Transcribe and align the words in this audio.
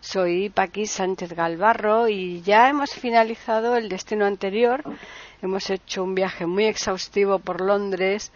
Soy 0.00 0.48
Paqui 0.48 0.86
Sánchez 0.86 1.34
Galvarro 1.34 2.08
y 2.08 2.40
ya 2.40 2.70
hemos 2.70 2.94
finalizado 2.94 3.76
el 3.76 3.90
destino 3.90 4.24
anterior. 4.24 4.82
Hemos 5.42 5.68
hecho 5.68 6.02
un 6.02 6.14
viaje 6.14 6.46
muy 6.46 6.64
exhaustivo 6.64 7.38
por 7.38 7.60
Londres, 7.60 8.32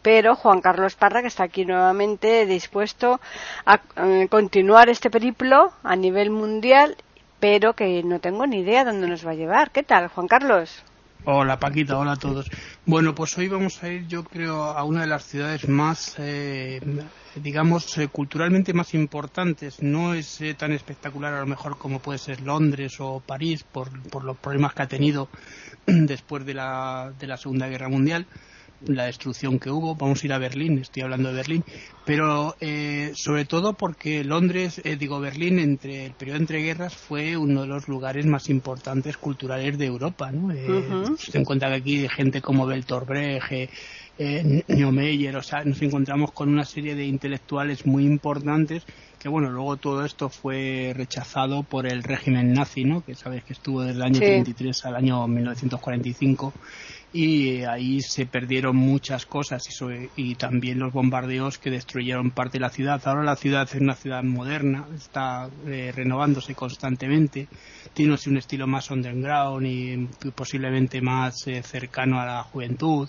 pero 0.00 0.34
Juan 0.34 0.62
Carlos 0.62 0.96
Parra, 0.96 1.20
que 1.20 1.28
está 1.28 1.44
aquí 1.44 1.66
nuevamente 1.66 2.46
dispuesto 2.46 3.20
a 3.66 3.80
eh, 3.96 4.26
continuar 4.30 4.88
este 4.88 5.10
periplo 5.10 5.72
a 5.82 5.96
nivel 5.96 6.30
mundial, 6.30 6.96
pero 7.40 7.74
que 7.74 8.02
no 8.02 8.18
tengo 8.18 8.46
ni 8.46 8.60
idea 8.60 8.84
dónde 8.84 9.06
nos 9.06 9.26
va 9.26 9.32
a 9.32 9.34
llevar. 9.34 9.70
¿Qué 9.70 9.82
tal, 9.82 10.08
Juan 10.08 10.28
Carlos? 10.28 10.82
Hola 11.24 11.60
Paquita, 11.60 11.98
hola 11.98 12.12
a 12.12 12.16
todos. 12.16 12.50
Bueno, 12.84 13.14
pues 13.14 13.38
hoy 13.38 13.46
vamos 13.46 13.80
a 13.84 13.88
ir 13.88 14.08
yo 14.08 14.24
creo 14.24 14.64
a 14.64 14.82
una 14.82 15.02
de 15.02 15.06
las 15.06 15.24
ciudades 15.24 15.68
más, 15.68 16.16
eh, 16.18 16.80
digamos, 17.36 17.96
eh, 17.98 18.08
culturalmente 18.08 18.72
más 18.72 18.92
importantes. 18.92 19.80
No 19.80 20.14
es 20.14 20.40
eh, 20.40 20.54
tan 20.54 20.72
espectacular 20.72 21.32
a 21.32 21.38
lo 21.38 21.46
mejor 21.46 21.78
como 21.78 22.00
puede 22.00 22.18
ser 22.18 22.40
Londres 22.40 22.96
o 22.98 23.22
París 23.24 23.62
por, 23.62 23.88
por 24.08 24.24
los 24.24 24.36
problemas 24.36 24.74
que 24.74 24.82
ha 24.82 24.88
tenido 24.88 25.28
después 25.86 26.44
de 26.44 26.54
la, 26.54 27.12
de 27.16 27.28
la 27.28 27.36
Segunda 27.36 27.68
Guerra 27.68 27.88
Mundial 27.88 28.26
la 28.86 29.04
destrucción 29.04 29.58
que 29.58 29.70
hubo. 29.70 29.94
Vamos 29.94 30.22
a 30.22 30.26
ir 30.26 30.32
a 30.32 30.38
Berlín, 30.38 30.78
estoy 30.78 31.02
hablando 31.02 31.28
de 31.30 31.34
Berlín, 31.36 31.64
pero 32.04 32.56
eh, 32.60 33.12
sobre 33.14 33.44
todo 33.44 33.74
porque 33.74 34.24
Londres, 34.24 34.80
eh, 34.84 34.96
digo 34.96 35.20
Berlín, 35.20 35.58
entre 35.58 36.06
el 36.06 36.12
periodo 36.12 36.38
entre 36.38 36.62
guerras 36.62 36.94
fue 36.96 37.36
uno 37.36 37.62
de 37.62 37.68
los 37.68 37.88
lugares 37.88 38.26
más 38.26 38.48
importantes 38.48 39.16
culturales 39.16 39.78
de 39.78 39.86
Europa. 39.86 40.32
¿no? 40.32 40.52
Eh, 40.52 41.04
Se 41.18 41.38
encuentra 41.38 41.68
que 41.68 41.74
aquí 41.76 42.08
gente 42.08 42.40
como 42.40 42.66
Bertolt 42.66 43.06
Brecht, 43.06 43.70
eh, 44.18 44.62
Neumeyer, 44.68 45.34
o 45.36 45.42
sea, 45.42 45.64
nos 45.64 45.80
encontramos 45.80 46.32
con 46.32 46.48
una 46.50 46.64
serie 46.64 46.94
de 46.94 47.06
intelectuales 47.06 47.86
muy 47.86 48.04
importantes 48.04 48.84
que 49.18 49.28
bueno, 49.28 49.50
luego 49.50 49.76
todo 49.76 50.04
esto 50.04 50.28
fue 50.28 50.92
rechazado 50.96 51.62
por 51.62 51.86
el 51.86 52.02
régimen 52.02 52.52
nazi, 52.52 52.84
¿no? 52.84 53.04
Que 53.04 53.14
sabes 53.14 53.44
que 53.44 53.52
estuvo 53.52 53.82
desde 53.82 53.94
el 53.98 54.02
año 54.02 54.14
Sí. 54.16 54.26
33 54.26 54.84
al 54.86 54.96
año 54.96 55.28
1945 55.28 56.52
y 57.12 57.62
ahí 57.64 58.00
se 58.00 58.24
perdieron 58.24 58.76
muchas 58.76 59.26
cosas 59.26 59.62
y, 60.16 60.34
también 60.36 60.78
los 60.78 60.92
bombardeos 60.92 61.58
que 61.58 61.70
destruyeron 61.70 62.30
parte 62.30 62.58
de 62.58 62.60
la 62.60 62.70
ciudad. 62.70 63.00
Ahora 63.04 63.22
la 63.22 63.36
ciudad 63.36 63.68
es 63.70 63.80
una 63.80 63.94
ciudad 63.94 64.22
moderna, 64.22 64.86
está 64.94 65.50
eh, 65.66 65.92
renovándose 65.94 66.54
constantemente, 66.54 67.48
tiene 67.92 68.16
un 68.26 68.36
estilo 68.38 68.66
más 68.66 68.90
underground 68.90 69.66
y 69.66 70.08
posiblemente 70.34 71.02
más 71.02 71.46
eh, 71.46 71.62
cercano 71.62 72.20
a 72.20 72.26
la 72.26 72.42
juventud. 72.42 73.08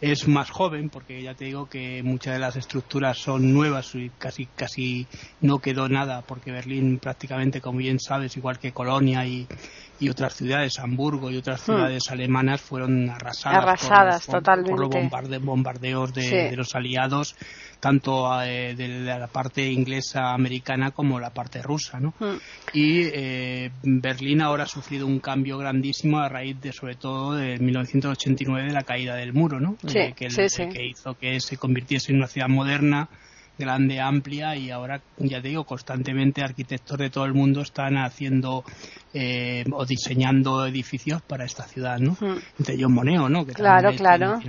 Es 0.00 0.26
más 0.26 0.50
joven 0.50 0.88
porque 0.88 1.22
ya 1.22 1.34
te 1.34 1.44
digo 1.44 1.66
que 1.66 2.02
muchas 2.02 2.32
de 2.34 2.38
las 2.40 2.56
estructuras 2.56 3.18
son 3.18 3.52
nuevas 3.52 3.94
y 3.94 4.08
casi 4.10 4.46
casi 4.46 5.06
no 5.40 5.58
quedó 5.58 5.88
nada 5.90 6.22
porque 6.22 6.50
Berlín 6.52 6.98
prácticamente 6.98 7.60
como 7.60 7.78
bien 7.80 7.98
sabes 8.00 8.34
igual 8.38 8.58
que 8.58 8.72
Colonia 8.72 9.26
y, 9.26 9.46
y 9.98 10.08
otras 10.08 10.34
ciudades 10.34 10.78
Hamburgo 10.78 11.30
y 11.30 11.36
otras 11.36 11.60
Hmm. 11.60 11.64
ciudades 11.64 12.02
alemanas 12.10 12.62
fueron 12.62 13.10
arrasadas, 13.10 13.58
Arrasadas, 13.62 14.24
por 14.26 14.34
los, 14.36 14.42
por- 14.42 14.64
por 14.64 14.80
los 14.80 14.88
totalmente. 14.88 14.98
bombarde- 14.98 15.38
bombardeos 15.38 16.14
de, 16.14 16.22
Sí. 16.22 16.30
de 16.30 16.56
los 16.56 16.74
aliados 16.74 17.34
tanto 17.80 18.30
eh, 18.42 18.74
de 18.76 18.88
la 18.88 19.26
parte 19.26 19.66
inglesa 19.70 20.32
americana 20.32 20.90
como 20.90 21.18
la 21.18 21.30
parte 21.30 21.62
rusa 21.62 21.98
¿no? 21.98 22.14
Mm. 22.18 22.36
y 22.74 23.00
eh, 23.12 23.70
Berlín 23.82 24.42
ahora 24.42 24.64
ha 24.64 24.66
sufrido 24.66 25.06
un 25.06 25.18
cambio 25.20 25.58
grandísimo 25.58 26.18
a 26.18 26.28
raíz 26.28 26.60
de 26.60 26.72
sobre 26.72 26.94
todo 26.94 27.34
de 27.34 27.58
1989 27.58 28.68
de 28.68 28.72
la 28.74 28.82
caída 28.82 29.16
del 29.16 29.32
muro 29.32 29.60
¿no? 29.60 29.76
Sí, 29.86 29.98
Eh, 29.98 30.14
que, 30.16 30.30
sí, 30.30 30.48
sí. 30.48 30.68
que 30.68 30.86
hizo 30.86 31.14
que 31.14 31.40
se 31.40 31.56
convirtiese 31.56 32.12
en 32.12 32.18
una 32.18 32.26
ciudad 32.26 32.48
moderna 32.48 33.08
grande, 33.60 34.00
amplia 34.00 34.56
y 34.56 34.70
ahora, 34.70 35.00
ya 35.18 35.40
te 35.40 35.48
digo, 35.48 35.64
constantemente 35.64 36.42
arquitectos 36.42 36.98
de 36.98 37.10
todo 37.10 37.24
el 37.24 37.34
mundo 37.34 37.60
están 37.60 37.96
haciendo 37.96 38.64
eh, 39.14 39.64
o 39.72 39.86
diseñando 39.86 40.66
edificios 40.66 41.22
para 41.22 41.44
esta 41.44 41.64
ciudad, 41.64 41.98
¿no? 41.98 42.16
Mm. 42.20 42.38
Entre 42.58 42.76
John 42.80 42.92
Moneo, 42.92 43.28
¿no? 43.28 43.46
Que 43.46 43.52
Claro, 43.52 43.92
claro. 43.94 44.40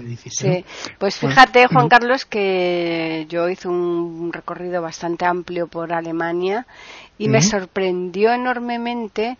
edificio, 0.00 0.50
Sí, 0.50 0.58
¿no? 0.58 0.64
pues 0.98 1.18
Pues, 1.20 1.34
fíjate, 1.34 1.66
Juan. 1.68 1.88
Carlos, 1.88 2.24
que 2.24 3.26
yo 3.28 3.48
hice 3.48 3.68
un 3.68 4.32
recorrido 4.32 4.82
bastante 4.82 5.24
amplio 5.24 5.68
por 5.68 5.92
Alemania 5.92 6.66
y 7.18 7.28
me 7.28 7.40
sorprendió 7.42 8.32
enormemente 8.32 9.38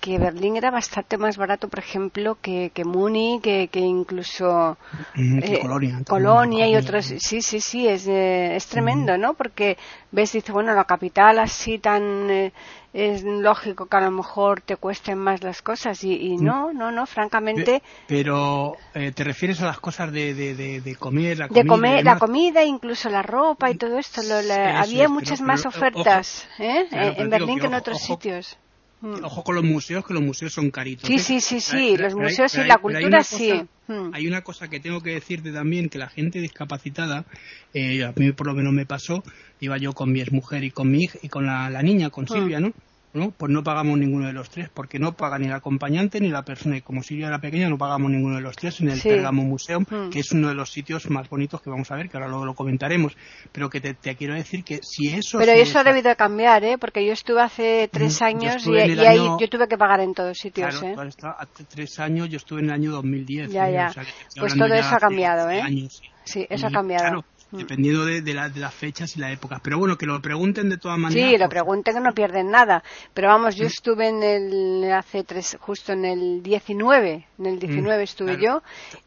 que 0.00 0.18
Berlín 0.18 0.56
era 0.56 0.70
bastante 0.70 1.18
más 1.18 1.36
barato, 1.36 1.68
por 1.68 1.78
ejemplo, 1.80 2.36
que, 2.40 2.70
que 2.74 2.84
Múnich, 2.84 3.40
que, 3.42 3.68
que 3.68 3.80
incluso 3.80 4.76
que 5.14 5.38
eh, 5.56 5.58
Colonia, 5.60 5.90
también, 5.90 6.04
Colonia 6.04 6.68
y 6.68 6.76
otros. 6.76 7.06
Sí, 7.18 7.42
sí, 7.42 7.60
sí, 7.60 7.86
es, 7.88 8.06
eh, 8.06 8.56
es 8.56 8.66
tremendo, 8.66 9.18
¿no? 9.18 9.34
Porque 9.34 9.76
ves, 10.12 10.32
dice, 10.32 10.52
bueno, 10.52 10.72
la 10.74 10.84
capital 10.84 11.38
así 11.38 11.78
tan. 11.78 12.30
eh, 12.30 12.52
es 12.94 13.22
lógico 13.22 13.84
que 13.86 13.96
a 13.98 14.00
lo 14.00 14.10
mejor 14.10 14.62
te 14.62 14.76
cuesten 14.76 15.18
más 15.18 15.42
las 15.44 15.60
cosas 15.60 16.02
y, 16.04 16.14
y 16.14 16.36
no, 16.38 16.72
no, 16.72 16.90
no, 16.90 17.04
francamente. 17.06 17.80
Pe- 17.80 17.82
Pero 18.06 18.76
eh, 18.94 19.12
te 19.12 19.24
refieres 19.24 19.60
a 19.60 19.66
las 19.66 19.78
cosas 19.78 20.10
de, 20.10 20.32
de, 20.32 20.54
de, 20.54 20.80
de 20.80 20.96
comer, 20.96 21.38
la 21.38 21.48
de 21.48 21.48
comida 21.48 21.64
y 21.64 21.68
comer, 21.68 22.04
la 22.04 22.18
comida, 22.18 22.64
incluso 22.64 23.10
la 23.10 23.22
ropa 23.22 23.70
y 23.70 23.74
todo 23.76 23.98
esto. 23.98 24.22
lo- 24.22 24.40
la- 24.42 24.80
había 24.80 25.04
es, 25.04 25.10
muchas 25.10 25.38
pero- 25.40 25.46
más 25.48 25.60
pero, 25.62 25.68
ofertas 25.68 26.48
¿eh? 26.58 26.86
claro, 26.88 27.08
Eh, 27.10 27.14
en 27.18 27.30
Berlín 27.30 27.54
que 27.56 27.60
que 27.62 27.66
en 27.66 27.74
otros 27.74 27.98
ojo- 27.98 28.06
sitios. 28.14 28.56
Mm. 29.00 29.22
Ojo 29.24 29.44
con 29.44 29.54
los 29.54 29.64
museos, 29.64 30.04
que 30.04 30.12
los 30.12 30.22
museos 30.22 30.52
son 30.52 30.70
caritos. 30.72 31.06
Sí, 31.06 31.14
¿eh? 31.14 31.18
sí, 31.20 31.40
sí, 31.40 31.60
sí, 31.60 31.70
Pero- 31.96 32.02
los 32.04 32.14
pero 32.14 32.26
hay- 32.26 32.30
museos 32.32 32.54
y 32.56 32.64
la 32.68 32.78
cultura 32.78 33.22
sí. 33.22 33.50
cosa- 33.50 33.66
Mm. 33.90 34.10
Hay 34.12 34.26
una 34.26 34.42
cosa 34.42 34.68
que 34.68 34.80
tengo 34.80 35.00
que 35.00 35.10
decirte 35.14 35.50
también, 35.50 35.88
que 35.88 35.96
la 35.98 36.08
gente 36.08 36.40
discapacitada, 36.40 37.24
eh, 37.72 38.04
a 38.04 38.12
mí 38.16 38.32
por 38.32 38.46
lo 38.48 38.54
menos 38.54 38.72
me 38.74 38.84
pasó, 38.84 39.22
iba 39.60 39.78
yo 39.78 39.94
con 39.94 40.12
mi 40.12 40.20
exmujer 40.20 40.62
y 40.64 40.70
con 40.70 40.90
mi 40.90 41.04
hija, 41.04 41.18
y 41.22 41.28
con 41.28 41.46
la, 41.46 41.70
la 41.70 41.82
niña, 41.82 42.10
con 42.10 42.24
Mm. 42.24 42.28
Silvia, 42.28 42.60
¿no? 42.60 42.72
¿No? 43.14 43.30
Pues 43.30 43.50
no 43.50 43.62
pagamos 43.64 43.98
ninguno 43.98 44.26
de 44.26 44.32
los 44.32 44.50
tres, 44.50 44.68
porque 44.72 44.98
no 44.98 45.12
paga 45.12 45.38
ni 45.38 45.46
el 45.46 45.52
acompañante 45.52 46.20
ni 46.20 46.28
la 46.28 46.42
persona. 46.42 46.76
Y 46.76 46.82
como 46.82 47.02
Silvia 47.02 47.28
era 47.28 47.38
pequeña, 47.40 47.68
no 47.68 47.78
pagamos 47.78 48.10
ninguno 48.10 48.36
de 48.36 48.42
los 48.42 48.56
tres 48.56 48.80
en 48.80 48.90
el 48.90 48.98
Sí. 49.00 49.08
Pergamo 49.08 49.42
Museum, 49.44 49.84
Mm. 49.88 50.10
que 50.10 50.20
es 50.20 50.32
uno 50.32 50.48
de 50.48 50.54
los 50.54 50.70
sitios 50.70 51.08
más 51.10 51.28
bonitos 51.28 51.60
que 51.62 51.70
vamos 51.70 51.90
a 51.90 51.96
ver, 51.96 52.08
que 52.10 52.16
ahora 52.16 52.28
luego 52.28 52.44
lo 52.44 52.54
comentaremos. 52.54 53.16
Pero 53.52 53.70
que 53.70 53.80
te, 53.80 53.94
te 53.94 54.14
quiero 54.16 54.34
decir 54.34 54.62
que 54.64 54.80
si 54.82 55.08
eso... 55.08 55.38
Pero 55.38 55.52
eso 55.52 55.78
ha 55.78 55.84
debido 55.84 56.08
de 56.10 56.16
cambiar, 56.16 56.64
¿eh? 56.64 56.78
Porque 56.78 57.04
yo 57.04 57.12
estuve 57.12 57.40
hace 57.40 57.88
tres 57.92 58.20
años 58.22 58.66
y, 58.66 58.76
ahí 58.76 59.16
yo 59.18 59.48
tuve 59.48 59.66
que 59.68 59.78
pagar 59.78 60.00
en 60.00 60.14
todos 60.14 60.36
sitios, 60.38 60.78
Claro, 60.78 61.02
¿eh? 61.02 61.12
hace 61.38 61.64
tres 61.64 61.98
años, 61.98 62.28
yo 62.28 62.36
estuve 62.36 62.60
en 62.60 62.66
el 62.66 62.72
año 62.72 62.92
2010. 62.92 63.50
Ya, 63.50 63.68
¿eh? 63.68 63.72
ya. 63.72 63.86
O 63.88 63.92
sea, 63.92 64.04
que 64.04 64.10
te 64.12 64.22
estoy 64.28 64.40
Pues 64.40 64.54
todo 64.56 64.74
eso 64.74 64.94
ha 64.94 64.98
cambiado, 64.98 65.44
12 65.44 65.56
¿eh? 65.58 65.62
años, 65.62 65.96
sí. 65.96 66.08
Sí, 66.24 66.46
eso 66.50 66.66
ha 66.66 66.70
cambiado. 66.70 67.02
Claro, 67.04 67.20
Mm. 67.20 67.37
Dependiendo 67.50 68.04
de, 68.04 68.20
de, 68.22 68.34
la- 68.34 68.48
de 68.48 68.60
las 68.60 68.74
fechas 68.74 69.16
y 69.16 69.20
la 69.20 69.32
época. 69.32 69.60
Pero 69.62 69.78
bueno, 69.78 69.96
que 69.96 70.06
lo 70.06 70.20
pregunten 70.20 70.68
de 70.68 70.76
todas 70.78 70.98
maneras. 70.98 71.30
Sí, 71.30 71.38
lo 71.38 71.48
pregunten 71.48 71.94
que 71.94 72.00
no 72.00 72.12
pierden 72.12 72.50
nada. 72.50 72.82
Pero 73.14 73.28
vamos, 73.28 73.56
yo 73.56 73.66
estuve 73.66 74.08
en 74.08 74.22
el, 74.22 74.92
hace 74.92 75.24
tres, 75.24 75.56
justo 75.60 75.92
en 75.92 76.04
el 76.04 76.42
19, 76.42 77.26
en 77.38 77.46
el 77.46 77.58
19 77.58 78.02
estuve 78.02 78.36
Mm, 78.36 78.40
claro. 78.40 78.62
yo 78.62 78.62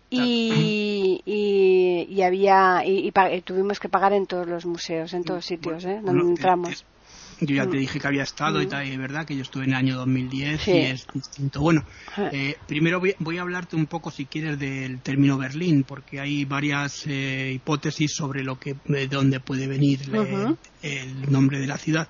y, 0.10 1.22
y, 1.26 2.08
y 2.14 2.22
había, 2.22 2.84
y, 2.86 3.12
y 3.32 3.42
tuvimos 3.42 3.80
que 3.80 3.90
pagar 3.90 4.14
en 4.14 4.26
todos 4.26 4.48
los 4.48 4.66
museos, 4.66 5.14
en 5.14 5.24
todos 5.24 5.46
sitios, 5.46 5.86
¿eh? 5.86 5.96
Donde 5.96 6.12
Bueno, 6.12 6.24
eh, 6.28 6.30
entramos. 6.32 6.86
Yo 7.44 7.56
ya 7.56 7.64
te 7.68 7.78
Mm. 7.78 7.80
dije 7.80 8.00
que 8.00 8.08
había 8.08 8.22
estado 8.24 8.62
y 8.62 8.68
Mm. 8.68 8.70
tal, 8.70 8.88
y 8.88 8.92
es 8.92 8.98
verdad 9.00 9.26
que 9.26 9.36
yo 9.36 9.42
estuve 9.42 9.64
en 9.64 9.72
el 9.72 9.76
año 9.76 9.96
2010 9.98 10.62
Sí. 10.62 10.72
y 10.72 10.82
es 10.86 11.08
distinto. 11.12 11.60
Bueno, 11.62 11.84
Ah. 12.16 12.30
eh, 12.32 12.56
primero 12.68 13.00
voy, 13.00 13.16
voy 13.20 13.40
a 13.40 13.42
hablarte 13.42 13.76
un 13.76 13.88
poco, 13.88 14.12
si 14.12 14.28
quieres, 14.28 14.60
del 14.60 15.02
término 15.02 15.38
Berlín, 15.40 15.84
porque 15.84 16.20
hay 16.20 16.46
varias 16.46 16.94
eh, 17.08 17.52
hipótesis 17.56 18.12
sobre 18.16 18.44
lo 18.44 18.58
que, 18.60 18.76
de 18.86 19.08
dónde 19.08 19.40
puede 19.40 19.68
venir 19.68 20.00
eh, 20.14 20.56
el 20.84 21.32
nombre 21.32 21.60
de 21.60 21.68
la 21.68 21.78
ciudad. 21.78 22.10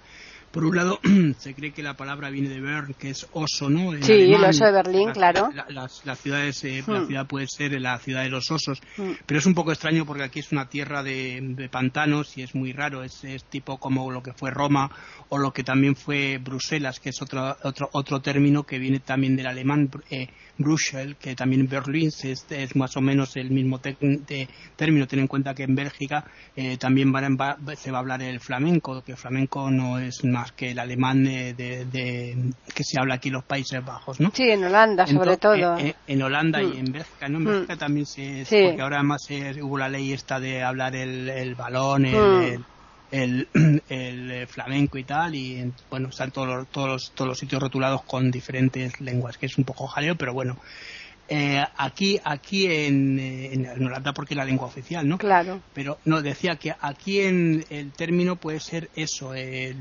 Por 0.51 0.65
un 0.65 0.75
lado, 0.75 0.99
se 1.39 1.55
cree 1.55 1.71
que 1.71 1.81
la 1.81 1.95
palabra 1.95 2.29
viene 2.29 2.49
de 2.49 2.59
Bern, 2.59 2.93
que 2.99 3.09
es 3.11 3.25
oso, 3.31 3.69
¿no? 3.69 3.93
En 3.93 4.03
Sí, 4.03 4.11
el 4.13 4.21
alemán. 4.33 4.49
oso 4.49 4.65
de 4.65 4.71
Berlín, 4.73 5.07
La- 5.07 5.13
claro. 5.13 5.49
la- 5.53 5.65
las, 5.69 6.05
las 6.05 6.19
ciudades, 6.19 6.61
eh, 6.65 6.83
la 6.85 6.99
Hmm. 7.01 7.07
ciudad 7.07 7.25
puede 7.27 7.47
ser 7.47 7.79
la 7.79 7.97
ciudad 7.99 8.23
de 8.23 8.29
los 8.29 8.51
osos, 8.51 8.81
Mm. 8.97 9.11
pero 9.25 9.39
es 9.39 9.45
un 9.45 9.53
poco 9.53 9.71
extraño 9.71 10.05
porque 10.05 10.23
aquí 10.23 10.39
es 10.39 10.51
una 10.51 10.67
tierra 10.67 11.03
de, 11.03 11.39
de 11.41 11.69
pantanos 11.69 12.37
y 12.37 12.41
es 12.41 12.53
muy 12.53 12.73
raro. 12.73 13.01
Es, 13.03 13.23
es 13.23 13.45
tipo 13.45 13.77
como 13.77 14.11
lo 14.11 14.21
que 14.21 14.33
fue 14.33 14.51
Roma 14.51 14.91
o 15.29 15.37
lo 15.37 15.53
que 15.53 15.63
también 15.63 15.95
fue 15.95 16.37
Bruselas, 16.37 16.99
que 16.99 17.09
es 17.09 17.21
otro, 17.21 17.55
otro, 17.63 17.89
otro 17.93 18.19
término 18.21 18.63
que 18.63 18.77
viene 18.77 18.99
también 18.99 19.37
del 19.37 19.47
alemán, 19.47 19.89
eh, 20.09 20.27
Brüssel, 20.57 21.15
que 21.15 21.33
también 21.33 21.67
Berlín 21.67 22.07
es, 22.07 22.45
es 22.49 22.75
más 22.75 22.95
o 22.97 23.01
menos 23.01 23.35
el 23.37 23.51
mismo 23.51 23.79
tec- 23.81 23.97
de- 23.99 24.49
término. 24.75 25.07
Ten 25.07 25.19
en 25.19 25.27
cuenta 25.27 25.55
que 25.55 25.63
en 25.63 25.75
Bélgica 25.75 26.25
eh, 26.57 26.77
también 26.77 27.11
van- 27.13 27.37
va- 27.39 27.57
se 27.77 27.89
va 27.91 27.99
a 27.99 28.01
hablar 28.01 28.21
el 28.21 28.39
flamenco, 28.41 29.01
que 29.03 29.13
el 29.13 29.17
flamenco 29.17 29.71
no 29.71 29.97
es 29.97 30.19
una 30.23 30.40
idiomas 30.41 30.51
que 30.53 30.71
el 30.71 30.79
alemán 30.79 31.23
de, 31.23 32.53
que 32.73 32.83
se 32.83 32.99
habla 32.99 33.15
aquí 33.15 33.29
en 33.29 33.33
los 33.33 33.43
Países 33.43 33.83
Bajos, 33.83 34.19
¿no? 34.19 34.31
Sí, 34.33 34.43
en 34.43 34.63
Holanda 34.63 35.07
sobre 35.07 35.37
todo. 35.37 35.77
en 35.77 36.21
Holanda 36.21 36.61
y 36.61 36.67
mm. 36.67 36.77
en 36.77 36.91
Bélgica, 36.91 37.29
¿no? 37.29 37.37
En 37.37 37.45
Bélgica 37.45 37.77
también 37.77 38.05
se... 38.05 38.45
Porque 38.49 38.81
ahora 38.81 38.97
además 38.97 39.27
hubo 39.61 39.77
la 39.77 39.89
ley 39.89 40.13
esta 40.13 40.39
de 40.39 40.63
hablar 40.63 40.95
el, 40.95 41.29
el 41.29 41.55
balón, 41.55 42.05
el 42.05 42.63
el, 43.11 43.47
el, 43.89 44.31
eh, 44.31 44.47
flamenco 44.47 44.97
y 44.97 45.03
tal, 45.03 45.35
y 45.35 45.71
bueno, 45.89 46.09
están 46.09 46.31
todos 46.31 46.47
los, 46.47 46.67
todos, 46.67 46.87
los, 46.87 47.11
todos 47.11 47.27
los 47.27 47.37
sitios 47.37 47.61
rotulados 47.61 48.03
con 48.03 48.31
diferentes 48.31 48.99
lenguas, 49.01 49.37
que 49.37 49.45
es 49.45 49.57
un 49.57 49.65
poco 49.65 49.87
jaleo, 49.87 50.15
pero 50.15 50.33
bueno. 50.33 50.57
Eh, 51.33 51.63
aquí 51.77 52.19
aquí 52.25 52.65
en, 52.65 53.17
eh, 53.17 53.53
en, 53.53 53.85
Holanda 53.85 54.11
porque 54.11 54.33
es 54.33 54.37
la 54.37 54.43
lengua 54.43 54.67
oficial, 54.67 55.07
¿no? 55.07 55.17
Claro. 55.17 55.61
Pero 55.73 55.97
no, 56.03 56.21
decía 56.21 56.57
que 56.57 56.75
aquí 56.81 57.21
en 57.21 57.63
el 57.69 57.93
término 57.93 58.35
puede 58.35 58.59
ser 58.59 58.89
eso, 58.97 59.31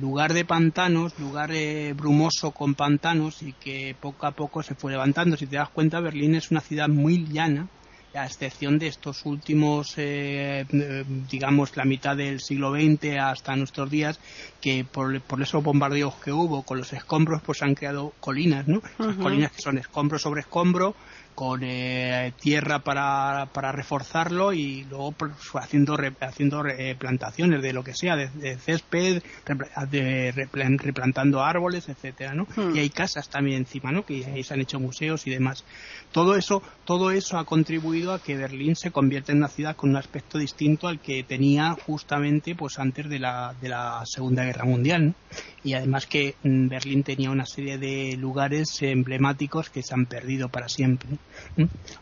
lugar 0.00 0.32
de 0.32 0.44
pantanos, 0.44 1.18
lugar 1.18 1.50
brumoso 1.96 2.52
con 2.52 2.76
pantanos 2.76 3.42
y 3.42 3.52
que 3.54 3.96
poco 4.00 4.26
a 4.26 4.30
poco 4.30 4.62
se 4.62 4.76
fue 4.76 4.92
levantando. 4.92 5.36
Si 5.36 5.48
te 5.48 5.56
das 5.56 5.70
cuenta, 5.70 5.98
Berlín 5.98 6.36
es 6.36 6.52
una 6.52 6.60
ciudad 6.60 6.86
muy 6.86 7.26
llana, 7.26 7.66
a 8.14 8.26
excepción 8.26 8.78
de 8.78 8.88
estos 8.88 9.24
últimos, 9.24 9.94
eh, 9.96 10.64
digamos, 11.30 11.76
la 11.76 11.84
mitad 11.84 12.16
del 12.16 12.40
siglo 12.40 12.72
XX 12.72 13.18
hasta 13.20 13.54
nuestros 13.56 13.90
días, 13.90 14.18
que 14.60 14.84
por, 14.84 15.20
por 15.22 15.40
esos 15.40 15.62
bombardeos 15.62 16.14
que 16.16 16.32
hubo 16.32 16.62
con 16.62 16.78
los 16.78 16.92
escombros, 16.92 17.42
pues 17.42 17.62
han 17.62 17.74
creado 17.74 18.12
colinas, 18.20 18.66
¿no? 18.66 18.82
Colinas 19.22 19.52
que 19.52 19.62
son 19.62 19.78
escombro 19.78 20.18
sobre 20.18 20.40
escombro, 20.40 20.94
con 21.40 21.62
eh, 21.64 22.34
tierra 22.38 22.80
para, 22.80 23.48
para, 23.54 23.72
reforzarlo 23.72 24.52
y 24.52 24.84
luego 24.90 25.12
pues, 25.12 25.32
haciendo 25.54 25.96
haciendo 26.20 26.62
plantaciones 26.98 27.62
de 27.62 27.72
lo 27.72 27.82
que 27.82 27.94
sea 27.94 28.14
de, 28.14 28.58
césped 28.58 29.22
de, 29.90 30.48
replantando 30.76 31.42
árboles 31.42 31.88
etcétera 31.88 32.34
no 32.34 32.46
hmm. 32.54 32.76
y 32.76 32.80
hay 32.80 32.90
casas 32.90 33.30
también 33.30 33.56
encima 33.56 33.90
no 33.90 34.04
que 34.04 34.22
ahí 34.26 34.44
se 34.44 34.52
han 34.52 34.60
hecho 34.60 34.78
museos 34.80 35.26
y 35.26 35.30
demás 35.30 35.64
todo 36.12 36.36
eso 36.36 36.62
todo 36.84 37.10
eso 37.10 37.38
ha 37.38 37.46
contribuido 37.46 38.12
a 38.12 38.22
que 38.22 38.36
Berlín 38.36 38.76
se 38.76 38.90
convierta 38.90 39.32
en 39.32 39.38
una 39.38 39.48
ciudad 39.48 39.76
con 39.76 39.88
un 39.88 39.96
aspecto 39.96 40.36
distinto 40.36 40.88
al 40.88 41.00
que 41.00 41.22
tenía 41.22 41.74
justamente 41.86 42.54
pues 42.54 42.78
antes 42.78 43.08
de 43.08 43.18
la 43.18 43.54
de 43.62 43.70
la 43.70 44.02
segunda 44.04 44.44
guerra 44.44 44.66
mundial 44.66 45.14
y 45.64 45.72
además 45.72 46.06
que 46.06 46.34
mm, 46.42 46.68
Berlín 46.68 47.02
tenía 47.02 47.30
una 47.30 47.46
serie 47.46 47.78
de 47.78 48.16
lugares 48.18 48.82
emblemáticos 48.82 49.70
que 49.70 49.82
se 49.82 49.94
han 49.94 50.06
perdido 50.06 50.48
para 50.48 50.68
siempre. 50.68 51.08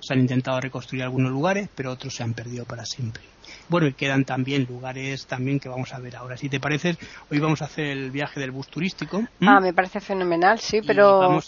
Se 0.00 0.12
han 0.12 0.20
intentado 0.20 0.60
reconstruir 0.60 1.02
algunos 1.02 1.32
lugares, 1.32 1.68
pero 1.74 1.92
otros 1.92 2.14
se 2.14 2.22
han 2.22 2.34
perdido 2.34 2.64
para 2.64 2.84
siempre. 2.84 3.22
Bueno, 3.68 3.86
y 3.86 3.94
quedan 3.94 4.24
también 4.24 4.66
lugares 4.68 5.26
también 5.26 5.60
que 5.60 5.68
vamos 5.68 5.92
a 5.92 5.98
ver 5.98 6.16
ahora. 6.16 6.36
Si 6.36 6.48
te 6.48 6.60
parece, 6.60 6.96
hoy 7.30 7.38
vamos 7.38 7.62
a 7.62 7.66
hacer 7.66 7.86
el 7.86 8.10
viaje 8.10 8.40
del 8.40 8.50
bus 8.50 8.68
turístico. 8.68 9.22
Ah, 9.40 9.60
me 9.60 9.72
parece 9.72 10.00
fenomenal, 10.00 10.58
sí, 10.58 10.80
pero 10.86 11.40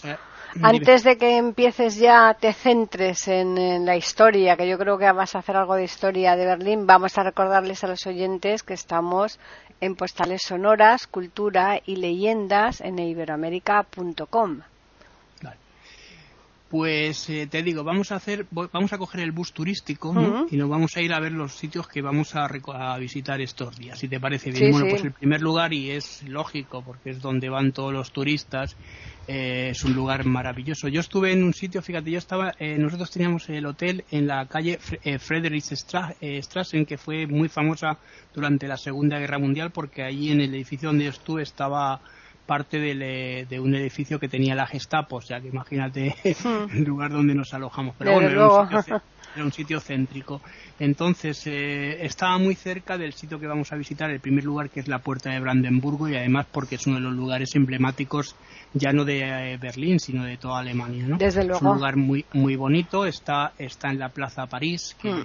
antes 0.63 1.05
de 1.05 1.17
que 1.17 1.37
empieces 1.37 1.97
ya 1.97 2.35
te 2.35 2.53
centres 2.53 3.29
en, 3.29 3.87
la 3.87 3.97
historia, 3.97 4.57
que 4.57 4.69
yo 4.69 4.79
creo 4.79 4.99
que 4.99 5.11
vas 5.13 5.35
a 5.35 5.39
hacer 5.39 5.57
algo 5.57 5.77
de 5.77 5.85
historia 5.85 6.37
de 6.37 6.45
Berlín, 6.45 6.87
vamos 6.87 7.17
a 7.19 7.23
recordarles 7.23 7.85
a 7.85 7.87
los 7.87 8.07
oyentes 8.07 8.63
que 8.63 8.75
estamos 8.75 9.39
en 9.81 9.95
postales 9.95 10.43
sonoras, 10.43 11.07
cultura 11.07 11.81
y 11.87 11.97
leyendas 11.97 12.81
en 12.81 12.99
iberoamérica.com. 12.99 14.61
Pues 16.71 17.29
eh, 17.29 17.47
te 17.51 17.65
digo, 17.65 17.83
vamos 17.83 18.13
a 18.13 18.15
hacer, 18.15 18.47
vamos 18.53 18.93
a 18.93 18.99
coger 18.99 19.23
el 19.23 19.33
bus 19.33 19.53
turístico 19.53 20.15
y 20.49 20.57
nos 20.57 20.69
vamos 20.69 20.97
a 20.97 21.01
ir 21.01 21.13
a 21.13 21.19
ver 21.19 21.33
los 21.33 21.55
sitios 21.55 21.89
que 21.89 22.01
vamos 22.01 22.37
a, 22.37 22.47
visitar 22.97 23.41
estos 23.41 23.77
días. 23.77 23.99
Si 23.99 24.07
te 24.07 24.21
parece 24.21 24.53
bien. 24.53 24.71
bueno, 24.71 24.87
pues 24.89 25.03
el 25.03 25.11
primer 25.11 25.43
lugar 25.43 25.73
y 25.73 25.91
es 25.91 26.23
lógico 26.29 26.83
porque 26.83 27.11
es 27.11 27.21
donde 27.21 27.49
van 27.49 27.73
todos 27.73 27.93
los 27.93 28.13
turistas. 28.13 28.77
Eh, 29.27 29.71
es 29.73 29.83
un 29.83 29.95
lugar 29.95 30.25
maravilloso. 30.25 30.87
Yo 30.87 31.01
estuve 31.01 31.33
en 31.33 31.43
un 31.43 31.55
sitio, 31.55 31.83
fíjate, 31.83 32.09
yo 32.09 32.19
estaba, 32.19 32.55
eh, 32.61 32.79
nosotros 32.79 33.11
teníamos 33.11 33.49
el 33.49 33.67
hotel 33.67 34.05
en 34.13 34.29
la 34.29 34.47
calle 34.47 34.79
Friedrichstraßen 34.79 36.87
que 36.87 36.99
fue 36.99 37.27
muy 37.27 37.49
famosa 37.49 37.99
durante 38.33 38.69
la 38.69 38.77
Segunda 38.77 39.19
Guerra 39.19 39.41
Mundial 39.41 39.73
porque 39.73 40.05
allí 40.05 40.31
en 40.31 40.41
el 40.41 40.55
edificio 40.55 40.91
donde 40.91 41.07
yo 41.07 41.11
estuve 41.11 41.43
estaba 41.43 42.01
parte 42.51 42.79
eh, 42.83 43.47
de 43.49 43.61
un 43.61 43.77
edificio 43.77 44.19
que 44.19 44.29
tenía 44.29 44.57
la 44.57 44.67
Gestapo, 44.67 45.19
o 45.19 45.21
sea 45.21 45.41
que 45.41 45.47
imagínate 45.47 46.17
hmm. 46.43 46.79
el 46.79 46.83
lugar 46.83 47.13
donde 47.13 47.33
nos 47.33 47.55
alojamos. 47.55 47.95
Pero 47.97 48.15
bueno, 48.15 48.29
era 48.29 49.45
un, 49.45 49.53
sitio, 49.53 49.79
céntrico. 49.79 50.43
Entonces, 50.81 51.47
eh, 51.47 52.05
estaba 52.05 52.39
muy 52.39 52.57
cerca 52.57 52.99
del 52.99 53.13
sitio 53.13 53.39
que 53.39 53.47
vamos 53.47 53.73
a 53.73 53.77
visitar, 53.77 54.11
el 54.11 54.19
primer 54.19 54.43
lugar 54.43 54.69
que 54.69 54.81
es 54.81 54.89
la 54.89 54.99
Puerta 54.99 55.31
de 55.31 55.39
Brandenburgo 55.39 56.09
y 56.09 56.17
además 56.17 56.49
porque 56.51 56.75
es 56.75 56.89
uno 56.89 56.97
de 56.97 57.03
los 57.03 57.15
lugares 57.15 57.55
emblemáticos 57.55 58.35
ya 58.75 58.93
no 58.93 59.05
de 59.05 59.53
eh, 59.53 59.57
Berlín, 59.57 60.01
sino 60.01 60.25
de 60.25 60.37
toda 60.37 60.59
Alemania. 60.59 61.07
¿no? 61.07 61.19
Desde 61.19 61.45
luego. 61.45 61.59
Es 61.59 61.63
un 61.63 61.77
lugar 61.77 61.95
muy, 61.95 62.25
muy 62.33 62.57
bonito, 62.57 63.07
está, 63.07 63.53
está 63.59 63.91
en 63.91 64.01
la 64.01 64.09
Plaza 64.09 64.47
París 64.47 64.97
hmm. 65.01 65.21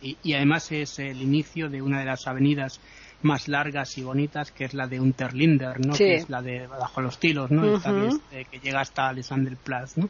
y, 0.00 0.16
y 0.22 0.34
además 0.34 0.70
es 0.70 1.00
el 1.00 1.20
inicio 1.20 1.68
de 1.68 1.82
una 1.82 1.98
de 1.98 2.04
las 2.04 2.28
avenidas 2.28 2.78
más 3.22 3.48
largas 3.48 3.96
y 3.98 4.02
bonitas, 4.02 4.52
que 4.52 4.64
es 4.64 4.74
la 4.74 4.86
de 4.86 5.00
Unterlinder, 5.00 5.84
¿no? 5.84 5.94
Que 5.94 6.16
es 6.16 6.30
la 6.30 6.42
de 6.42 6.66
Bajo 6.66 7.00
los 7.00 7.18
Tilos, 7.18 7.50
¿no? 7.50 7.80
que, 8.30 8.60
llega 8.62 8.80
hasta 8.80 9.08
Alexanderplatz, 9.08 9.96
¿no? 9.96 10.08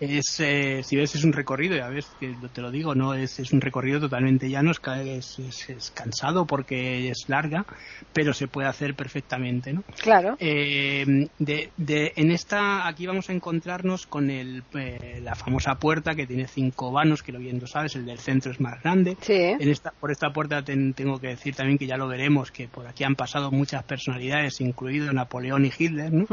Es, 0.00 0.40
eh, 0.40 0.82
si 0.82 0.96
ves, 0.96 1.14
es 1.14 1.24
un 1.24 1.32
recorrido, 1.32 1.76
ya 1.76 1.88
ves, 1.88 2.06
que 2.20 2.34
te 2.52 2.60
lo 2.60 2.70
digo, 2.70 2.94
¿no? 2.94 3.14
Es, 3.14 3.38
es 3.38 3.52
un 3.52 3.60
recorrido 3.60 4.00
totalmente 4.00 4.48
llano, 4.48 4.70
es, 4.70 5.38
es, 5.38 5.70
es, 5.70 5.90
cansado 5.90 6.46
porque 6.46 7.08
es 7.10 7.28
larga, 7.28 7.64
pero 8.12 8.32
se 8.32 8.48
puede 8.48 8.68
hacer 8.68 8.94
perfectamente, 8.94 9.72
¿no? 9.72 9.82
Claro. 10.02 10.36
Eh, 10.38 11.28
de, 11.38 11.70
de, 11.76 12.12
en 12.16 12.30
esta, 12.30 12.86
aquí 12.86 13.06
vamos 13.06 13.30
a 13.30 13.32
encontrarnos 13.32 14.06
con 14.06 14.30
el, 14.30 14.62
eh, 14.74 15.20
la 15.22 15.34
famosa 15.34 15.76
puerta 15.76 16.14
que 16.14 16.26
tiene 16.26 16.46
cinco 16.46 16.92
vanos, 16.92 17.22
que 17.22 17.32
lo 17.32 17.38
viendo 17.38 17.66
sabes, 17.66 17.96
el 17.96 18.06
del 18.06 18.18
centro 18.18 18.52
es 18.52 18.60
más 18.60 18.82
grande. 18.82 19.16
Sí. 19.20 19.34
En 19.34 19.68
esta, 19.68 19.90
por 19.90 20.10
esta 20.10 20.32
puerta 20.32 20.62
tengo 20.62 21.18
que 21.18 21.28
decir 21.28 21.54
también 21.54 21.78
que 21.78 21.86
ya 21.86 21.96
lo 21.96 22.08
veremos 22.08 22.45
que 22.50 22.68
por 22.68 22.86
aquí 22.86 23.04
han 23.04 23.16
pasado 23.16 23.50
muchas 23.50 23.82
personalidades, 23.84 24.60
incluido 24.60 25.12
Napoleón 25.12 25.64
y 25.64 25.72
Hitler, 25.76 26.12
¿no? 26.12 26.26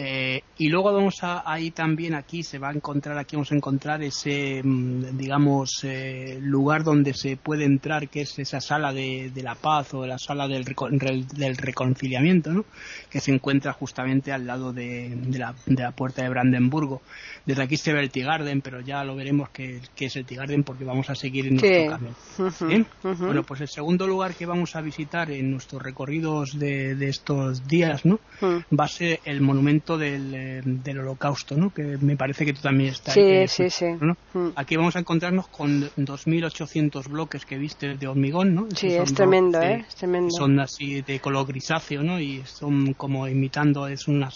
Eh, 0.00 0.44
y 0.58 0.68
luego 0.68 0.92
vamos 0.92 1.24
a 1.24 1.42
ahí 1.44 1.72
también 1.72 2.14
aquí 2.14 2.44
se 2.44 2.60
va 2.60 2.68
a 2.68 2.72
encontrar 2.72 3.18
aquí 3.18 3.34
vamos 3.34 3.50
a 3.50 3.56
encontrar 3.56 4.00
ese 4.00 4.62
mm, 4.62 5.16
digamos 5.16 5.80
eh, 5.82 6.38
lugar 6.40 6.84
donde 6.84 7.14
se 7.14 7.36
puede 7.36 7.64
entrar 7.64 8.08
que 8.08 8.20
es 8.20 8.38
esa 8.38 8.60
sala 8.60 8.92
de, 8.92 9.32
la 9.42 9.56
paz 9.56 9.94
o 9.94 10.06
la 10.06 10.18
sala 10.18 10.46
del, 10.46 10.64
del 10.64 11.56
reconciliamiento 11.56 12.52
¿no? 12.52 12.64
que 13.10 13.18
se 13.18 13.32
encuentra 13.32 13.72
justamente 13.72 14.30
al 14.30 14.46
lado 14.46 14.72
de, 14.72 15.18
la, 15.36 15.56
de 15.66 15.82
la 15.82 15.90
puerta 15.90 16.22
de 16.22 16.28
Brandenburgo. 16.28 17.02
Desde 17.44 17.64
aquí 17.64 17.76
se 17.76 17.92
ve 17.92 17.98
el 17.98 18.10
Tigarden 18.10 18.60
pero 18.60 18.80
ya 18.80 19.02
lo 19.02 19.16
veremos 19.16 19.48
que, 19.48 19.80
es 19.98 20.14
el 20.14 20.24
Tigarden 20.24 20.62
porque 20.62 20.84
vamos 20.84 21.10
a 21.10 21.16
seguir 21.16 21.48
en 21.48 21.56
nuestro 21.56 21.90
camino. 21.90 23.18
Bueno 23.18 23.42
pues 23.42 23.62
el 23.62 23.68
segundo 23.68 24.06
lugar 24.06 24.34
que 24.34 24.46
vamos 24.46 24.76
a 24.76 24.80
visitar 24.80 25.28
en 25.32 25.50
nuestros 25.50 25.82
recorridos 25.82 26.56
de, 26.56 27.08
estos 27.08 27.66
días 27.66 28.04
no 28.04 28.20
va 28.40 28.84
a 28.84 28.88
ser 28.88 29.18
el 29.24 29.40
monumento 29.40 29.87
del, 29.96 30.34
eh, 30.34 30.60
del 30.64 30.98
holocausto, 30.98 31.56
¿no? 31.56 31.70
Que 31.70 31.96
me 31.98 32.16
parece 32.16 32.44
que 32.44 32.52
tú 32.52 32.60
también 32.60 32.90
estás. 32.90 33.14
Sí, 33.14 33.46
sí, 33.48 33.70
sí. 33.70 33.86
Mm. 33.86 34.48
Aquí 34.56 34.76
vamos 34.76 34.96
a 34.96 34.98
encontrarnos 34.98 35.48
con 35.48 35.82
2.800 35.96 37.08
bloques 37.08 37.46
que 37.46 37.56
viste 37.56 37.96
de 37.96 38.06
hormigón, 38.06 38.54
¿no? 38.54 38.66
Sí, 38.74 38.88
es 38.88 39.14
tremendo, 39.14 39.60
¿eh? 39.62 39.84
Es 39.88 39.94
tremendo. 39.94 40.30
Son 40.30 40.58
así 40.60 41.00
de 41.00 41.20
color 41.20 41.46
grisáceo, 41.46 42.02
¿no? 42.02 42.20
Y 42.20 42.42
son 42.44 42.92
como 42.94 43.26
imitando, 43.28 43.86
es 43.86 44.08
un 44.08 44.28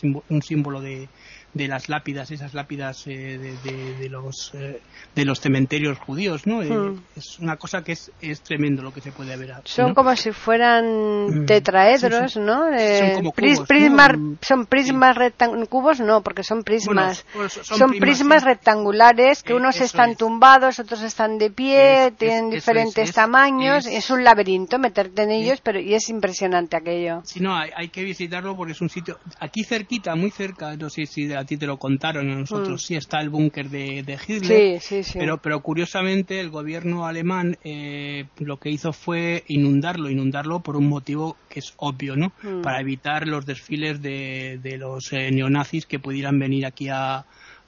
símbolo 0.42 0.80
de, 0.80 1.08
de 1.54 1.68
las 1.68 1.88
lápidas, 1.88 2.30
esas 2.30 2.54
lápidas 2.54 3.06
eh, 3.06 3.56
de, 3.62 4.08
los 4.08 4.52
eh, 4.54 4.80
de 5.14 5.24
los 5.24 5.38
cementerios 5.40 5.98
judíos, 5.98 6.46
¿no? 6.46 6.62
Eh, 6.62 6.70
hmm. 6.70 7.02
es 7.16 7.38
una 7.40 7.56
cosa 7.56 7.82
que 7.82 7.92
es, 7.92 8.10
es 8.22 8.40
tremendo 8.40 8.82
lo 8.82 8.92
que 8.92 9.02
se 9.02 9.12
puede 9.12 9.36
ver. 9.36 9.54
Son 9.64 9.92
como 9.92 10.16
si 10.16 10.32
fueran 10.32 11.42
hmm. 11.42 11.46
tetraedros, 11.46 12.36
¿no? 12.38 12.64
son 12.72 13.14
como 13.16 13.32
cubos, 13.32 13.66
prismas, 13.68 14.16
son 14.40 14.66
prismas 14.66 15.16
cubos, 15.68 16.00
no, 16.00 16.22
porque 16.22 16.42
son 16.42 16.62
prismas, 16.62 17.24
pues 17.34 17.52
son, 17.52 17.92
prismas 17.92 18.44
rectangulares 18.44 19.42
que 19.42 19.52
unos 19.52 19.80
están 19.80 20.16
tumbados, 20.16 20.78
otros 20.78 21.02
están 21.02 21.36
de 21.36 21.50
pie, 21.50 22.12
tienen 22.16 22.48
diferentes 22.48 23.12
tamaños, 23.12 23.86
es, 23.86 24.10
un 24.10 24.24
laberinto 24.24 24.78
meterte 24.78 25.22
en 25.22 25.30
ellos, 25.30 25.60
pero 25.62 25.80
y 25.80 25.94
es 25.94 26.08
impresionante 26.08 26.76
aquello. 26.76 27.20
Sí, 27.24 27.40
no, 27.40 27.54
hay, 27.54 27.70
hay, 27.76 27.88
que 27.88 28.04
visitarlo 28.04 28.56
porque 28.56 28.72
es 28.72 28.80
un 28.80 28.88
sitio 28.88 29.18
aquí 29.38 29.64
cerquita, 29.64 30.14
muy 30.14 30.30
cerca, 30.30 30.76
no 30.76 30.88
sé 30.88 31.06
si 31.06 31.26
de 31.26 31.41
a 31.42 31.44
ti 31.44 31.56
te 31.56 31.66
lo 31.66 31.78
contaron, 31.78 32.30
a 32.30 32.34
nosotros 32.34 32.82
mm. 32.82 32.86
sí 32.86 32.94
está 32.96 33.20
el 33.20 33.28
búnker 33.28 33.68
de, 33.68 34.02
de, 34.02 34.18
Hitler, 34.26 34.80
Pero, 35.14 35.38
pero 35.38 35.60
curiosamente 35.60 36.40
el 36.40 36.50
gobierno 36.50 37.06
alemán 37.06 37.58
eh, 37.64 38.26
lo 38.38 38.58
que 38.58 38.70
hizo 38.70 38.92
fue 38.92 39.44
inundarlo, 39.48 40.10
inundarlo 40.10 40.60
por 40.60 40.76
un 40.76 40.88
motivo 40.88 41.36
que 41.48 41.60
es 41.60 41.74
obvio, 41.76 42.16
¿no? 42.16 42.32
Mm. 42.42 42.62
Para 42.62 42.80
evitar 42.80 43.26
los 43.26 43.46
desfiles 43.46 44.00
de, 44.02 44.58
de 44.62 44.78
los 44.78 45.12
eh, 45.12 45.30
neonazis 45.30 45.86
que 45.86 45.98
pudieran 45.98 46.38
venir 46.38 46.66
aquí 46.66 46.88
a, 46.88 47.24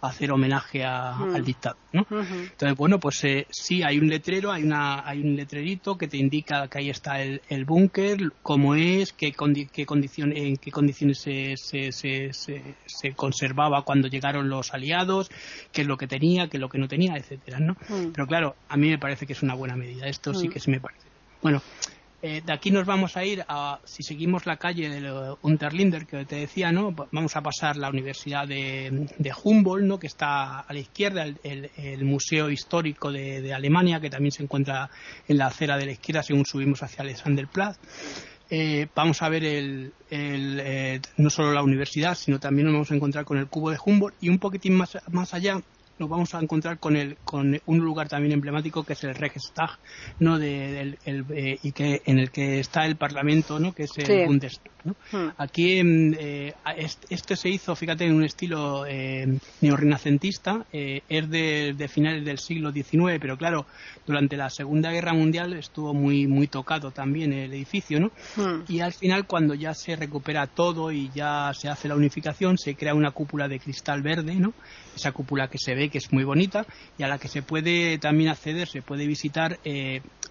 hacer 0.08 0.30
homenaje 0.32 0.80
Mm. 0.84 1.34
al 1.34 1.44
dictador, 1.44 1.78
¿no? 1.92 2.06
Entonces, 2.10 2.76
bueno, 2.76 2.98
pues 2.98 3.22
eh, 3.24 3.46
sí, 3.50 3.82
hay 3.82 3.98
un 3.98 4.08
letrero, 4.08 4.50
hay 4.52 4.62
una 4.62 5.06
hay 5.08 5.20
un 5.20 5.36
letrerito 5.36 5.96
que 5.96 6.08
te 6.08 6.16
indica 6.16 6.68
que 6.68 6.78
ahí 6.78 6.90
está 6.90 7.20
el, 7.22 7.40
el 7.48 7.64
búnker, 7.64 8.32
cómo 8.42 8.74
es, 8.74 9.12
qué, 9.12 9.32
condi 9.32 9.66
qué 9.66 9.86
en 9.86 10.56
qué 10.56 10.70
condiciones 10.70 11.18
se, 11.20 11.54
se, 11.56 11.92
se, 11.92 12.32
se, 12.32 12.62
se 12.86 13.12
conservaba 13.14 13.82
cuando 13.82 14.08
llegaron 14.08 14.48
los 14.48 14.72
aliados, 14.74 15.30
qué 15.72 15.82
es 15.82 15.86
lo 15.86 15.96
que 15.96 16.06
tenía, 16.06 16.48
qué 16.48 16.56
es 16.56 16.60
lo 16.60 16.68
que 16.68 16.78
no 16.78 16.88
tenía, 16.88 17.16
etcétera, 17.16 17.58
¿no? 17.60 17.74
Mm. 17.88 18.12
Pero 18.12 18.26
claro, 18.26 18.56
a 18.68 18.76
mí 18.76 18.88
me 18.88 18.98
parece 18.98 19.26
que 19.26 19.32
es 19.34 19.42
una 19.42 19.54
buena 19.54 19.76
medida. 19.76 20.06
Esto 20.06 20.34
sí 20.34 20.48
Mm. 20.48 20.50
que 20.50 20.60
sí 20.60 20.70
me 20.70 20.80
parece. 20.80 21.06
Bueno, 21.42 21.62
eh, 22.26 22.40
de 22.42 22.54
aquí 22.54 22.70
nos 22.70 22.86
vamos 22.86 23.18
a 23.18 23.24
ir 23.26 23.44
a, 23.48 23.80
si 23.84 24.02
seguimos 24.02 24.46
la 24.46 24.56
calle 24.56 24.88
del 24.88 25.36
Unterlinder 25.42 26.06
que 26.06 26.24
te 26.24 26.36
decía, 26.36 26.72
¿no? 26.72 26.94
Va- 26.94 27.06
Vamos 27.12 27.36
a 27.36 27.42
pasar 27.42 27.76
la 27.76 27.90
Universidad 27.90 28.48
de, 28.48 29.06
Humboldt, 29.42 29.84
¿no? 29.84 29.98
Que 29.98 30.06
está 30.06 30.60
a 30.60 30.72
la 30.72 30.78
izquierda, 30.78 31.26
el, 31.42 32.04
Museo 32.04 32.48
Histórico 32.48 33.12
de, 33.12 33.52
Alemania, 33.52 34.00
que 34.00 34.08
también 34.08 34.32
se 34.32 34.42
encuentra 34.42 34.88
en 35.28 35.36
la 35.36 35.48
acera 35.48 35.76
de 35.76 35.84
la 35.84 35.92
izquierda 35.92 36.22
según 36.22 36.46
subimos 36.46 36.82
hacia 36.82 37.02
Alexanderplatz. 37.02 37.78
Eh, 38.48 38.86
vamos 38.94 39.20
a 39.20 39.28
ver 39.28 39.44
el, 39.44 39.92
el, 40.08 40.60
eh, 40.64 41.00
no 41.18 41.28
solo 41.28 41.52
la 41.52 41.62
universidad, 41.62 42.14
sino 42.14 42.40
también 42.40 42.66
nos 42.66 42.72
vamos 42.74 42.90
a 42.90 42.94
encontrar 42.94 43.26
con 43.26 43.36
el 43.36 43.48
cubo 43.48 43.70
de 43.70 43.78
Humboldt 43.84 44.16
y 44.22 44.30
un 44.30 44.38
poquitín 44.38 44.76
más, 44.76 44.96
más 45.10 45.34
allá 45.34 45.60
nos 45.98 46.08
vamos 46.08 46.34
a 46.34 46.40
encontrar 46.40 46.78
con 46.78 46.96
el 46.96 47.18
con 47.24 47.60
un 47.66 47.78
lugar 47.78 48.08
también 48.08 48.32
emblemático 48.32 48.84
que 48.84 48.94
es 48.94 49.04
el 49.04 49.14
Reichstag 49.14 49.70
no 50.18 50.38
de, 50.38 50.72
del- 50.72 50.98
el, 51.04 51.24
eh, 51.36 51.58
y 51.62 51.72
que 51.72 52.02
en 52.06 52.18
el 52.18 52.30
que 52.30 52.58
está 52.60 52.84
el 52.86 52.96
Parlamento 52.96 53.58
no 53.60 53.72
que 53.72 53.84
es 53.84 53.92
el 53.98 54.06
Sí. 54.06 54.24
Bundestag 54.26 54.73
¿no? 54.84 54.94
Mm. 55.12 55.30
Aquí 55.38 55.82
mm, 55.82 56.14
eh, 56.18 56.52
a- 56.64 56.72
est- 56.74 57.04
este 57.10 57.36
se 57.36 57.48
hizo, 57.48 57.74
fíjate, 57.74 58.04
en 58.04 58.14
un 58.14 58.24
estilo 58.24 58.84
eh, 58.86 59.38
neorrenacentista, 59.60 60.66
eh, 60.72 61.02
es 61.08 61.28
de, 61.30 61.74
de 61.76 61.88
finales 61.88 62.24
del 62.24 62.38
siglo 62.38 62.72
XIX, 62.72 63.18
pero 63.20 63.36
claro, 63.36 63.66
durante 64.06 64.36
la 64.36 64.50
Segunda 64.50 64.90
Guerra 64.90 65.12
Mundial 65.12 65.52
estuvo 65.54 65.92
muy 65.94 66.26
muy 66.26 66.46
tocado 66.46 66.90
también 66.90 67.32
el 67.32 67.52
edificio, 67.52 68.00
¿no? 68.00 68.12
Mm. 68.36 68.64
Y 68.68 68.80
al 68.80 68.92
final, 68.92 69.26
cuando 69.26 69.54
ya 69.54 69.74
se 69.74 69.96
recupera 69.96 70.46
todo 70.46 70.90
y 70.92 71.10
ya 71.14 71.50
se 71.54 71.68
hace 71.68 71.88
la 71.88 71.96
unificación, 71.96 72.56
se 72.58 72.74
crea 72.74 72.94
una 72.94 73.10
cúpula 73.10 73.48
de 73.48 73.58
cristal 73.58 74.02
verde, 74.02 74.34
¿no? 74.34 74.52
Esa 74.96 75.12
cúpula 75.12 75.48
que 75.48 75.58
se 75.58 75.74
ve 75.74 75.88
que 75.88 75.98
es 75.98 76.12
muy 76.12 76.24
bonita 76.24 76.64
y 76.98 77.02
a 77.02 77.08
la 77.08 77.18
que 77.18 77.28
se 77.28 77.42
puede 77.42 77.98
también 77.98 78.30
acceder, 78.30 78.68
se 78.68 78.82
puede 78.82 79.06
visitar. 79.06 79.58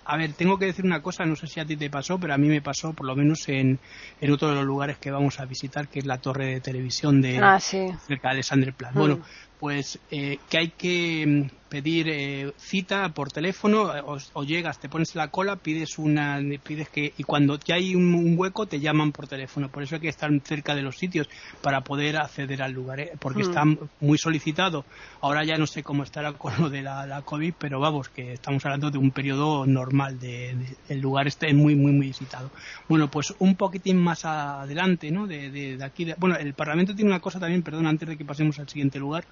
A 0.05 0.17
ver, 0.17 0.33
tengo 0.35 0.57
que 0.57 0.65
decir 0.65 0.85
una 0.85 1.01
cosa, 1.01 1.25
no 1.25 1.35
sé 1.35 1.47
si 1.47 1.59
a 1.59 1.65
ti 1.65 1.77
te 1.77 1.89
pasó, 1.89 2.19
pero 2.19 2.33
a 2.33 2.37
mí 2.37 2.47
me 2.47 2.61
pasó, 2.61 2.93
por 2.93 3.05
lo 3.07 3.15
menos 3.15 3.47
en, 3.47 3.79
en 4.19 4.31
otro 4.31 4.49
de 4.49 4.55
los 4.55 4.65
lugares 4.65 4.97
que 4.99 5.11
vamos 5.11 5.39
a 5.39 5.45
visitar, 5.45 5.87
que 5.87 5.99
es 5.99 6.05
la 6.05 6.19
torre 6.19 6.45
de 6.47 6.61
televisión 6.61 7.21
de 7.21 7.37
Ah, 7.41 7.59
sí. 7.59 7.87
cerca 8.05 8.29
de 8.29 8.33
Alexanderplatz. 8.33 8.95
Mm. 8.95 8.99
Bueno, 8.99 9.19
pues 9.63 9.97
eh, 10.11 10.39
que 10.49 10.57
hay 10.57 10.71
que 10.71 11.25
mm, 11.25 11.69
pedir 11.69 12.09
eh, 12.09 12.51
cita 12.57 13.07
por 13.13 13.31
teléfono 13.31 13.95
eh, 13.95 14.01
o, 14.05 14.17
o 14.33 14.43
llegas, 14.43 14.77
te 14.77 14.89
pones 14.89 15.15
la 15.15 15.29
cola, 15.29 15.55
pides 15.55 15.97
una, 15.99 16.37
pides 16.65 16.89
que 16.89 17.13
y 17.17 17.23
cuando 17.23 17.57
ya 17.65 17.75
hay 17.75 17.95
un, 17.95 18.13
un 18.13 18.35
hueco 18.37 18.65
te 18.67 18.81
llaman 18.81 19.13
por 19.13 19.25
teléfono. 19.29 19.69
Por 19.71 19.81
eso 19.83 19.95
hay 19.95 20.01
que 20.01 20.09
estar 20.09 20.29
cerca 20.43 20.75
de 20.75 20.81
los 20.81 20.97
sitios 20.97 21.29
para 21.61 21.79
poder 21.79 22.17
acceder 22.17 22.61
al 22.61 22.73
lugar, 22.73 22.99
¿eh? 22.99 23.11
porque 23.21 23.39
Mm. 23.39 23.47
está 23.47 23.63
muy 24.01 24.17
solicitado. 24.17 24.83
Ahora 25.21 25.45
ya 25.45 25.55
no 25.57 25.65
sé 25.65 25.81
cómo 25.81 26.03
estará 26.03 26.33
con 26.37 26.51
lo 26.59 26.69
de 26.69 26.81
la, 26.81 27.07
la 27.07 27.21
COVID, 27.21 27.53
pero 27.57 27.79
vamos, 27.79 28.09
que 28.09 28.33
estamos 28.33 28.65
hablando 28.65 28.91
de 28.91 28.97
un 28.97 29.11
periodo 29.11 29.65
normal, 29.65 30.19
de, 30.19 30.55
de- 30.55 30.77
el 30.89 30.99
lugar 30.99 31.27
está 31.27 31.47
muy, 31.53 31.75
muy, 31.75 31.93
muy 31.93 32.07
visitado. 32.07 32.51
Bueno, 32.89 33.09
pues 33.09 33.27
un 33.39 33.55
poquitín 33.55 33.95
más 33.97 34.25
adelante, 34.25 35.09
¿no? 35.09 35.25
De, 35.25 35.49
de- 35.49 35.77
de 35.77 35.85
aquí, 35.85 36.03
de- 36.03 36.15
bueno, 36.17 36.35
el 36.35 36.53
Parlamento 36.53 36.93
tiene 36.93 37.11
una 37.11 37.21
cosa 37.21 37.39
también, 37.39 37.63
perdón, 37.63 37.87
antes 37.87 38.09
de 38.09 38.17
que 38.17 38.25
pasemos 38.25 38.59
al 38.59 38.67
siguiente 38.67 38.99
lugar, 38.99 39.23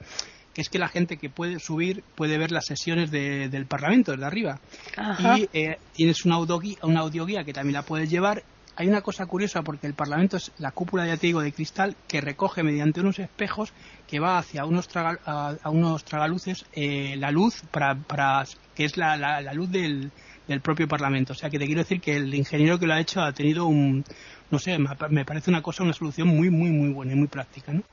que 0.54 0.62
es 0.62 0.70
que 0.70 0.80
la 0.80 0.88
gente 0.90 1.18
que 1.18 1.30
puede 1.30 1.60
subir 1.60 2.04
puede 2.16 2.38
ver 2.38 2.52
las 2.52 2.66
sesiones 2.66 3.10
de- 3.12 3.50
del 3.50 3.66
Parlamento 3.66 4.12
desde 4.12 4.26
arriba. 4.26 4.60
Ajá. 4.98 5.38
Y 5.38 5.50
eh, 5.54 5.78
tienes 5.94 6.26
una 6.26 6.36
audioguía, 6.36 6.78
una 6.84 7.00
audioguía 7.02 7.44
que 7.44 7.54
también 7.54 7.74
la 7.74 7.84
puedes 7.84 8.10
llevar. 8.10 8.44
Hay 8.76 8.88
una 8.88 9.02
cosa 9.02 9.26
curiosa 9.26 9.62
porque 9.64 9.86
el 9.86 9.94
Parlamento 9.94 10.38
es 10.38 10.52
la 10.58 10.72
cúpula, 10.72 11.06
ya 11.06 11.18
te 11.18 11.28
digo, 11.28 11.42
de 11.42 11.52
cristal 11.52 11.96
que 12.08 12.22
recoge 12.22 12.64
mediante 12.64 13.02
unos 13.02 13.20
espejos 13.20 13.74
que 14.08 14.20
va 14.20 14.38
hacia 14.40 14.66
unos, 14.66 14.88
traga- 14.88 15.20
a, 15.26 15.56
a 15.62 15.70
unos 15.70 16.04
tragaluces 16.06 16.66
eh, 16.74 17.16
la 17.18 17.32
luz 17.32 17.62
para, 17.72 17.96
para 17.96 18.44
que 18.76 18.86
es 18.86 18.98
la, 18.98 19.18
la- 19.18 19.42
la 19.42 19.54
luz 19.54 19.70
del, 19.70 20.12
del 20.48 20.62
propio 20.62 20.88
Parlamento. 20.88 21.34
O 21.34 21.36
sea 21.36 21.50
que 21.50 21.60
te 21.60 21.66
quiero 21.66 21.82
decir 21.82 22.00
que 22.02 22.16
el 22.16 22.34
ingeniero 22.34 22.80
que 22.80 22.88
lo 22.88 22.94
ha 22.94 23.00
hecho 23.00 23.22
ha 23.22 23.34
tenido 23.34 23.66
un, 23.68 24.04
no 24.50 24.58
sé, 24.58 24.78
me, 24.80 24.90
me 25.10 25.26
parece 25.26 25.50
una 25.52 25.62
cosa, 25.62 25.84
una 25.84 25.94
solución 25.94 26.30
muy, 26.30 26.50
muy, 26.50 26.72
muy 26.72 26.90
buena 26.94 27.12
y 27.12 27.16
muy 27.16 27.28
práctica, 27.28 27.74
¿no? 27.74 27.84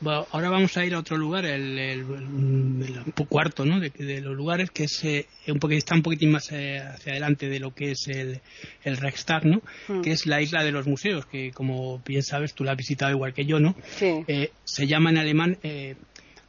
Bueno, 0.00 0.26
ahora 0.32 0.50
vamos 0.50 0.76
a 0.76 0.84
ir 0.84 0.92
a 0.94 0.98
otro 0.98 1.16
lugar, 1.16 1.46
el, 1.46 1.78
el- 1.78 2.00
el- 2.00 3.02
el 3.16 3.26
cuarto 3.26 3.64
¿no? 3.64 3.80
de, 3.80 3.88
de 3.90 4.20
los 4.20 4.36
lugares, 4.36 4.70
que 4.70 4.84
es 4.84 5.02
eh, 5.04 5.26
un 5.48 5.58
poquito, 5.58 5.78
está 5.78 5.94
un 5.94 6.02
poquitín 6.02 6.30
más 6.30 6.52
eh, 6.52 6.78
hacia 6.78 7.12
adelante 7.12 7.48
de 7.48 7.58
lo 7.58 7.74
que 7.74 7.92
es 7.92 8.06
el, 8.08 8.40
el 8.84 8.96
Reichstag, 8.98 9.46
¿no? 9.46 9.62
Mm. 9.88 10.02
que 10.02 10.10
es 10.12 10.26
la 10.26 10.42
isla 10.42 10.62
de 10.62 10.72
los 10.72 10.86
museos, 10.86 11.24
que 11.26 11.52
como 11.52 12.00
bien 12.06 12.22
sabes, 12.22 12.52
tú 12.54 12.64
la 12.64 12.72
has 12.72 12.76
visitado 12.78 13.12
igual 13.12 13.32
que 13.32 13.46
yo, 13.46 13.60
¿no? 13.60 13.74
Sí. 13.96 14.22
Eh, 14.28 14.50
se 14.64 14.86
llama 14.86 15.08
en 15.10 15.18
alemán 15.18 15.56
eh, 15.62 15.96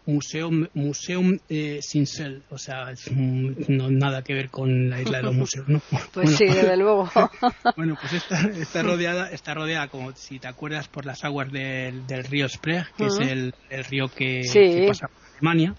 Museum, 0.06 0.68
Museum 0.74 1.38
eh, 1.50 1.80
Sinsel, 1.82 2.44
o 2.50 2.58
sea, 2.58 2.92
es, 2.92 3.10
no 3.12 3.90
nada 3.90 4.22
que 4.24 4.34
ver 4.34 4.50
con 4.50 4.90
la 4.90 5.02
isla 5.02 5.18
de 5.18 5.24
los 5.24 5.36
museos, 5.36 5.68
¿no? 5.70 5.82
Pues 5.92 6.12
Bueno, 6.14 6.32
sí, 6.38 6.46
desde 6.46 6.78
luego. 6.78 7.10
bueno, 7.78 7.98
pues 8.00 8.14
está, 8.14 8.42
está 8.50 8.84
rodeada, 8.84 9.30
está 9.32 9.54
rodeada 9.54 9.88
como 9.88 10.12
si 10.14 10.40
te 10.40 10.48
acuerdas 10.48 10.88
por 10.88 11.06
las 11.06 11.24
aguas 11.24 11.52
del, 11.52 12.06
del 12.08 12.24
río 12.26 12.48
Spree, 12.50 12.84
que 12.98 13.06
es 13.06 13.18
el, 13.20 13.54
el 13.70 13.84
río 13.86 14.08
que, 14.10 14.44
Sí. 14.44 14.60
que 14.60 14.86
pasa 14.88 15.08
por 15.08 15.24
Alemania, 15.34 15.76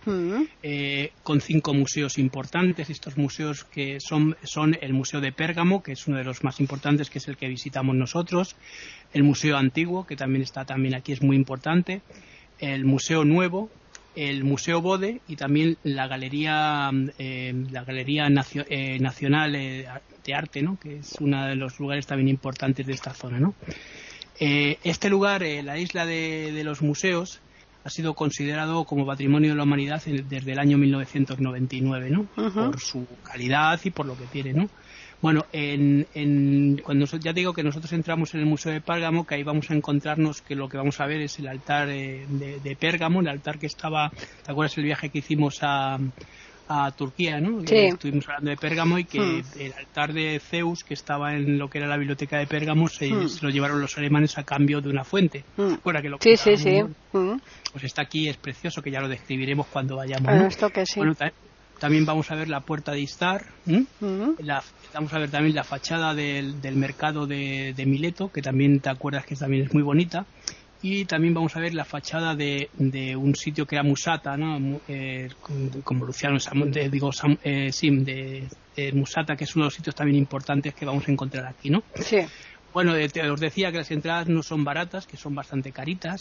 eh, 0.63 1.11
con 1.23 1.41
cinco 1.41 1.73
museos 1.75 2.19
importantes. 2.19 2.91
Estos 2.91 3.17
museos 3.17 3.65
que 3.65 3.99
son, 4.01 4.37
son 4.43 4.77
el 4.81 4.93
Museo 4.93 5.21
de 5.21 5.33
Pérgamo, 5.33 5.83
que 5.83 5.93
es 5.93 6.07
uno 6.07 6.19
de 6.19 6.25
los 6.25 6.45
más 6.45 6.61
importantes, 6.61 7.09
que 7.11 7.19
es 7.19 7.29
el 7.29 7.37
que 7.37 7.49
visitamos 7.49 7.95
nosotros, 7.95 8.57
el 9.13 9.23
Museo 9.23 9.57
Antiguo, 9.57 10.07
que 10.07 10.17
también 10.17 10.43
está 10.43 10.65
también 10.65 10.95
aquí, 10.95 11.13
es 11.13 11.23
muy 11.23 11.37
importante, 11.37 12.03
el 12.59 12.85
Museo 12.85 13.25
Nuevo, 13.25 13.71
el 14.15 14.45
Museo 14.45 14.81
Bode 14.81 15.21
y 15.27 15.37
también 15.37 15.77
la 15.83 16.07
Galería, 16.07 16.91
eh, 17.19 17.53
la 17.71 17.85
Galería 17.85 18.29
Nacio- 18.29 18.67
eh, 18.69 18.99
Nacional 19.01 19.55
eh, 19.57 19.87
de 20.25 20.35
Arte, 20.35 20.63
¿no? 20.63 20.79
que 20.79 20.99
es 20.99 21.21
uno 21.21 21.47
de 21.47 21.57
los 21.57 21.79
lugares 21.79 22.07
también 22.07 22.29
importantes 22.29 22.87
de 22.87 22.93
esta 22.93 23.13
zona. 23.13 23.39
¿no? 23.41 23.55
Eh, 24.41 24.79
este 24.85 25.09
lugar, 25.11 25.43
eh, 25.43 25.63
la 25.63 25.79
isla 25.79 26.07
de, 26.07 26.53
de 26.53 26.65
los 26.65 26.83
museos, 26.83 27.41
ha 27.85 27.91
sido 27.91 28.15
considerado 28.15 28.85
como 28.85 29.05
patrimonio 29.07 29.51
de 29.51 29.57
la 29.57 29.65
humanidad 29.65 30.03
en- 30.07 30.27
desde 30.29 30.53
el 30.53 30.59
año 30.59 30.79
1999, 30.79 32.09
¿no? 32.11 32.27
Por 32.71 32.81
su 32.81 33.07
calidad 33.23 33.79
y 33.85 33.91
por 33.91 34.07
lo 34.07 34.17
que 34.17 34.25
tiene, 34.27 34.53
¿no? 34.55 34.69
Bueno, 35.25 35.47
en, 35.53 36.07
en- 36.13 36.77
cuando 36.85 37.07
ya 37.07 37.33
te 37.33 37.41
digo 37.41 37.55
que 37.55 37.63
nosotros 37.63 37.91
entramos 37.95 38.35
en 38.35 38.41
el 38.41 38.47
Museo 38.47 38.71
de 38.73 38.83
Pérgamo, 38.83 39.25
que 39.25 39.37
ahí 39.37 39.43
vamos 39.43 39.71
a 39.71 39.75
encontrarnos 39.75 40.43
que 40.43 40.55
lo 40.55 40.69
que 40.69 40.77
vamos 40.77 41.01
a 41.01 41.07
ver 41.07 41.23
es 41.23 41.39
el 41.39 41.49
altar 41.49 41.89
eh, 41.89 42.27
de, 42.29 42.61
de 42.61 42.77
Pérgamo, 42.77 43.21
el 43.21 43.29
altar 43.29 43.59
que 43.59 43.65
estaba, 43.65 44.13
¿te 44.45 44.53
acuerdas 44.53 44.77
el 44.77 44.85
viaje 44.85 45.09
que 45.09 45.21
hicimos 45.21 45.55
a, 45.63 45.99
a 46.69 46.91
Turquía, 46.95 47.41
¿no? 47.41 47.67
Sí. 47.67 47.75
Estuvimos 47.75 48.29
hablando 48.29 48.51
de 48.51 48.59
Pérgamo 48.59 48.99
y 48.99 49.05
que 49.07 49.19
Hmm. 49.19 49.43
el 49.61 49.73
altar 49.73 50.13
de 50.13 50.39
Zeus, 50.41 50.85
que 50.85 50.93
estaba 50.93 51.33
en 51.33 51.57
lo 51.57 51.71
que 51.71 51.79
era 51.79 51.87
la 51.87 51.97
biblioteca 51.97 52.37
de 52.37 52.47
Pérgamo, 52.47 52.87
se, 52.89 53.09
Hmm. 53.11 53.27
se 53.31 53.47
lo 53.47 53.49
llevaron 53.51 53.81
los 53.81 53.97
alemanes 53.97 54.37
a 54.37 54.43
cambio 54.45 54.83
de 54.83 54.91
una 54.91 55.05
fuente. 55.05 55.43
Mm. 55.57 55.77
Fuera 55.83 56.03
que 56.03 56.11
lo 56.11 56.19
Sí, 56.21 56.37
sí, 56.37 56.59
sí. 56.59 56.65
contábamos, 56.65 56.97
¿no? 57.15 57.21
Mm. 57.37 57.41
Pues 57.73 57.85
está 57.85 58.03
aquí, 58.03 58.29
es 58.29 58.37
precioso, 58.37 58.83
que 58.83 58.91
ya 58.91 59.01
lo 59.01 59.09
describiremos 59.09 59.69
cuando 59.69 59.97
vayamos. 59.97 60.25
Bueno, 60.27 60.43
¿no? 60.43 60.49
esto 60.49 60.69
que 60.69 60.85
sí. 60.85 61.01
Bueno, 61.01 61.15
también 61.79 62.05
vamos 62.07 62.31
a 62.31 62.35
ver 62.35 62.49
la 62.49 62.61
puerta 62.61 62.93
de 62.93 63.01
Istar. 63.01 63.45
La- 64.39 64.63
vamos 64.93 65.13
a 65.13 65.19
ver 65.19 65.31
también 65.31 65.55
la 65.55 65.65
fachada 65.65 66.15
del, 66.15 66.61
del 66.61 66.77
mercado 66.77 67.27
de, 67.27 67.73
de 67.77 67.87
Mileto, 67.87 68.31
que 68.31 68.43
también 68.43 68.81
te 68.81 68.91
acuerdas 68.91 69.27
que 69.27 69.35
también 69.37 69.65
es 69.65 69.75
muy 69.75 69.83
bonita. 69.83 70.27
Y 70.83 71.07
también 71.07 71.33
vamos 71.33 71.57
a 71.57 71.61
ver 71.61 71.73
la 71.73 71.85
fachada 71.87 72.35
de, 72.35 72.69
de 72.75 73.17
un 73.17 73.35
sitio 73.35 73.67
que 73.67 73.77
era 73.77 73.83
Musata, 73.83 74.37
¿no? 74.37 74.81
Eh, 74.87 75.31
como 75.83 76.05
Luciano, 76.05 76.39
Sam- 76.39 76.71
de- 76.71 76.91
digo, 76.91 77.11
Sam- 77.11 77.39
eh, 77.43 77.71
sí, 77.73 77.89
de, 77.91 78.49
Musata, 78.93 79.35
que 79.35 79.45
es 79.45 79.57
uno 79.57 79.65
de 79.65 79.67
los 79.69 79.75
sitios 79.75 79.95
también 79.95 80.19
importantes 80.19 80.75
que 80.75 80.85
vamos 80.85 81.09
a 81.09 81.13
encontrar 81.13 81.47
aquí, 81.47 81.71
¿no? 81.71 81.83
Sí. 82.01 82.19
Bueno, 82.73 82.95
eh, 82.97 83.09
te- 83.09 83.31
os 83.31 83.41
decía 83.41 83.71
que 83.73 83.79
las 83.79 83.91
entradas 83.93 84.29
no 84.29 84.43
son 84.43 84.63
baratas, 84.65 85.07
que 85.07 85.17
son 85.17 85.35
bastante 85.35 85.73
caritas 85.73 86.21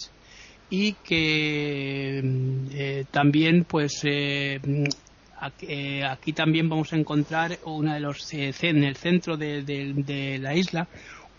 y 0.70 0.94
que 1.04 2.22
mm, 2.24 2.68
eh, 2.72 3.06
también, 3.12 3.66
pues, 3.66 4.00
eh, 4.04 4.62
aquí, 5.46 5.66
eh, 5.70 6.04
aquí 6.06 6.34
también 6.34 6.70
vamos 6.70 6.94
a 6.94 6.96
encontrar 6.98 7.58
una 7.66 7.94
de 7.96 8.00
los 8.00 8.34
eh, 8.34 8.54
en 8.62 8.84
el 8.84 8.96
centro 8.96 9.38
de, 9.38 9.62
de- 9.64 9.94
de 9.96 10.40
la 10.40 10.56
isla 10.56 10.88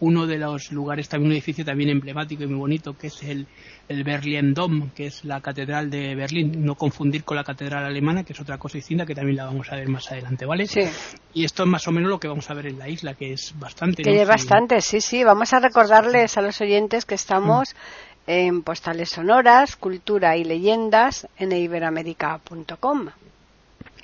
uno 0.00 0.26
de 0.26 0.38
los 0.38 0.72
lugares 0.72 1.08
también 1.08 1.28
un 1.30 1.32
edificio 1.34 1.64
también 1.64 1.88
emblemático 1.88 2.42
y 2.42 2.46
muy 2.48 2.58
bonito 2.58 2.98
que 2.98 3.06
es 3.06 3.22
el 3.22 3.46
el 3.88 4.02
Berlin 4.02 4.52
Dom 4.52 4.90
que 4.90 5.06
es 5.06 5.24
la 5.24 5.40
catedral 5.40 5.88
de 5.88 6.14
Berlín 6.16 6.64
no 6.64 6.74
confundir 6.74 7.22
con 7.24 7.36
la 7.36 7.44
catedral 7.44 7.84
alemana 7.84 8.24
que 8.24 8.32
es 8.32 8.40
otra 8.40 8.58
cosa 8.58 8.76
distinta 8.76 9.06
que 9.06 9.14
también 9.14 9.36
la 9.36 9.46
vamos 9.46 9.70
a 9.70 9.76
ver 9.76 9.88
más 9.88 10.10
adelante 10.10 10.44
vale 10.46 10.66
Sí. 10.66 10.82
y 11.32 11.44
esto 11.44 11.62
es 11.62 11.68
más 11.68 11.86
o 11.86 11.92
menos 11.92 12.10
lo 12.10 12.18
que 12.18 12.26
vamos 12.28 12.50
a 12.50 12.54
ver 12.54 12.66
en 12.66 12.78
la 12.78 12.88
isla 12.88 13.14
que 13.14 13.32
es 13.32 13.54
bastante 13.58 14.02
Que 14.02 14.10
¿no? 14.14 14.20
es 14.22 14.28
bastante, 14.28 14.80
sí, 14.80 15.00
sí. 15.00 15.22
Vamos 15.22 15.52
a 15.54 15.60
recordarles 15.60 16.36
a 16.36 16.42
los 16.42 16.60
oyentes 16.60 17.04
que 17.06 17.14
estamos 17.14 17.74
en 18.26 18.62
postales 18.62 19.10
sonoras, 19.10 19.76
cultura 19.76 20.36
y 20.36 20.44
leyendas 20.44 21.28
en 21.38 21.52
iberoamérica.com. 21.52 23.08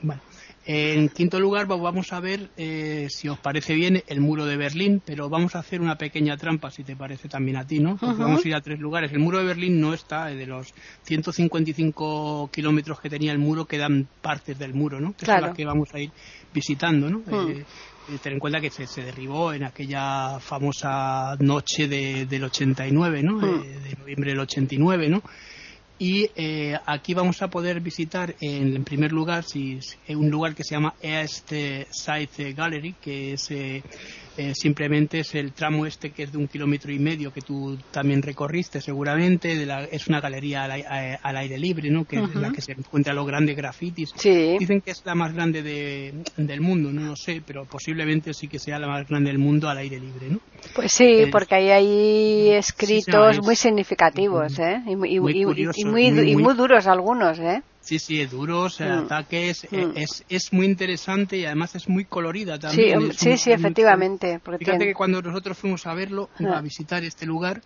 Bueno, 0.02 0.23
en 0.66 1.09
quinto 1.09 1.40
lugar 1.40 1.66
vamos 1.66 2.12
a 2.12 2.21
ver, 2.21 2.50
eh, 2.57 3.07
si 3.11 3.28
os 3.28 3.38
parece 3.38 3.75
bien, 3.75 4.02
el 4.07 4.21
muro 4.21 4.45
de 4.45 4.57
Berlín, 4.57 5.02
pero 5.04 5.28
vamos 5.28 5.57
a 5.57 5.61
hacer 5.61 5.80
una 5.80 5.97
pequeña 5.97 6.37
trampa, 6.37 6.71
si 6.71 6.85
te 6.85 6.95
parece 6.97 7.28
también 7.28 7.57
a 7.57 7.66
ti, 7.66 7.80
¿no? 7.80 7.97
Vamos 8.00 8.45
a 8.45 8.49
ir 8.49 8.54
a 8.54 8.61
tres 8.61 8.78
lugares. 8.78 9.11
El 9.12 9.21
muro 9.21 9.38
de 9.38 9.45
Berlín 9.45 9.80
no 9.80 9.95
está, 9.95 10.26
de 10.26 10.47
los 10.47 10.73
155 11.04 12.50
kilómetros 12.52 13.00
que 13.00 13.09
tenía 13.09 13.33
el 13.33 13.38
muro, 13.38 13.64
quedan 13.64 14.07
partes 14.21 14.59
del 14.59 14.75
muro, 14.75 15.00
¿no? 15.00 15.14
Que 15.16 15.26
son 15.26 15.40
las 15.40 15.57
que 15.57 15.64
vamos 15.64 15.95
a 15.95 15.99
ir 15.99 16.11
visitando, 16.52 17.11
¿no? 17.11 17.23
Eh, 17.49 17.64
ten 18.23 18.35
en 18.35 18.38
cuenta 18.38 18.61
que 18.61 18.71
se, 18.71 19.02
derribó 19.02 19.52
en 19.52 19.64
aquella 19.64 20.38
famosa 20.40 21.37
noche 21.38 21.88
del 21.88 22.45
89, 22.45 23.23
¿no? 23.23 23.37
Hmm. 23.37 23.62
de 23.62 23.97
noviembre 23.99 24.30
del 24.30 24.40
89, 24.40 25.09
¿no? 25.09 25.23
Y 26.00 26.30
eh, 26.35 26.78
aquí 26.87 27.12
vamos 27.12 27.42
a 27.42 27.49
poder 27.49 27.80
visitar 27.80 28.35
en, 28.40 28.83
primer 28.85 29.12
lugar 29.12 29.45
si, 29.45 29.78
un 30.09 30.30
lugar 30.30 30.54
que 30.54 30.64
se 30.64 30.75
llama 30.75 30.95
East 31.02 31.50
Side 31.50 32.54
Gallery 32.54 32.95
que 32.95 33.35
es 33.35 33.50
eh, 34.40 34.50
eh, 34.50 34.54
simplemente 34.54 35.20
es 35.20 35.35
el 35.35 35.52
tramo 35.52 35.87
este 35.87 36.11
que 36.11 36.25
es 36.25 36.32
de 36.32 36.38
un 36.38 36.49
kilómetro 36.49 36.92
y 36.92 36.99
medio 36.99 37.32
que 37.32 37.40
tú 37.40 37.76
también 37.90 38.23
recorriste 38.23 38.80
seguramente 38.80 39.66
es 39.90 40.09
una 40.09 40.20
galería 40.20 40.64
al, 40.64 41.37
aire 41.37 41.59
libre 41.59 41.90
no 41.90 42.04
que 42.04 42.16
es 42.16 42.35
la 42.35 42.50
que 42.50 42.61
se 42.61 42.73
encuentra 42.73 43.12
los 43.12 43.26
grandes 43.26 43.56
grafitis. 43.56 44.12
Dicen 44.14 44.80
que 44.80 44.90
es 44.90 45.02
la 45.04 45.14
más 45.14 45.35
grande 45.35 45.62
del 45.62 46.61
mundo 46.61 46.92
no 46.92 47.02
lo 47.02 47.16
sé 47.16 47.42
pero 47.47 47.64
posiblemente 47.64 48.35
sí 48.35 48.49
que 48.49 48.59
sea 48.59 48.78
la 48.78 48.88
más 48.88 49.09
grande 49.09 49.30
del 49.30 49.38
mundo 49.38 49.68
al 49.68 49.78
aire 49.78 50.00
libre 50.00 50.28
no 50.30 50.40
pues 50.75 50.92
sí 50.92 51.26
porque 51.30 51.54
ahí 51.54 51.70
hay 51.70 52.50
escritos 52.50 53.40
muy 53.42 53.56
significativos 53.56 54.59
¿eh? 54.59 54.82
y, 54.87 54.97
muy, 54.97 55.14
y 55.14 56.37
muy 56.37 56.54
duros 56.54 56.87
algunos 56.87 57.38
¿eh? 57.38 57.62
Sí, 57.80 57.99
sí, 57.99 58.25
duros, 58.26 58.80
mm. 58.80 58.84
ataques, 58.84 59.66
eh, 59.72 59.87
mm. 59.87 59.92
es, 59.96 60.25
es 60.28 60.52
muy 60.52 60.66
interesante 60.66 61.38
y 61.38 61.46
además 61.46 61.75
es 61.75 61.88
muy 61.88 62.04
colorida 62.04 62.58
también. 62.58 63.12
Sí, 63.12 63.37
sí, 63.37 63.52
efectivamente. 63.52 64.40
Fíjate 64.58 64.84
que 64.84 64.94
cuando 64.94 65.22
nosotros 65.22 65.56
fuimos 65.58 65.87
a 65.87 65.94
verlo, 65.94 66.28
a 66.38 66.58
ah. 66.58 66.60
visitar 66.60 67.02
este 67.04 67.26
lugar, 67.26 67.62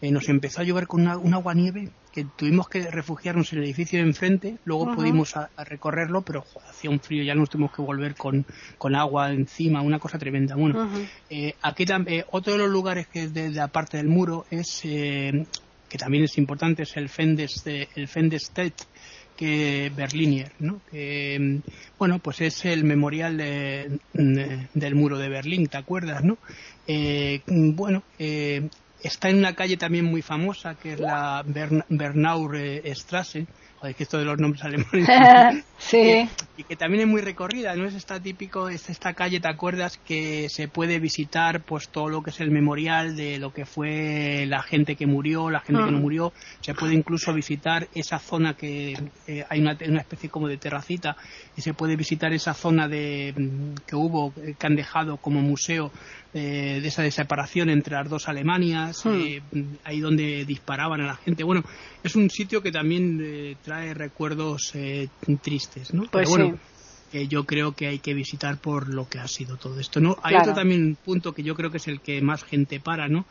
eh, 0.00 0.10
nos 0.10 0.28
empezó 0.28 0.60
a 0.60 0.64
llover 0.64 0.86
con 0.86 1.02
una, 1.02 1.18
un 1.18 1.34
agua 1.34 1.54
nieve 1.54 1.90
que 2.12 2.24
tuvimos 2.24 2.68
que 2.68 2.88
refugiarnos 2.90 3.52
en 3.52 3.58
el 3.58 3.64
edificio 3.64 3.98
de 3.98 4.06
enfrente, 4.06 4.56
luego 4.64 4.94
pudimos 4.94 5.36
a, 5.36 5.50
recorrerlo, 5.64 6.22
pero 6.22 6.44
hacía 6.68 6.88
un 6.88 7.00
frío, 7.00 7.22
ya 7.22 7.34
nos 7.34 7.50
tuvimos 7.50 7.72
que 7.72 7.82
volver 7.82 8.14
con, 8.14 8.46
con 8.78 8.94
agua 8.94 9.32
encima, 9.32 9.82
una 9.82 9.98
cosa 9.98 10.18
tremenda. 10.18 10.54
Bueno, 10.54 10.88
eh, 11.28 11.54
aquí 11.62 11.84
también, 11.84 12.24
otro 12.30 12.52
de 12.54 12.60
los 12.60 12.70
lugares 12.70 13.08
que 13.08 13.24
es 13.24 13.34
de, 13.34 13.50
la 13.50 13.68
parte 13.68 13.96
del 13.96 14.08
muro 14.08 14.46
es, 14.50 14.80
que 14.82 15.98
también 15.98 16.24
es 16.24 16.38
importante, 16.38 16.84
es 16.84 16.96
el 16.96 17.08
Fendes, 17.08 17.64
el 17.66 18.08
Fendes 18.08 18.50
que 19.38 19.92
Berliner, 19.94 20.50
¿no? 20.58 20.80
Que, 20.90 21.60
bueno, 21.96 22.18
pues 22.18 22.40
es 22.40 22.64
el 22.64 22.82
memorial 22.82 23.36
del 23.38 24.94
muro 24.96 25.16
de 25.16 25.28
Berlín, 25.28 25.68
¿te 25.68 25.76
acuerdas, 25.76 26.24
no? 26.24 26.38
Eh, 26.88 27.42
bueno, 27.46 28.02
eh, 28.18 28.68
está 29.00 29.30
en 29.30 29.38
una 29.38 29.54
calle 29.54 29.76
también 29.76 30.06
muy 30.06 30.22
famosa 30.22 30.74
que 30.74 30.94
es 30.94 31.00
la 31.00 31.44
Bernauer 31.88 32.82
Straße, 32.96 33.46
Joder, 33.80 33.94
que 33.94 34.02
esto 34.02 34.18
de 34.18 34.24
los 34.24 34.38
nombres 34.38 34.64
alemanes. 34.64 35.08
sí. 35.78 36.28
Y, 36.56 36.64
que 36.64 36.74
también 36.74 37.02
es 37.02 37.08
muy 37.08 37.20
recorrida, 37.20 37.76
¿no? 37.76 37.86
Es 37.86 37.94
esta 37.94 38.20
típico, 38.20 38.68
es 38.68 38.90
esta 38.90 39.14
calle, 39.14 39.38
¿te 39.38 39.48
acuerdas? 39.48 39.98
Que 39.98 40.48
se 40.48 40.66
puede 40.66 40.98
visitar, 40.98 41.62
pues 41.62 41.88
todo 41.88 42.08
lo 42.08 42.22
que 42.22 42.30
es 42.30 42.40
el 42.40 42.50
memorial 42.50 43.14
de 43.14 43.38
lo 43.38 43.52
que 43.52 43.64
fue 43.64 44.44
la 44.48 44.62
gente 44.62 44.96
que 44.96 45.06
murió, 45.06 45.50
la 45.50 45.60
gente 45.60 45.84
que 45.84 45.92
no 45.92 45.98
mm. 45.98 46.02
murió. 46.02 46.32
Se 46.60 46.74
puede 46.74 46.94
incluso 46.94 47.32
visitar 47.32 47.88
esa 47.94 48.18
zona 48.18 48.54
que 48.54 48.98
eh, 49.28 49.44
hay 49.48 49.60
una, 49.60 49.76
una, 49.86 50.00
especie 50.00 50.28
como 50.28 50.48
de 50.48 50.56
terracita 50.56 51.16
y 51.56 51.60
se 51.60 51.74
puede 51.74 51.94
visitar 51.94 52.32
esa 52.32 52.54
zona 52.54 52.88
de 52.88 53.32
mm, 53.36 53.86
que 53.86 53.94
hubo, 53.94 54.34
que 54.34 54.66
han 54.66 54.74
dejado 54.74 55.18
como 55.18 55.40
museo 55.40 55.92
de 56.32 56.86
esa 56.86 57.10
separación 57.10 57.70
entre 57.70 57.94
las 57.94 58.08
dos 58.08 58.28
Alemanias, 58.28 59.04
hmm. 59.04 59.10
eh, 59.14 59.42
ahí 59.84 60.00
donde 60.00 60.44
disparaban 60.44 61.00
a 61.00 61.06
la 61.06 61.16
gente. 61.16 61.42
Bueno, 61.42 61.62
es 62.02 62.16
un 62.16 62.28
sitio 62.30 62.62
que 62.62 62.70
también 62.70 63.20
eh, 63.22 63.56
trae 63.62 63.94
recuerdos 63.94 64.72
eh, 64.74 65.08
tristes, 65.42 65.94
¿no? 65.94 66.04
Pues 66.10 66.28
Pero 66.30 66.30
bueno, 66.30 66.58
que 67.10 67.26
yo 67.26 67.44
creo 67.44 67.72
que 67.72 67.86
hay 67.86 67.98
que 67.98 68.12
visitar 68.12 68.58
por 68.58 68.92
lo 68.92 69.08
que 69.08 69.18
ha 69.18 69.28
sido 69.28 69.56
todo 69.56 69.80
esto, 69.80 70.00
¿no? 70.00 70.16
Hay 70.22 70.36
otro 70.36 70.52
también 70.54 70.96
punto 71.02 71.32
que 71.32 71.42
yo 71.42 71.54
creo 71.54 71.70
que 71.70 71.78
es 71.78 71.88
el 71.88 72.00
que 72.00 72.20
más 72.20 72.44
gente 72.44 72.80
para, 72.80 73.08
¿no? 73.08 73.24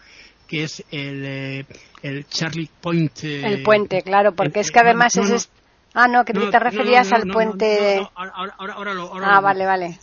Que 0.47 0.63
es 0.63 0.83
el, 0.91 1.65
el 2.01 2.25
Charlie 2.27 2.69
Point. 2.81 3.23
el 3.23 3.61
puente, 3.63 4.01
claro, 4.01 4.33
porque 4.33 4.61
es 4.61 4.71
que 4.71 4.79
además 4.79 5.15
es... 5.17 5.51
Ah, 5.93 6.07
no, 6.07 6.25
que 6.25 6.33
te 6.33 6.59
referías 6.59 7.11
al 7.11 7.27
puente... 7.27 8.07
ahora, 8.15 8.55
ahora, 8.57 8.93
ah, 9.23 9.41
vale, 9.41 9.65
vale. 9.65 9.99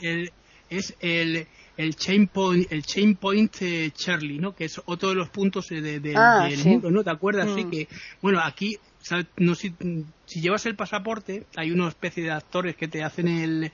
es 0.69 0.95
el 1.01 1.47
el 1.77 1.97
Chain 1.97 2.29
Point, 2.29 2.71
el 2.71 2.83
Chain 2.83 3.17
Point 3.17 3.57
eh, 3.61 3.91
Charlie, 3.95 4.39
¿no? 4.39 4.55
Que 4.55 4.65
es 4.67 4.81
otro 4.85 5.09
de 5.09 5.15
los 5.17 5.29
puntos 5.31 5.69
de, 5.69 6.15
ah, 6.17 6.47
del 6.49 6.65
muro, 6.65 6.91
¿no? 6.91 7.03
¿Te 7.03 7.11
acuerdas? 7.11 7.49
Sí, 7.55 7.65
mm. 7.65 7.71
que, 7.71 7.89
bueno, 8.23 8.41
aquí, 8.43 8.77
no, 9.39 9.55
si, 9.55 9.75
si, 10.27 10.41
llevas 10.41 10.67
el 10.67 10.77
pasaporte, 10.77 11.47
hay 11.57 11.71
una 11.71 11.89
especie 11.89 12.23
de 12.23 12.31
actores 12.31 12.77
que 12.77 12.89
te 12.89 13.03
hacen 13.03 13.29
el, 13.29 13.73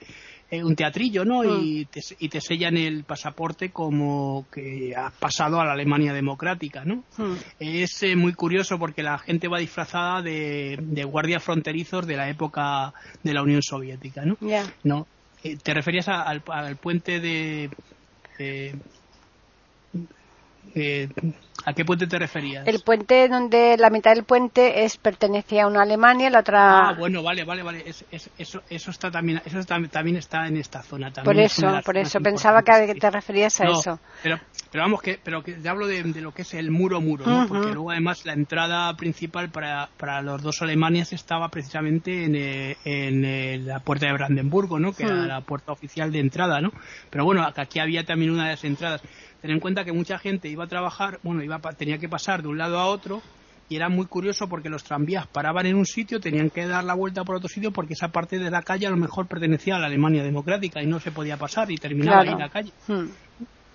eh, 0.51 0.65
un 0.65 0.75
teatrillo, 0.75 1.25
¿no? 1.25 1.43
Mm. 1.43 1.61
Y, 1.63 1.85
te, 1.85 2.01
y 2.19 2.29
te 2.29 2.41
sellan 2.41 2.77
el 2.77 3.05
pasaporte 3.05 3.71
como 3.71 4.47
que 4.51 4.95
has 4.97 5.13
pasado 5.13 5.61
a 5.61 5.65
la 5.65 5.73
Alemania 5.73 6.13
democrática, 6.13 6.85
¿no? 6.85 7.05
Mm. 7.19 7.35
Es 7.61 8.03
eh, 8.03 8.17
muy 8.17 8.33
curioso 8.33 8.79
porque 8.79 9.03
la 9.03 9.19
gente 9.19 9.47
va 9.47 9.59
disfrazada 9.59 10.23
de, 10.23 10.79
de 10.81 11.05
guardias 11.05 11.43
fronterizos 11.43 12.07
de 12.07 12.17
la 12.17 12.29
época 12.29 12.95
de 13.23 13.35
la 13.35 13.43
Unión 13.43 13.63
Soviética, 13.63 14.25
¿no? 14.25 14.37
¿No? 14.85 15.07
Eh, 15.43 15.57
¿Te 15.63 15.75
referías 15.75 16.09
al, 16.09 16.43
puente 16.77 17.21
de, 17.21 17.71
¿A 21.67 21.73
qué 21.73 21.85
puente 21.85 22.07
te 22.07 22.19
referías? 22.19 22.67
El 22.67 22.81
puente 22.81 23.29
donde 23.29 23.77
la 23.79 23.91
mitad 23.91 24.15
del 24.15 24.25
puente 24.25 24.85
es 24.85 24.97
pertenecía 24.97 25.65
a 25.65 25.67
una 25.67 25.83
Alemania, 25.83 26.31
la 26.31 26.41
otra. 26.41 26.89
Ah, 26.89 26.95
bueno, 26.99 27.23
vale, 27.23 27.45
vale, 27.45 27.63
vale. 27.63 27.85
eso, 27.87 28.63
eso 28.69 28.91
está 28.91 29.11
también, 29.11 29.43
eso 29.45 29.63
también 29.65 30.17
está 30.17 30.47
en 30.47 30.57
esta 30.57 30.83
zona. 30.83 31.11
por 31.11 31.39
eso, 31.39 31.81
por 31.85 31.97
eso 31.97 32.21
pensaba 32.21 32.63
que 32.63 32.95
te 32.95 33.11
referías 33.11 33.61
a 33.61 33.71
eso. 33.71 34.01
Pero, 34.23 34.39
pero 34.71 34.85
vamos 34.85 35.03
que, 35.03 35.19
pero 35.23 35.43
que 35.43 35.53
te 35.55 35.69
hablo 35.69 35.87
de, 35.87 36.03
lo 36.21 36.33
que 36.33 36.43
es 36.43 36.55
el 36.55 36.71
muro 36.71 37.01
muro, 37.01 37.27
¿no? 37.27 37.47
Porque 37.47 37.73
luego 37.73 37.91
además 37.91 38.25
la 38.25 38.33
entrada 38.33 38.95
principal 38.97 39.51
para, 39.51 39.89
para 39.97 40.23
los 40.23 40.43
dos 40.43 40.63
Alemanias 40.63 41.13
estaba 41.13 41.49
precisamente 41.49 42.25
en, 42.25 42.35
eh, 42.37 42.77
en, 42.85 43.25
eh, 43.25 43.59
la 43.59 43.81
puerta 43.81 44.07
de 44.07 44.13
Brandenburgo, 44.13 44.79
¿no? 44.79 44.93
Que 44.93 45.05
era 45.05 45.27
la 45.27 45.41
puerta 45.41 45.73
oficial 45.73 46.13
de 46.13 46.21
entrada, 46.21 46.61
¿no? 46.61 46.71
Pero 47.11 47.25
bueno, 47.25 47.47
aquí 47.57 47.81
había 47.81 48.05
también 48.05 48.31
una 48.31 48.45
de 48.45 48.51
las 48.51 48.65
entradas. 48.65 49.03
Ten 49.41 49.53
en 49.53 49.61
cuenta 49.61 49.85
que 49.85 49.93
mucha 49.93 50.19
gente 50.19 50.49
iba 50.49 50.65
a 50.65 50.67
trabajar, 50.67 51.19
bueno, 51.23 51.43
iba 51.43 51.50
tenía 51.77 51.99
que 51.99 52.09
pasar 52.09 52.43
de 52.43 52.49
un 52.49 52.59
lado 52.59 52.79
a 52.79 52.87
otro 52.87 53.23
y 53.71 53.77
era 53.77 53.89
muy 53.89 54.07
curioso 54.07 54.49
porque 54.49 54.69
los 54.69 54.83
tranvías 54.83 55.29
paraban 55.29 55.65
en 55.65 55.77
un 55.77 55.87
sitio, 55.87 56.21
tenían 56.21 56.51
que 56.51 56.67
dar 56.67 56.83
la 56.83 56.95
vuelta 56.95 57.23
por 57.25 57.37
otro 57.37 57.49
sitio 57.49 57.71
porque 57.71 57.95
esa 57.95 58.09
parte 58.09 58.39
de 58.39 58.51
la 58.51 58.63
calle 58.63 58.89
a 58.89 58.91
lo 58.91 58.97
mejor 58.97 59.29
pertenecía 59.29 59.77
a 59.77 59.79
la 59.79 59.87
Alemania 59.87 60.25
democrática 60.25 60.83
y 60.83 60.87
no 60.87 60.99
se 60.99 61.13
podía 61.13 61.37
pasar 61.37 61.71
y 61.71 61.77
terminaba 61.77 62.23
ahí 62.23 62.37
la 62.37 62.49
calle. 62.49 62.73
Hmm. 62.89 63.07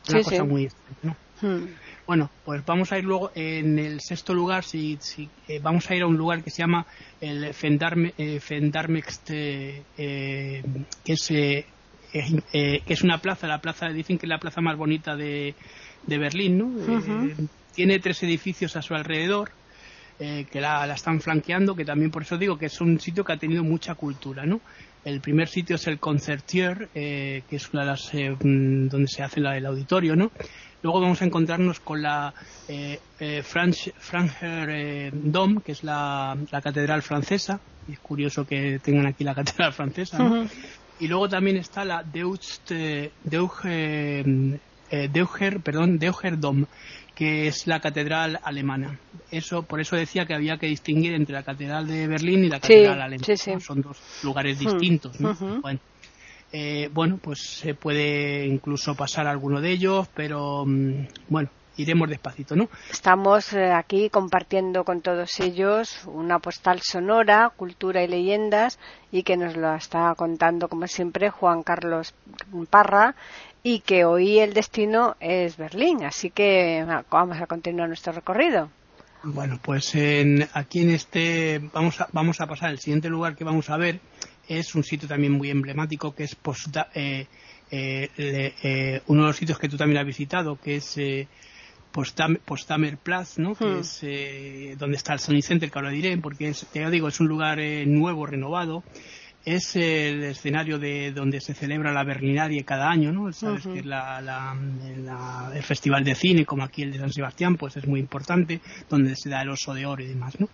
Una 0.09 0.23
cosa 0.23 0.43
muy 0.43 0.67
hmm. 1.41 1.65
Bueno, 2.05 2.29
pues 2.43 2.63
vamos 2.65 2.91
a 2.91 2.99
ir 2.99 3.05
luego 3.05 3.31
en 3.33 3.79
el 3.79 4.01
sexto 4.01 4.33
lugar, 4.33 4.65
si, 4.65 4.97
si 4.99 5.29
eh, 5.47 5.59
vamos 5.63 5.89
a 5.89 5.95
ir 5.95 6.03
a 6.03 6.07
un 6.07 6.17
lugar 6.17 6.43
que 6.43 6.51
se 6.51 6.61
llama 6.61 6.85
el 7.21 7.53
Fendarme, 7.53 8.13
eh, 8.17 8.39
eh, 9.97 10.63
que 11.03 11.13
es 11.13 11.27
que 11.27 12.93
es 12.93 13.01
una 13.01 13.17
plaza, 13.17 13.47
la 13.47 13.59
plaza 13.59 13.87
dicen 13.87 14.17
que 14.17 14.25
es 14.25 14.29
la 14.29 14.39
plaza 14.39 14.61
más 14.61 14.77
bonita 14.77 15.15
de, 15.15 15.55
de 16.05 16.17
Berlín, 16.17 16.57
¿no? 16.57 16.69
Tiene 17.75 17.99
tres 17.99 18.23
edificios 18.23 18.75
a 18.75 18.81
su 18.81 18.95
alrededor 18.95 19.51
eh, 20.19 20.45
que 20.49 20.61
la, 20.61 20.91
están 20.93 21.21
flanqueando, 21.21 21.75
que 21.75 21.85
también 21.85 22.09
por 22.09 22.21
eso 22.23 22.37
digo 22.37 22.57
que 22.57 22.67
es 22.67 22.81
un 22.81 22.99
sitio 22.99 23.23
que 23.23 23.33
ha 23.33 23.37
tenido 23.37 23.63
mucha 23.63 23.95
cultura, 23.95 24.45
¿no? 24.45 24.61
El 25.05 25.21
primer 25.21 25.47
sitio 25.47 25.75
es 25.75 25.85
el 25.85 25.99
Concertier, 25.99 26.89
eh, 26.95 27.43
que 27.47 27.57
es 27.57 27.71
una 27.71 27.81
de 27.81 27.87
las 27.87 28.11
eh, 28.15 28.31
mm, 28.31 28.87
donde 28.87 29.07
se 29.07 29.21
hace 29.21 29.39
la, 29.39 29.55
el 29.55 29.67
auditorio, 29.67 30.15
¿no? 30.15 30.31
Luego 30.81 30.99
vamos 30.99 31.21
a 31.21 31.25
encontrarnos 31.25 31.79
con 31.79 32.01
la 32.01 32.33
eh, 32.67 32.99
Frankfurt 33.43 35.13
Dom, 35.13 35.61
que 35.61 35.73
es 35.73 35.83
la, 35.83 36.35
catedral 36.51 37.03
francesa. 37.03 37.59
Y 37.87 37.93
es 37.93 37.99
curioso 37.99 38.47
que 38.47 38.79
tengan 38.79 39.05
aquí 39.05 39.23
la 39.23 39.35
catedral 39.35 39.73
francesa, 39.73 40.17
¿no? 40.17 40.47
Y 40.99 41.07
luego 41.07 41.29
también 41.29 41.57
está 41.57 41.85
la 41.85 42.01
Deutsch, 42.03 42.61
perdón, 45.63 45.99
Dom, 46.39 46.65
que 47.15 47.47
es 47.47 47.65
la 47.65 47.79
catedral 47.79 48.39
alemana. 48.43 48.99
Eso, 49.31 49.63
por 49.63 49.79
eso 49.79 49.95
decía 49.95 50.25
que 50.25 50.35
había 50.35 50.57
que 50.57 50.67
distinguir 50.67 51.13
entre 51.13 51.33
la 51.33 51.43
catedral 51.43 51.87
de 51.87 52.07
Berlín 52.07 52.43
y 52.43 52.49
la 52.49 52.59
catedral 52.59 53.01
alemana. 53.01 53.59
Son 53.59 53.81
dos 53.81 53.97
lugares 54.23 54.59
hmm. 54.59 54.65
distintos. 54.65 55.17
bueno, 55.61 55.79
eh, 56.51 56.89
bueno, 56.93 57.17
pues 57.21 57.39
se 57.39 57.73
puede 57.73 58.45
incluso 58.45 58.95
pasar 58.95 59.27
alguno 59.27 59.61
de 59.61 59.71
ellos, 59.71 60.07
pero 60.13 60.65
mm, 60.65 61.07
bueno, 61.29 61.49
iremos 61.77 62.09
despacito, 62.09 62.55
¿no? 62.55 62.69
Estamos 62.89 63.53
eh, 63.53 63.71
aquí 63.71 64.09
compartiendo 64.09 64.83
con 64.83 65.01
todos 65.01 65.39
ellos 65.39 66.05
una 66.05 66.39
postal 66.39 66.81
sonora, 66.81 67.51
cultura 67.55 68.03
y 68.03 68.07
leyendas, 68.07 68.79
y 69.11 69.23
que 69.23 69.37
nos 69.37 69.55
lo 69.57 69.73
está 69.75 70.13
contando, 70.15 70.67
como 70.67 70.87
siempre, 70.87 71.29
Juan 71.29 71.63
Carlos 71.63 72.13
Parra, 72.69 73.15
y 73.65 73.79
que 73.79 74.05
hoy 74.05 74.37
el 74.37 74.53
destino 74.53 75.15
es 75.19 75.57
Berlín. 75.57 76.03
Así 76.03 76.29
que 76.29 76.85
vamos 77.09 77.41
a 77.41 77.47
continuar 77.47 77.87
nuestro 77.87 78.13
recorrido. 78.13 78.69
Bueno, 79.23 79.59
pues 79.59 79.95
en, 79.95 80.47
aquí 80.53 80.81
en 80.81 80.91
este 80.91 81.59
vamos 81.73 81.99
a, 81.99 82.07
vamos 82.11 82.39
a 82.41 82.45
pasar. 82.45 82.69
El 82.69 82.77
siguiente 82.77 83.09
lugar 83.09 83.35
que 83.35 83.43
vamos 83.43 83.71
a 83.71 83.77
ver 83.77 83.99
es 84.47 84.75
un 84.75 84.83
sitio 84.83 85.07
también 85.07 85.31
muy 85.31 85.49
emblemático 85.49 86.13
que 86.13 86.25
es 86.25 86.37
eh, 86.93 87.27
eh, 87.71 88.09
eh, 88.19 89.01
uno 89.07 89.21
de 89.23 89.27
los 89.29 89.35
sitios 89.35 89.57
que 89.57 89.67
tú 89.67 89.77
también 89.77 89.97
has 89.97 90.05
visitado, 90.05 90.59
que 90.61 90.75
es 90.75 90.95
eh, 90.99 91.27
Postamer, 91.91 92.99
Platz, 92.99 93.39
¿no? 93.39 93.55
que 93.55 93.65
hmm. 93.65 93.79
es 93.79 93.99
eh, 94.03 94.75
donde 94.77 94.97
está 94.97 95.13
el 95.13 95.19
Sony 95.19 95.41
Center, 95.41 95.71
que 95.71 95.79
ahora 95.79 95.89
diré, 95.89 96.15
porque 96.19 96.49
es, 96.49 96.67
ya 96.71 96.91
digo, 96.91 97.07
es 97.07 97.19
un 97.19 97.27
lugar 97.27 97.57
nuevo, 97.87 98.27
renovado. 98.27 98.83
Es 99.45 99.75
el 99.75 100.23
escenario 100.23 100.79
de 100.79 101.11
donde 101.11 101.39
se 101.39 101.53
celebra 101.53 101.93
la 101.93 102.03
Berlinarie 102.03 102.63
cada 102.63 102.89
año, 102.89 103.11
¿no? 103.11 103.31
Sabes 103.31 103.67
que 103.67 103.83
la, 103.83 104.57
el 105.53 105.63
festival 105.63 106.03
de 106.03 106.15
cine, 106.15 106.45
como 106.45 106.63
aquí 106.63 106.81
el 106.81 106.91
de 106.91 106.99
San 106.99 107.13
Sebastián, 107.13 107.55
pues 107.55 107.77
es 107.77 107.87
muy 107.87 107.99
importante, 107.99 108.59
donde 108.89 109.15
se 109.15 109.29
da 109.29 109.43
el 109.43 109.49
oso 109.49 109.73
de 109.73 109.85
oro 109.85 110.03
y 110.03 110.07
demás, 110.07 110.39
¿no? 110.39 110.49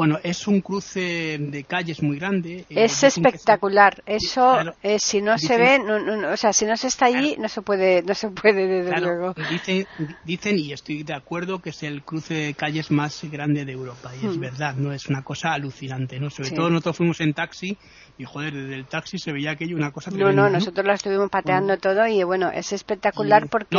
Bueno, 0.00 0.18
es 0.22 0.48
un 0.48 0.62
cruce 0.62 1.36
de 1.38 1.64
calles 1.64 2.02
muy 2.02 2.18
grande. 2.18 2.64
Eh, 2.70 2.84
es 2.84 3.02
espectacular. 3.02 4.02
Eso, 4.06 4.58
eh, 4.82 4.98
si 4.98 5.20
no 5.20 5.36
se 5.36 5.58
ve, 5.58 5.78
o 6.26 6.38
sea, 6.38 6.54
si 6.54 6.64
no 6.64 6.74
se 6.78 6.86
está 6.86 7.04
allí, 7.04 7.36
no 7.38 7.50
se 7.50 7.60
puede, 7.60 8.02
no 8.02 8.14
se 8.14 8.30
puede 8.30 8.66
desde 8.66 8.98
luego. 8.98 9.34
Dicen, 9.50 9.86
dicen, 10.24 10.58
y 10.58 10.72
estoy 10.72 11.02
de 11.02 11.12
acuerdo, 11.12 11.58
que 11.58 11.68
es 11.68 11.82
el 11.82 12.02
cruce 12.02 12.32
de 12.32 12.54
calles 12.54 12.90
más 12.90 13.22
grande 13.30 13.66
de 13.66 13.72
Europa. 13.72 14.10
Y 14.14 14.26
es 14.26 14.38
hmm. 14.38 14.40
verdad, 14.40 14.74
no 14.74 14.90
es 14.90 15.06
una 15.08 15.22
cosa 15.22 15.52
alucinante, 15.52 16.18
¿no? 16.18 16.30
Sobre 16.30 16.52
todo 16.52 16.70
nosotros 16.70 16.96
fuimos 16.96 17.20
en 17.20 17.34
taxi 17.34 17.76
y 18.20 18.24
joder, 18.24 18.52
desde 18.52 18.74
el 18.74 18.86
taxi 18.86 19.18
se 19.18 19.32
veía 19.32 19.52
aquello 19.52 19.76
una 19.76 19.92
cosa 19.92 20.10
No, 20.10 20.30
no, 20.30 20.50
nosotros 20.50 20.86
lo 20.86 20.92
estuvimos 20.92 21.30
pateando 21.30 21.78
todo 21.78 22.06
y 22.06 22.22
bueno, 22.22 22.50
es 22.50 22.72
espectacular 22.72 23.48
porque 23.48 23.76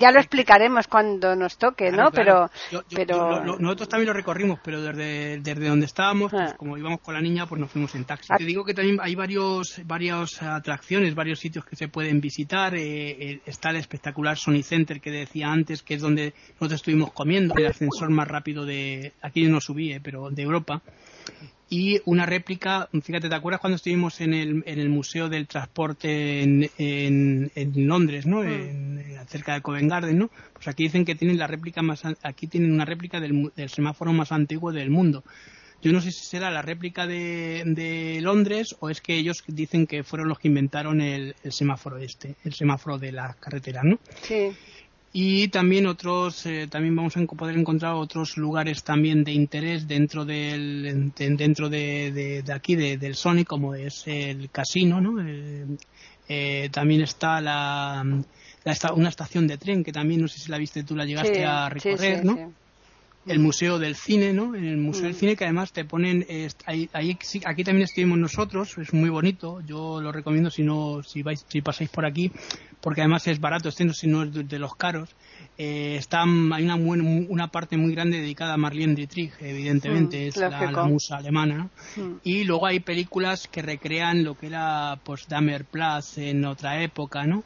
ya, 0.00 0.10
lo 0.10 0.18
explicaremos 0.18 0.86
cuando 0.86 1.36
nos 1.36 1.58
toque, 1.58 1.90
¿no? 1.92 2.10
Pero, 2.10 2.50
pero... 2.94 3.44
nosotros 3.58 3.88
también 3.90 4.08
lo 4.08 4.14
recorrimos, 4.14 4.60
pero 4.64 4.80
desde, 4.80 5.38
desde 5.38 5.61
donde 5.68 5.86
estábamos, 5.86 6.30
pues, 6.30 6.52
ah. 6.52 6.56
como 6.56 6.76
íbamos 6.76 7.00
con 7.00 7.14
la 7.14 7.20
niña, 7.20 7.46
pues 7.46 7.60
nos 7.60 7.70
fuimos 7.70 7.94
en 7.94 8.04
taxi. 8.04 8.28
Ah. 8.30 8.36
Te 8.36 8.44
digo 8.44 8.64
que 8.64 8.74
también 8.74 8.98
hay 9.00 9.14
varios, 9.14 9.80
varias 9.84 10.42
atracciones, 10.42 11.14
varios 11.14 11.40
sitios 11.40 11.64
que 11.64 11.76
se 11.76 11.88
pueden 11.88 12.20
visitar. 12.20 12.74
Eh, 12.74 13.10
eh, 13.10 13.40
está 13.46 13.70
el 13.70 13.76
espectacular 13.76 14.36
Sony 14.36 14.62
Center 14.62 15.00
que 15.00 15.10
decía 15.10 15.50
antes, 15.50 15.82
que 15.82 15.94
es 15.94 16.00
donde 16.00 16.34
nosotros 16.54 16.74
estuvimos 16.74 17.12
comiendo, 17.12 17.54
el 17.56 17.66
ascensor 17.66 18.10
más 18.10 18.28
rápido 18.28 18.64
de, 18.64 19.12
aquí 19.22 19.42
no 19.46 19.60
subí, 19.60 19.92
eh, 19.92 20.00
pero 20.02 20.30
de 20.30 20.42
Europa 20.42 20.82
y 21.72 22.02
una 22.04 22.26
réplica, 22.26 22.90
fíjate, 23.02 23.30
¿te 23.30 23.34
acuerdas 23.34 23.62
cuando 23.62 23.76
estuvimos 23.76 24.20
en 24.20 24.34
el, 24.34 24.62
en 24.66 24.78
el 24.78 24.90
Museo 24.90 25.30
del 25.30 25.48
Transporte 25.48 26.42
en, 26.42 26.70
en, 26.76 27.50
Londres, 27.88 28.26
¿no? 28.26 28.42
Mm. 28.42 28.46
En, 28.46 29.02
cerca 29.26 29.54
de 29.54 29.62
Covent 29.62 29.88
Garden, 29.88 30.18
¿no? 30.18 30.30
Pues 30.52 30.68
aquí 30.68 30.82
dicen 30.82 31.06
que 31.06 31.14
tienen 31.14 31.38
la 31.38 31.46
réplica 31.46 31.80
más, 31.80 32.02
aquí 32.22 32.46
tienen 32.46 32.72
una 32.72 32.84
réplica 32.84 33.20
del, 33.20 33.50
semáforo 33.68 34.12
más 34.12 34.32
antiguo 34.32 34.70
del 34.70 34.90
mundo. 34.90 35.24
Yo 35.80 35.92
no 35.92 36.02
sé 36.02 36.10
si 36.10 36.26
será 36.26 36.50
la 36.50 36.60
réplica 36.60 37.06
de, 37.06 37.62
de, 37.64 38.20
Londres 38.20 38.76
o 38.80 38.90
es 38.90 39.00
que 39.00 39.16
ellos 39.16 39.42
dicen 39.46 39.86
que 39.86 40.04
fueron 40.04 40.28
los 40.28 40.38
que 40.38 40.48
inventaron 40.48 41.00
el, 41.00 41.34
el 41.42 41.52
semáforo 41.52 41.96
este, 41.96 42.34
el 42.44 42.52
semáforo 42.52 42.98
de 42.98 43.12
la 43.12 43.34
carretera, 43.40 43.82
¿no? 43.82 43.98
Sí 44.20 44.50
y 45.12 45.48
también 45.48 45.86
otros 45.86 46.46
eh, 46.46 46.66
también 46.70 46.96
vamos 46.96 47.16
a 47.16 47.24
poder 47.26 47.58
encontrar 47.58 47.94
otros 47.94 48.38
lugares 48.38 48.82
también 48.82 49.24
de 49.24 49.32
interés 49.32 49.86
dentro 49.86 50.24
del 50.24 51.12
dentro 51.14 51.68
de, 51.68 52.42
de, 52.44 52.52
aquí 52.52 52.76
del 52.76 53.14
Sony 53.14 53.44
como 53.46 53.74
es 53.74 54.04
el 54.06 54.50
casino 54.50 55.00
no 55.00 55.22
eh, 55.22 55.66
eh, 56.28 56.70
también 56.72 57.02
está 57.02 57.42
la, 57.42 58.02
una 58.94 59.08
estación 59.08 59.46
de 59.46 59.58
tren 59.58 59.84
que 59.84 59.92
también 59.92 60.22
no 60.22 60.28
sé 60.28 60.38
si 60.38 60.50
la 60.50 60.56
viste 60.56 60.82
tú 60.82 60.96
la 60.96 61.04
llegaste 61.04 61.44
a 61.44 61.68
recorrer 61.68 62.24
no 62.24 62.61
el 63.26 63.38
Museo 63.38 63.78
del 63.78 63.94
Cine, 63.94 64.32
¿no? 64.32 64.54
En 64.54 64.64
el 64.64 64.76
Museo 64.76 65.04
del 65.04 65.12
mm. 65.12 65.18
Cine 65.18 65.36
que 65.36 65.44
además 65.44 65.72
te 65.72 65.84
ponen, 65.84 66.26
ahí, 66.66 66.88
aquí 67.44 67.64
también 67.64 67.84
estuvimos 67.84 68.18
nosotros, 68.18 68.76
es 68.78 68.92
muy 68.92 69.10
bonito, 69.10 69.60
yo 69.60 70.00
lo 70.00 70.12
recomiendo 70.12 70.50
si 70.50 70.62
no, 70.62 71.02
si 71.02 71.22
vais, 71.22 71.44
si 71.48 71.60
pasáis 71.60 71.90
por 71.90 72.04
aquí, 72.04 72.32
porque 72.82 73.00
además 73.00 73.26
es 73.28 73.40
barato, 73.40 73.68
este 73.68 73.84
no, 73.84 73.94
si 73.94 74.08
no 74.08 74.24
es 74.24 74.32
de, 74.32 74.58
los 74.58 74.74
caros. 74.74 75.08
Eh, 75.56 75.96
está, 75.96 76.22
hay 76.22 76.64
una, 76.64 76.74
una 76.74 77.48
parte 77.48 77.76
muy 77.76 77.94
grande 77.94 78.18
dedicada 78.18 78.54
a 78.54 78.56
Marlene 78.56 78.94
Dietrich, 78.94 79.32
evidentemente, 79.40 80.24
mm, 80.24 80.28
es 80.28 80.36
la, 80.36 80.84
musa 80.84 81.16
alemana. 81.18 81.68
Mm. 81.96 82.14
Y 82.24 82.44
luego 82.44 82.66
hay 82.66 82.80
películas 82.80 83.46
que 83.46 83.62
recrean 83.62 84.24
lo 84.24 84.36
que 84.36 84.48
era 84.48 84.98
pues 85.04 85.28
Damer 85.28 85.64
Platz 85.64 86.18
en 86.18 86.44
otra 86.44 86.82
época, 86.82 87.24
¿no? 87.24 87.44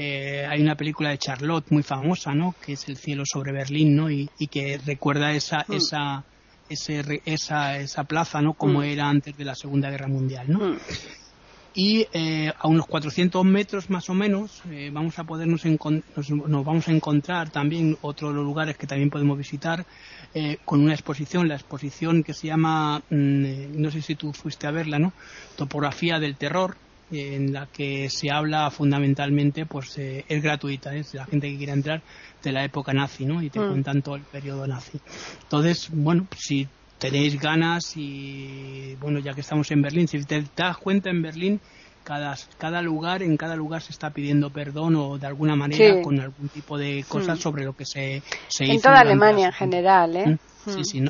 Eh, 0.00 0.46
hay 0.48 0.62
una 0.62 0.76
película 0.76 1.10
de 1.10 1.18
Charlotte 1.18 1.72
muy 1.72 1.82
famosa, 1.82 2.32
¿no? 2.32 2.54
Que 2.64 2.74
es 2.74 2.88
El 2.88 2.96
cielo 2.96 3.24
sobre 3.26 3.50
Berlín, 3.50 3.96
¿no? 3.96 4.08
Y, 4.08 4.28
que 4.48 4.78
recuerda 4.78 5.32
esa, 5.32 5.64
mm. 5.66 5.72
esa, 5.72 6.24
esa, 6.68 7.78
esa 7.78 8.04
plaza, 8.04 8.40
¿no? 8.40 8.54
Como 8.54 8.84
era 8.84 9.08
antes 9.08 9.36
de 9.36 9.44
la 9.44 9.56
Segunda 9.56 9.90
Guerra 9.90 10.06
Mundial, 10.06 10.46
¿no? 10.48 10.76
y 11.74 12.06
eh, 12.12 12.52
a 12.58 12.66
unos 12.66 12.86
400 12.86 13.44
metros 13.44 13.90
más 13.90 14.08
o 14.10 14.14
menos 14.14 14.62
eh, 14.70 14.90
vamos 14.92 15.18
a 15.18 15.24
podernos 15.24 15.64
nos, 15.64 16.30
vamos 16.64 16.88
a 16.88 16.90
encontrar 16.92 17.50
también 17.50 17.96
otros 18.00 18.34
lugares 18.34 18.76
que 18.76 18.88
también 18.88 19.10
podemos 19.10 19.38
visitar 19.38 19.86
eh, 20.34 20.58
con 20.64 20.80
una 20.80 20.94
exposición 20.94 21.46
la 21.46 21.54
exposición 21.54 22.24
que 22.24 22.34
se 22.34 22.48
llama 22.48 23.02
mm, 23.10 23.80
no 23.80 23.90
sé 23.92 24.02
si 24.02 24.16
tú 24.16 24.32
fuiste 24.32 24.66
a 24.66 24.72
verla 24.72 24.98
no 24.98 25.12
topografía 25.56 26.18
del 26.18 26.36
terror 26.36 26.76
en 27.10 27.52
la 27.52 27.66
que 27.66 28.10
se 28.10 28.30
habla 28.30 28.70
fundamentalmente 28.70 29.66
pues 29.66 29.96
es 29.98 30.42
gratuita 30.42 30.94
es 30.94 31.14
la 31.14 31.26
gente 31.26 31.50
que 31.50 31.56
quiera 31.56 31.72
entrar 31.72 32.02
de 32.42 32.52
la 32.52 32.64
época 32.64 32.92
nazi 32.92 33.24
no 33.24 33.42
y 33.42 33.50
te 33.50 33.60
mm. 33.60 33.68
cuentan 33.68 34.02
todo 34.02 34.16
el 34.16 34.22
periodo 34.22 34.66
nazi 34.66 35.00
entonces 35.42 35.88
bueno 35.92 36.26
si 36.36 36.68
tenéis 36.98 37.40
ganas 37.40 37.96
y 37.96 38.96
bueno, 39.00 39.20
ya 39.20 39.34
que 39.34 39.40
estamos 39.40 39.70
en 39.70 39.82
Berlín, 39.82 40.08
si 40.08 40.22
te, 40.24 40.44
das 40.56 40.76
cuenta 40.76 41.10
en 41.10 41.22
Berlín, 41.22 41.60
cada, 42.04 42.36
cada 42.58 42.82
lugar, 42.82 43.22
en 43.22 43.36
cada 43.36 43.56
lugar 43.56 43.82
se 43.82 43.92
está 43.92 44.10
pidiendo 44.10 44.50
perdón 44.50 44.96
o 44.96 45.18
de 45.18 45.26
alguna 45.26 45.56
manera 45.56 46.02
con 46.02 46.18
algún 46.20 46.48
tipo 46.48 46.76
de 46.76 47.04
cosas 47.08 47.38
mm. 47.38 47.42
sobre 47.42 47.64
lo 47.64 47.74
que 47.74 47.84
se, 47.84 48.22
se 48.48 48.64
en 48.64 48.80
toda 48.80 49.00
Alemania 49.00 49.46
en 49.46 49.52
general, 49.52 50.16
¿eh? 50.16 50.26
¿Mm? 50.26 50.38
Sí, 50.70 50.84
sí, 50.84 51.04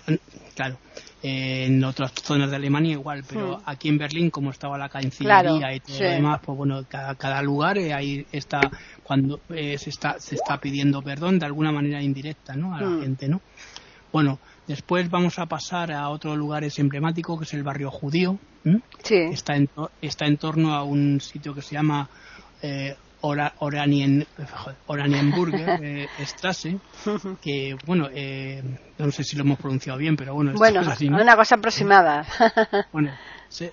claro. 0.59 0.79
en 1.23 1.85
otras 1.85 2.13
zonas 2.13 2.51
de 2.51 2.57
Alemania 2.57 2.93
igual, 2.93 3.25
pero 3.29 3.61
aquí 3.65 3.89
en 3.89 3.99
Berlín, 3.99 4.31
como 4.31 4.51
estaba 4.51 4.77
la 4.77 4.89
cancillería 4.89 5.75
y 5.75 5.81
todo 5.81 5.99
lo 5.99 6.11
demás, 6.11 6.41
pues 6.45 6.59
bueno, 6.59 6.85
cada, 6.89 7.15
cada 7.15 7.43
lugar 7.43 7.79
eh, 7.79 7.93
ahí 7.93 8.27
está, 8.33 8.61
cuando 9.03 9.41
eh, 9.51 9.79
se, 9.79 9.91
está, 9.91 10.19
se 10.21 10.35
está 10.35 10.59
pidiendo 10.59 11.03
perdón 11.03 11.39
de 11.39 11.47
alguna 11.47 11.73
manera 11.73 12.03
indirecta, 12.03 12.55
¿no? 12.55 12.75
A 12.75 12.81
la 12.81 13.01
gente, 13.03 13.29
¿no? 13.29 13.41
Bueno, 14.13 14.39
Después 14.69 15.09
vamos 15.09 15.39
a 15.39 15.47
pasar 15.47 15.91
a 15.91 16.11
otro 16.11 16.37
lugar 16.37 16.63
emblemático 16.77 17.39
que 17.39 17.45
es 17.45 17.55
el 17.55 17.63
barrio 17.63 17.91
judío. 17.91 18.39
Sí. 19.03 19.17
Está, 19.17 19.57
en, 19.57 19.71
está 20.03 20.27
en 20.27 20.37
torno 20.37 20.75
a 20.75 20.83
un 20.83 21.23
sitio 21.23 21.55
que 21.55 21.63
se 21.63 21.75
llama 21.75 22.11
eh, 22.61 22.95
Oranien, 23.21 24.27
Oranienburger 24.87 25.81
eh, 25.83 26.09
Strasse, 26.25 26.79
que 27.43 27.77
bueno, 27.85 28.09
eh, 28.13 28.63
no 28.99 29.11
sé 29.11 29.25
si 29.25 29.37
lo 29.37 29.43
hemos 29.43 29.59
pronunciado 29.59 29.99
bien, 29.99 30.17
pero 30.17 30.35
bueno, 30.35 30.53
bueno 30.55 30.81
una 30.81 31.37
cosa 31.37 31.57
aproximada. 31.57 32.25
bueno, 32.93 33.11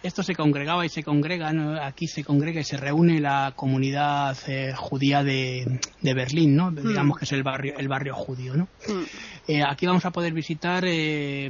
esto 0.04 0.24
se 0.24 0.36
congregaba 0.36 0.86
y 0.86 0.90
se 0.90 1.04
congrega, 1.04 1.52
aquí 1.86 2.08
se 2.08 2.24
congrega 2.24 2.62
y 2.62 2.64
se 2.64 2.78
reúne 2.78 3.20
la 3.20 3.54
comunidad 3.56 4.38
eh, 4.48 4.74
judía 4.76 5.24
de, 5.24 5.80
de, 6.02 6.14
Berlín, 6.14 6.56
¿no? 6.56 6.72
Mm. 6.72 6.88
Digamos 6.88 7.18
que 7.18 7.26
es 7.26 7.32
el 7.34 7.44
barrio, 7.44 7.74
el 7.78 7.88
barrio 7.88 8.16
judío, 8.16 8.56
¿no? 8.56 8.70
Mm. 8.88 9.04
Eh, 9.48 9.64
aquí 9.68 9.86
vamos 9.86 10.06
a 10.06 10.12
poder 10.12 10.34
visitar 10.34 10.86
eh, 10.88 11.50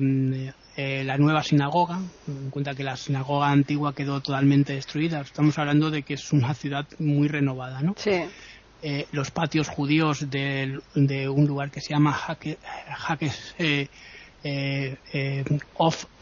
la 0.78 1.18
nueva 1.18 1.44
sinagoga, 1.44 2.00
en 2.28 2.50
cuenta 2.50 2.74
que 2.74 2.84
la 2.84 2.98
sinagoga 2.98 3.50
antigua 3.50 3.94
quedó 3.94 4.22
totalmente 4.22 4.74
destruida. 4.74 5.22
Estamos 5.22 5.58
hablando 5.60 5.92
de 5.92 6.02
que 6.04 6.16
es 6.16 6.34
una 6.34 6.54
ciudad 6.56 6.86
muy 7.00 7.28
renovada, 7.28 7.82
¿no? 7.82 7.94
Sí. 7.98 8.24
los 9.12 9.32
patios 9.32 9.70
judíos 9.70 10.30
de, 10.30 10.80
de, 10.96 11.30
un 11.30 11.46
lugar 11.46 11.72
que 11.72 11.80
se 11.80 11.94
llama 11.94 12.12
Jaques 12.12 12.58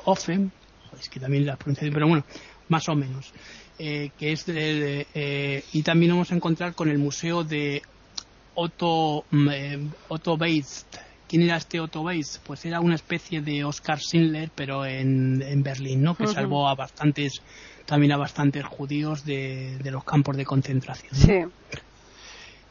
Offen, 0.06 0.52
es 1.00 1.10
que 1.10 1.20
también 1.20 1.46
la 1.46 1.56
pronunciación, 1.56 1.94
pero 1.94 2.08
bueno, 2.08 2.26
más 2.70 2.88
o 2.90 2.96
menos. 2.96 3.32
Eh, 3.80 4.12
que 4.18 4.32
es 4.32 4.46
de, 4.46 5.08
eh, 5.14 5.64
y 5.74 5.82
también 5.82 6.12
vamos 6.12 6.32
a 6.32 6.36
encontrar 6.36 6.76
con 6.76 6.90
el 6.90 7.00
museo 7.00 7.44
de 7.44 7.82
Otto, 8.56 9.26
mm, 9.32 9.50
eh, 9.52 9.88
Otto 10.10 10.38
Beist. 10.38 10.96
¿Quién 11.28 11.42
era 11.42 11.58
este 11.58 11.80
Otto 11.80 12.04
Beist? 12.04 12.38
Pues 12.46 12.64
era 12.66 12.80
una 12.80 12.96
especie 12.96 13.42
de 13.42 13.64
Oscar 13.64 14.00
Schindler, 14.00 14.52
pero 14.54 14.86
en, 14.86 15.42
en 15.42 15.64
Berlín, 15.64 16.04
¿no? 16.04 16.16
Que 16.16 16.28
salvó 16.28 16.68
a 16.68 16.76
bastantes, 16.76 17.42
también 17.86 18.12
a 18.12 18.18
bastantes 18.18 18.64
judíos 18.64 19.26
de, 19.26 19.80
de 19.80 19.92
los 19.92 20.04
campos 20.04 20.38
de 20.38 20.46
concentración. 20.46 21.16
Sí. 21.16 21.46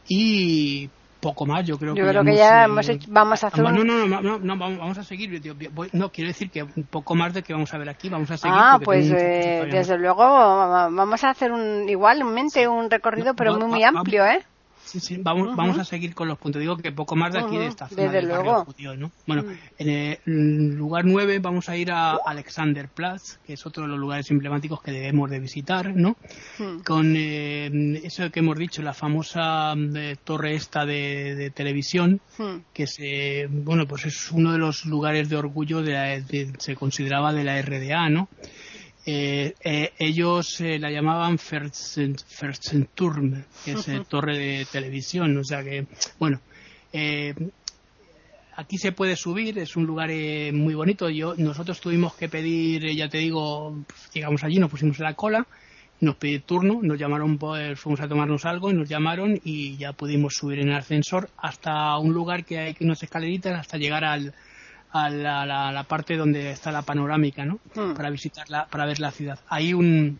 Y 0.09 0.91
poco 1.23 1.47
más, 1.47 1.65
yo 1.65 1.79
creo 1.79 1.95
yo 1.95 2.05
que 2.05 2.11
creo 2.11 2.23
ya 2.25 2.31
que 2.31 2.37
ya 2.37 2.65
hemos, 2.65 2.89
hecho- 2.89 3.07
vamos 3.11 3.45
a 3.45 3.47
hacer 3.47 3.65
Ah, 3.65 3.73
no, 3.73 3.85
no, 3.85 4.07
no, 4.07 4.21
no, 4.21 4.39
no, 4.41 4.57
vamos, 4.59 4.99
a 4.99 5.05
seguir. 5.05 5.41
voy- 5.73 5.89
No, 5.93 6.11
quiero 6.11 6.29
decir 6.29 6.51
que 6.51 6.65
un 6.65 6.87
poco 6.91 7.15
más 7.15 7.33
de 7.33 7.43
que 7.43 7.53
vamos 7.53 7.73
a 7.73 7.79
ver 7.79 7.89
aquí, 7.89 8.09
vamos 8.09 8.31
a 8.31 8.37
seguir. 8.37 8.57
Ah, 8.59 8.79
pues 8.85 9.07
eh, 9.11 9.69
desde 9.71 9.99
luego 9.99 10.19
va- 10.21 10.89
vamos 10.91 11.25
a 11.25 11.31
hacer 11.31 11.53
un 11.53 11.89
igualmente 11.89 12.67
un 12.67 12.91
recorrido, 12.91 13.35
pero 13.35 13.53
muy 13.55 13.69
muy 13.69 13.85
amplio, 13.85 14.27
¿eh? 14.27 14.45
Sí, 14.93 15.01
sí, 15.01 15.17
vamos, 15.21 15.57
vamos 15.57 15.79
a 15.79 15.85
seguir 15.85 16.15
con 16.15 16.29
los 16.29 16.37
puntos. 16.39 16.61
Digo 16.61 16.77
que 16.77 16.93
poco 16.93 17.17
más 17.17 17.33
de 17.33 17.39
aquí 17.41 17.57
de 17.57 17.67
esta 17.67 17.89
zona 17.89 18.03
desde 18.03 18.17
del 18.17 18.27
luego. 18.29 18.65
judío, 18.67 18.95
¿no? 18.97 19.11
Bueno, 19.27 19.43
Mm. 19.45 19.59
en 19.79 19.89
el 19.89 20.75
lugar 20.77 21.05
9 21.07 21.39
vamos 21.39 21.69
a 21.71 21.77
ir 21.77 21.91
a 21.91 22.17
Alexanderplatz, 22.27 23.39
que 23.47 23.55
es 23.55 23.65
otro 23.67 23.85
de 23.85 23.89
los 23.89 23.99
lugares 23.99 24.31
emblemáticos 24.31 24.83
que 24.83 24.93
debemos 24.93 25.31
de 25.31 25.41
visitar, 25.41 25.95
¿no? 25.97 26.17
Mm. 26.59 26.83
Con 26.85 27.15
eh, 27.17 28.01
eso 28.05 28.31
que 28.31 28.41
hemos 28.41 28.59
dicho, 28.59 28.83
la 28.83 28.93
famosa 28.93 29.75
eh, 29.95 30.17
torre 30.23 30.55
esta 30.55 30.85
de, 30.85 31.35
de 31.37 31.51
televisión, 31.51 32.21
Mm. 32.39 32.57
que 32.75 32.87
se, 32.87 33.47
bueno, 33.51 33.87
pues 33.87 34.05
es 34.07 34.31
uno 34.31 34.53
de 34.53 34.59
los 34.59 34.85
lugares 34.85 35.29
de 35.29 35.37
orgullo 35.37 35.83
de, 35.83 35.93
la- 35.93 36.21
de- 36.21 36.53
se 36.59 36.77
consideraba 36.77 37.33
de 37.33 37.45
la 37.45 37.59
RDA, 37.63 38.09
¿no? 38.11 38.29
Eh, 39.05 39.55
eh, 39.65 39.93
ellos 39.99 40.61
eh, 40.61 40.79
la 40.79 40.91
llamaban 40.91 41.37
Fersen- 41.39 42.23
Fersenturm, 42.25 43.43
que 43.65 43.73
es 43.73 43.89
eh, 43.89 44.03
torre 44.09 44.39
de 44.39 44.67
televisión, 44.71 45.37
o 45.37 45.43
sea 45.45 45.65
que, 45.65 45.87
bueno, 46.21 46.41
eh, 46.93 47.35
aquí 48.55 48.79
se 48.79 48.93
puede 48.93 49.17
subir, 49.17 49.59
es 49.59 49.75
un 49.77 49.87
lugar 49.87 50.11
eh, 50.13 50.53
muy 50.53 50.75
bonito. 50.75 51.09
Yo, 51.09 51.35
nosotros 51.37 51.81
tuvimos 51.81 52.15
que 52.15 52.29
pedir, 52.29 52.95
ya 52.95 53.09
te 53.09 53.19
digo, 53.19 53.77
llegamos 54.13 54.45
allí, 54.45 54.59
nos 54.59 54.71
pusimos 54.71 54.99
en 54.99 55.05
la 55.05 55.15
cola, 55.15 55.47
nos 56.01 56.17
pedí 56.17 56.39
turno, 56.39 56.81
nos 56.83 56.99
llamaron, 56.99 57.39
pues, 57.39 57.81
fuimos 57.81 58.01
a 58.01 58.09
tomarnos 58.09 58.45
algo 58.45 58.71
y 58.71 58.75
nos 58.75 58.89
llamaron 58.89 59.41
y 59.43 59.77
ya 59.79 59.93
pudimos 59.93 60.35
subir 60.35 60.61
en 60.61 60.69
el 60.69 60.77
ascensor 60.77 61.29
hasta 61.39 61.97
un 61.99 62.13
lugar 62.13 62.45
que 62.45 62.59
hay 62.59 62.77
unas 62.81 63.03
escaleritas 63.03 63.59
hasta 63.59 63.79
llegar 63.79 64.05
al, 64.05 64.33
a 64.93 65.09
la, 65.11 65.47
la- 65.47 65.73
la 65.73 65.85
parte 65.85 66.17
donde 66.17 66.51
está 66.51 66.71
la 66.71 66.83
panorámica, 66.83 67.45
¿no? 67.45 67.59
Mm. 67.75 67.95
Para 67.95 68.11
visitarla, 68.11 68.67
para 68.71 68.87
ver 68.87 69.01
la 69.01 69.11
ciudad. 69.11 69.39
Hay 69.49 69.73
un, 69.75 70.19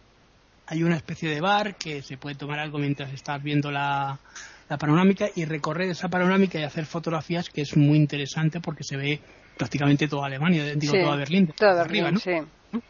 hay 0.67 0.83
una 0.83 0.97
especie 0.97 1.29
de 1.29 1.41
bar 1.41 1.75
que 1.77 2.03
se 2.03 2.17
puede 2.17 2.37
tomar 2.37 2.59
algo 2.59 2.79
mientras 2.79 3.13
estás 3.13 3.43
viendo 3.43 3.71
la, 3.71 4.19
la 4.69 4.79
panorámica 4.79 5.29
y 5.35 5.45
recorrer 5.45 5.91
esa 5.91 6.09
panorámica 6.09 6.59
y 6.59 6.63
hacer 6.63 6.87
fotografías 6.87 7.49
que 7.51 7.63
es 7.63 7.77
muy 7.77 7.99
interesante 7.99 8.61
porque 8.61 8.85
se 8.85 8.97
ve 8.97 9.21
prácticamente 9.59 10.09
toda 10.09 10.27
Alemania, 10.27 10.65
digo 10.75 10.95
Sí, 10.95 11.01
toda 11.03 11.17
Berlín, 11.17 11.47
desde 11.47 11.59
todo 11.59 11.81
arriba, 11.81 12.11
Berlín, 12.11 12.15
¿no? 12.15 12.21
sí. 12.21 12.81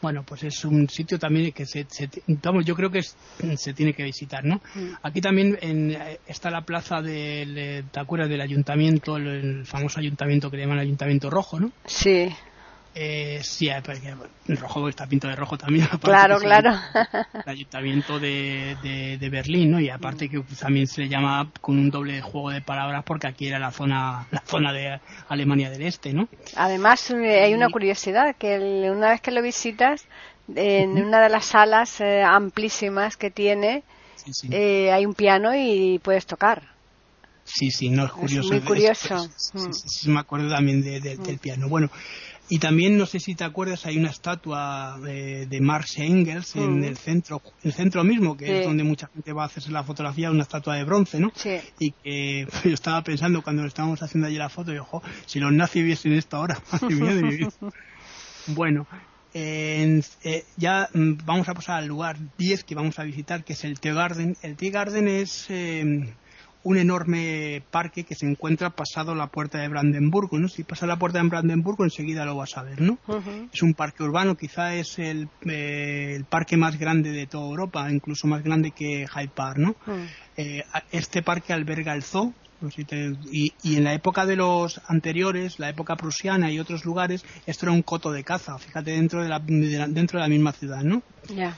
Bueno, 0.00 0.22
pues 0.22 0.44
es 0.44 0.64
un 0.64 0.88
sitio 0.88 1.18
también 1.18 1.50
que 1.52 1.66
se, 1.66 1.84
se- 1.90 2.08
vamos, 2.42 2.64
yo 2.64 2.74
creo 2.76 2.90
que 2.90 2.98
es- 3.00 3.16
se 3.56 3.74
tiene 3.74 3.94
que 3.94 4.04
visitar, 4.04 4.44
¿no? 4.44 4.60
Mm. 4.74 4.90
Aquí 5.02 5.20
también 5.20 5.58
en- 5.60 5.90
eh, 5.92 6.20
está 6.26 6.50
la 6.50 6.62
plaza 6.62 7.00
del, 7.02 7.58
eh, 7.58 7.84
¿te 7.90 7.98
acuerdas 8.00 8.28
del 8.28 8.40
ayuntamiento, 8.40 9.16
el, 9.16 9.26
el 9.26 9.66
famoso 9.66 9.98
ayuntamiento 10.00 10.50
que 10.50 10.56
le 10.56 10.62
llaman 10.64 10.78
ayuntamiento 10.78 11.30
rojo, 11.30 11.58
¿no? 11.58 11.72
Sí, 11.86 12.28
Eh, 12.94 13.40
sí, 13.44 13.68
porque 13.84 14.14
rojo 14.48 14.88
está 14.88 15.06
pintado 15.06 15.30
de 15.30 15.36
rojo 15.36 15.56
también. 15.56 15.86
claro, 16.00 16.38
claro. 16.38 16.70
El, 16.94 17.40
el 17.46 17.48
ayuntamiento 17.52 18.18
de, 18.18 18.76
de, 18.82 19.18
de 19.18 19.28
Berlín, 19.30 19.70
¿no? 19.70 19.80
Y 19.80 19.88
aparte 19.90 20.28
que 20.28 20.40
también 20.58 20.86
se 20.86 21.02
le 21.02 21.08
llama 21.08 21.50
con 21.60 21.78
un 21.78 21.90
doble 21.90 22.20
juego 22.22 22.50
de 22.50 22.60
palabras 22.60 23.04
porque 23.04 23.28
aquí 23.28 23.46
era 23.46 23.58
la 23.58 23.70
zona, 23.70 24.26
la 24.30 24.42
zona 24.46 24.72
de 24.72 25.00
Alemania 25.28 25.70
del 25.70 25.82
Este, 25.82 26.12
¿no? 26.12 26.28
Además, 26.56 27.10
eh, 27.10 27.42
hay 27.44 27.54
una 27.54 27.68
curiosidad, 27.68 28.34
que 28.36 28.54
el- 28.56 28.90
una 28.90 29.10
vez 29.10 29.20
que 29.20 29.30
lo 29.30 29.42
visitas, 29.42 30.06
en 30.54 30.90
una 30.92 31.20
de 31.20 31.28
las 31.28 31.44
salas 31.44 32.00
eh, 32.00 32.22
amplísimas 32.22 33.16
que 33.16 33.30
tiene, 33.30 33.82
Sí, 34.16 34.32
sí. 34.32 34.48
eh, 34.50 34.90
hay 34.90 35.06
un 35.06 35.14
piano 35.14 35.54
y 35.54 36.00
puedes 36.02 36.26
tocar. 36.26 36.62
Sí, 37.44 37.70
sí, 37.70 37.88
no 37.88 38.04
es 38.04 38.12
curioso. 38.12 38.48
muy 38.50 38.60
curioso. 38.60 39.18
Sí, 39.36 39.56
Mm. 39.58 39.72
sí, 39.72 40.10
me 40.10 40.20
acuerdo 40.20 40.50
también 40.50 40.82
de- 40.82 41.00
de- 41.00 41.16
del 41.16 41.38
piano. 41.38 41.68
Bueno, 41.68 41.90
y 42.50 42.58
también 42.58 42.96
no 42.96 43.06
sé 43.06 43.20
si 43.20 43.34
te 43.34 43.44
acuerdas, 43.44 43.84
hay 43.86 43.98
una 43.98 44.10
estatua 44.10 44.98
eh, 45.06 45.46
de 45.48 45.60
Marx 45.60 45.98
Engels 45.98 46.56
en 46.56 46.80
Mm. 46.80 46.84
el 46.84 46.96
centro, 46.96 47.42
el 47.62 47.72
centro 47.72 48.04
mismo, 48.04 48.36
que 48.36 48.46
Sí. 48.46 48.52
es 48.52 48.64
donde 48.66 48.84
mucha 48.84 49.08
gente 49.08 49.32
va 49.32 49.42
a 49.42 49.46
hacerse 49.46 49.70
la 49.70 49.84
fotografía, 49.84 50.30
una 50.30 50.42
estatua 50.42 50.76
de 50.76 50.84
bronce, 50.84 51.20
¿no? 51.20 51.30
Sí. 51.34 51.56
Y 51.78 51.92
que 51.92 52.46
yo 52.64 52.74
estaba 52.74 53.02
pensando 53.02 53.42
cuando 53.42 53.64
estábamos 53.64 54.02
haciendo 54.02 54.28
allí 54.28 54.36
la 54.36 54.48
foto, 54.48 54.72
y 54.72 54.78
ojo, 54.78 55.02
si 55.26 55.40
los 55.40 55.52
nazis 55.52 55.84
viesen 55.84 56.12
esto 56.12 56.36
ahora, 56.36 56.60
madre 56.72 56.94
mía 56.94 57.14
de 57.14 57.22
mi 57.22 57.36
vida. 57.36 57.48
Bueno, 58.48 58.86
en- 59.34 60.02
eh, 60.24 60.44
ya 60.56 60.88
mm, 60.94 61.18
vamos 61.26 61.48
a 61.50 61.54
pasar 61.54 61.78
al 61.80 61.86
lugar 61.86 62.16
10 62.38 62.64
que 62.64 62.74
vamos 62.74 62.98
a 62.98 63.02
visitar, 63.04 63.44
que 63.44 63.52
es 63.52 63.62
el 63.64 63.78
Tiergarten. 63.78 64.36
El 64.42 64.56
Tiergarten 64.56 65.06
es 65.06 65.46
eh, 65.50 66.14
un 66.64 66.76
enorme 66.76 67.62
parque 67.70 68.04
que 68.04 68.14
se 68.14 68.26
encuentra 68.26 68.70
pasado 68.70 69.14
la 69.14 69.28
puerta 69.28 69.58
de 69.58 69.68
Brandenburgo, 69.68 70.38
¿no? 70.38 70.48
Si 70.48 70.64
pasas 70.64 70.88
la 70.88 70.98
puerta 70.98 71.22
de 71.22 71.28
Brandenburgo 71.28 71.84
enseguida 71.84 72.24
lo 72.24 72.36
vas 72.36 72.56
a 72.56 72.62
ver, 72.62 72.80
¿no? 72.80 72.98
Es 73.52 73.62
un 73.62 73.74
parque 73.74 74.02
urbano, 74.02 74.36
quizá 74.36 74.74
es 74.74 74.98
el, 74.98 75.28
eh, 75.46 76.14
el 76.16 76.24
parque 76.24 76.56
más 76.56 76.78
grande 76.78 77.10
de 77.12 77.26
toda 77.26 77.46
Europa, 77.48 77.90
incluso 77.90 78.26
más 78.26 78.42
grande 78.42 78.72
que 78.72 79.06
Hyde 79.06 79.30
Park, 79.34 79.58
¿no? 79.58 79.76
Mm. 79.86 80.04
Eh, 80.36 80.62
este 80.90 81.22
parque 81.22 81.52
alberga 81.52 81.94
el 81.94 82.02
zoo 82.02 82.34
y, 83.30 83.52
y 83.62 83.76
en 83.76 83.84
la 83.84 83.94
época 83.94 84.26
de 84.26 84.34
los 84.34 84.80
anteriores, 84.88 85.60
la 85.60 85.68
época 85.68 85.94
prusiana 85.96 86.50
y 86.50 86.58
otros 86.58 86.84
lugares, 86.84 87.22
esto 87.46 87.66
era 87.66 87.72
un 87.72 87.82
coto 87.82 88.10
de 88.10 88.24
caza, 88.24 88.58
fíjate, 88.58 88.90
dentro 88.90 89.22
de 89.22 89.28
la, 89.28 89.38
de 89.38 89.78
la- 89.78 89.86
dentro 89.86 90.18
de 90.18 90.24
la 90.24 90.28
misma 90.28 90.52
ciudad, 90.52 90.82
¿no? 90.82 91.02
Ya. 91.28 91.56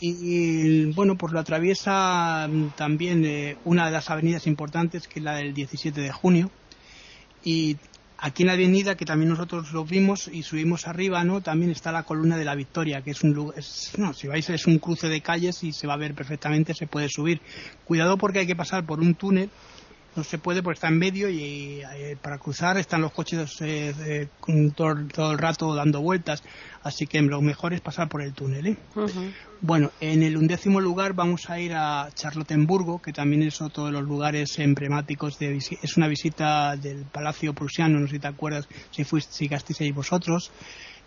Y, 0.00 0.92
bueno, 0.92 1.16
pues 1.16 1.32
lo 1.32 1.40
atraviesa 1.40 2.48
mm, 2.48 2.70
también 2.76 3.24
eh, 3.24 3.56
una 3.64 3.86
de 3.86 3.92
las 3.92 4.10
avenidas 4.10 4.46
importantes, 4.46 5.08
que 5.08 5.18
es 5.18 5.24
la 5.24 5.36
del 5.36 5.54
17 5.54 6.00
de 6.00 6.12
junio. 6.12 6.50
Y 7.42 7.76
aquí 8.18 8.42
en 8.42 8.48
la 8.48 8.52
avenida, 8.52 8.96
que 8.96 9.04
también 9.04 9.30
nosotros 9.30 9.72
lo 9.72 9.84
vimos 9.84 10.28
y 10.32 10.42
subimos 10.42 10.86
arriba, 10.86 11.24
¿no? 11.24 11.40
También 11.40 11.70
está 11.70 11.92
la 11.92 12.02
columna 12.02 12.36
de 12.36 12.44
la 12.44 12.54
Victoria, 12.54 13.02
que 13.02 13.12
es 13.12 13.22
un 13.22 13.32
lugar, 13.32 13.56
no, 13.96 14.12
si 14.12 14.26
vais 14.26 14.48
es 14.50 14.66
un 14.66 14.78
cruce 14.78 15.08
de 15.08 15.20
calles 15.20 15.62
y 15.64 15.72
se 15.72 15.86
va 15.86 15.94
a 15.94 15.98
ver 15.98 16.14
perfectamente, 16.14 16.74
se 16.74 16.86
puede 16.86 17.08
subir. 17.08 17.40
Cuidado 17.84 18.18
porque 18.18 18.40
hay 18.40 18.46
que 18.46 18.56
pasar 18.56 18.84
por 18.86 19.00
un 19.00 19.14
túnel 19.14 19.50
no 20.18 20.24
se 20.24 20.38
puede 20.38 20.62
porque 20.62 20.78
está 20.78 20.88
en 20.88 20.98
medio 20.98 21.30
y 21.30 21.80
eh, 21.94 22.16
para 22.20 22.38
cruzar 22.38 22.76
están 22.76 23.00
los 23.00 23.12
coches 23.12 23.48
eh, 23.60 23.94
eh, 24.04 24.28
todo, 24.74 24.94
todo 25.14 25.32
el 25.32 25.38
rato 25.38 25.74
dando 25.74 26.00
vueltas, 26.00 26.42
así 26.82 27.06
que 27.06 27.22
lo 27.22 27.40
mejor 27.40 27.72
es 27.72 27.80
pasar 27.80 28.08
por 28.08 28.22
el 28.22 28.34
túnel. 28.34 28.66
¿eh? 28.66 28.76
Ujú. 28.96 29.32
Bueno, 29.60 29.90
en 30.00 30.22
el 30.22 30.36
undécimo 30.36 30.80
lugar 30.80 31.14
vamos 31.14 31.48
a 31.48 31.60
ir 31.60 31.72
a 31.74 32.08
Charlottenburgo, 32.14 33.00
que 33.00 33.12
también 33.12 33.42
es 33.42 33.60
otro 33.60 33.86
de 33.86 33.92
los 33.92 34.02
lugares 34.02 34.58
emblemáticos 34.58 35.38
de 35.38 35.56
es 35.56 35.96
una 35.96 36.08
visita 36.08 36.76
del 36.76 37.06
Palacio 37.06 37.54
Prusiano, 37.54 38.00
no 38.00 38.06
sé 38.06 38.14
si 38.14 38.18
te 38.20 38.28
acuerdas, 38.28 38.68
si 38.90 39.04
fuiste, 39.04 39.32
si 39.32 39.46
gastisteis 39.46 39.94
vosotros. 39.94 40.50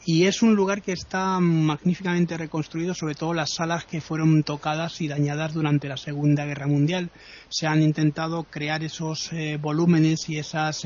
Y 0.03 0.25
es 0.25 0.41
un 0.41 0.55
lugar 0.55 0.81
que 0.81 0.93
está 0.93 1.39
magníficamente 1.39 2.35
reconstruido, 2.35 2.95
sobre 2.95 3.13
todo 3.13 3.33
las 3.33 3.53
salas 3.53 3.85
que 3.85 4.01
fueron 4.01 4.41
tocadas 4.41 4.99
y 4.99 5.07
dañadas 5.07 5.53
durante 5.53 5.87
la 5.87 5.97
Segunda 5.97 6.45
Guerra 6.45 6.65
Mundial. 6.65 7.11
Se 7.49 7.67
han 7.67 7.83
intentado 7.83 8.43
crear 8.43 8.83
esos 8.83 9.31
eh, 9.31 9.57
volúmenes 9.61 10.27
y 10.27 10.39
esos 10.39 10.81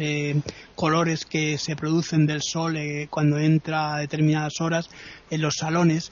colores 0.75 1.25
que 1.25 1.58
se 1.58 1.75
producen 1.78 2.25
del 2.25 2.41
sol 2.41 2.75
eh, 2.75 3.08
cuando 3.10 3.39
entra 3.39 3.95
a 3.95 3.99
determinadas 3.99 4.60
horas 4.60 4.89
en 5.30 5.41
los 5.41 5.56
salones 5.56 6.12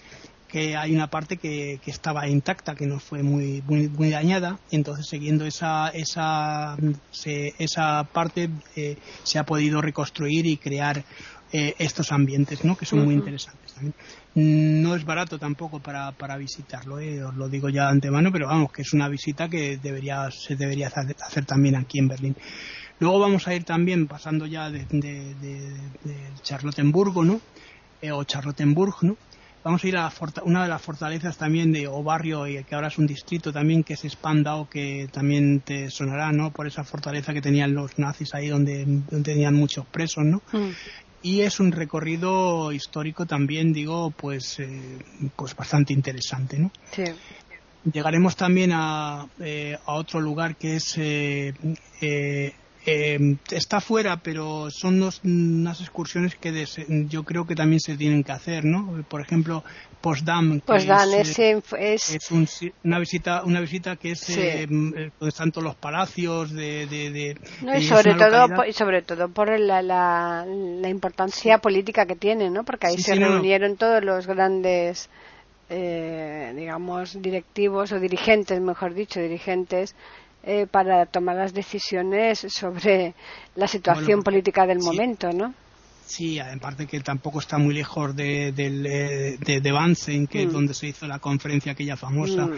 que 0.53 0.75
hay 0.77 0.93
una 0.93 1.07
parte 1.07 1.37
que, 1.37 1.79
estaba 1.87 2.27
intacta, 2.29 2.75
que 2.75 2.85
no 2.85 2.99
fue 2.99 3.23
muy, 3.23 3.63
muy, 3.65 3.89
muy 3.89 4.11
dañada, 4.11 4.59
entonces 4.69 5.07
siguiendo 5.09 5.45
esa, 5.47 5.89
esa, 5.89 6.77
se- 7.09 7.55
esa 7.57 8.03
parte 8.03 8.49
eh, 8.75 8.95
se 9.23 9.39
ha 9.39 9.45
podido 9.47 9.81
reconstruir 9.81 10.45
y 10.45 10.57
crear 10.57 11.03
eh, 11.53 11.75
estos 11.77 12.11
ambientes, 12.11 12.65
¿no? 12.65 12.75
que 12.75 12.85
son 12.85 12.99
muy 13.05 13.13
interesantes 13.13 13.73
también. 13.73 13.93
No 14.81 14.95
es 14.95 15.05
barato 15.05 15.37
tampoco 15.37 15.79
para, 15.79 16.11
para 16.11 16.35
visitarlo, 16.37 16.99
¿eh? 16.99 17.23
os 17.23 17.35
lo 17.35 17.47
digo 17.47 17.69
ya 17.69 17.83
de 17.83 17.91
antemano, 17.91 18.31
pero 18.31 18.47
vamos, 18.47 18.71
que 18.71 18.81
es 18.81 18.91
una 18.93 19.07
visita 19.07 19.47
que 19.47 19.77
debería, 19.77 20.27
se 20.31 20.55
debería 20.55 20.87
hacer, 20.87 21.45
también 21.45 21.75
aquí 21.75 21.99
en 21.99 22.07
Berlín. 22.07 22.35
Luego 22.99 23.19
vamos 23.19 23.47
a 23.47 23.53
ir 23.53 23.63
también 23.63 24.07
pasando 24.07 24.45
ya 24.47 24.69
de, 24.69 24.85
de, 24.89 25.35
de- 25.35 25.89
de 26.03 26.33
Charlottenburgo, 26.41 27.23
¿no? 27.23 27.39
Eh, 28.01 28.11
o 28.11 28.23
Charlottenburg, 28.23 28.95
¿no? 29.03 29.15
Vamos 29.63 29.81
a 29.81 29.87
ir 29.87 29.95
a 29.95 30.01
la 30.09 30.13
una 30.43 30.63
de 30.63 30.67
las 30.69 30.81
fortalezas 30.81 31.37
también 31.37 31.71
de 31.71 31.87
o 31.87 32.03
barrio 32.03 32.45
y 32.47 32.61
que 32.65 32.75
ahora 32.75 32.89
es 32.89 32.97
un 32.97 33.07
distrito 33.07 33.53
también 33.53 33.81
que 33.85 33.93
es 33.93 34.01
Spandau 34.09 34.67
que 34.67 35.07
también 35.09 35.61
te 35.61 35.89
sonará, 35.89 36.33
¿no? 36.33 36.51
Por 36.51 36.67
esa 36.67 36.83
fortaleza 36.83 37.33
que 37.33 37.39
tenían 37.41 37.73
los 37.73 37.97
nazis 37.97 38.33
ahí 38.33 38.49
donde, 38.49 38.83
donde 38.85 39.31
tenían 39.31 39.55
muchos 39.55 39.85
presos, 39.87 40.25
¿no? 40.25 40.41
Mm. 40.51 40.71
Y 41.23 41.41
es 41.41 41.59
un 41.59 41.71
recorrido 41.71 42.71
histórico 42.71 43.25
también 43.25 43.73
digo 43.73 44.11
pues 44.11 44.59
eh, 44.59 44.99
pues 45.35 45.55
bastante 45.55 45.93
interesante 45.93 46.59
no 46.59 46.69
Sí. 46.91 47.03
llegaremos 47.91 48.35
también 48.35 48.71
a, 48.73 49.27
eh, 49.39 49.77
a 49.85 49.93
otro 49.93 50.21
lugar 50.21 50.55
que 50.57 50.75
es 50.75 50.97
eh, 50.97 51.53
eh, 52.01 52.53
eh, 52.85 53.37
está 53.51 53.79
fuera, 53.79 54.17
pero 54.17 54.67
son 54.69 54.99
dos, 54.99 55.21
unas 55.23 55.79
excursiones 55.79 56.35
que 56.35 56.65
yo 57.07 57.23
creo 57.23 57.45
que 57.45 57.55
también 57.55 57.79
se 57.79 57.95
tienen 57.95 58.25
que 58.25 58.33
hacer, 58.33 58.65
¿no? 58.65 59.05
Por 59.07 59.21
ejemplo, 59.21 59.63
Postdam. 60.03 60.59
Postdam 60.59 61.13
es, 61.13 61.39
es, 61.39 62.31
una 62.83 62.99
visita 62.99 63.41
una 63.45 63.61
visita 63.61 63.95
que 63.95 64.11
es 64.11 64.27
donde 64.27 65.13
están 65.21 65.49
todos 65.53 65.63
los 65.63 65.75
palacios 65.75 66.51
de, 66.51 66.87
de, 66.87 67.37
no, 67.61 67.77
y 67.77 67.83
sobre 67.85 68.13
todo 68.15 68.47
sobre 68.73 69.01
todo 69.03 69.29
por 69.29 69.57
la, 69.57 69.81
la, 69.81 70.45
la 70.45 70.89
importancia 70.89 71.59
política 71.59 72.05
que 72.05 72.17
tiene, 72.17 72.49
¿no? 72.49 72.65
Porque 72.65 72.87
ahí 72.87 72.97
se 72.97 73.15
reunieron 73.15 73.77
todos 73.77 74.03
los 74.03 74.27
grandes 74.27 75.09
eh, 75.69 76.51
digamos, 76.53 77.21
directivos 77.21 77.93
o 77.93 77.99
dirigentes, 77.99 78.59
mejor 78.59 78.93
dicho, 78.93 79.21
dirigentes, 79.21 79.95
eh, 80.43 80.67
para 80.69 81.05
tomar 81.05 81.37
las 81.37 81.53
decisiones 81.53 82.45
sobre 82.49 83.15
la 83.55 83.67
situación 83.67 84.21
pues, 84.21 84.25
política 84.25 84.67
del 84.67 84.79
momento, 84.79 85.31
¿no? 85.31 85.53
Sí, 86.05 86.39
aparte 86.39 86.85
que 86.85 86.99
tampoco 86.99 87.39
está 87.39 87.57
muy 87.57 87.73
lejos 87.73 88.15
de, 88.15 88.51
de, 88.51 89.37
de, 89.39 89.61
de 89.61 89.71
Bansen, 89.71 90.27
que 90.27 90.43
es 90.43 90.49
mm. 90.49 90.51
donde 90.51 90.73
se 90.73 90.87
hizo 90.87 91.07
la 91.07 91.19
conferencia 91.19 91.71
aquella 91.71 91.95
famosa 91.95 92.45
mm. 92.45 92.53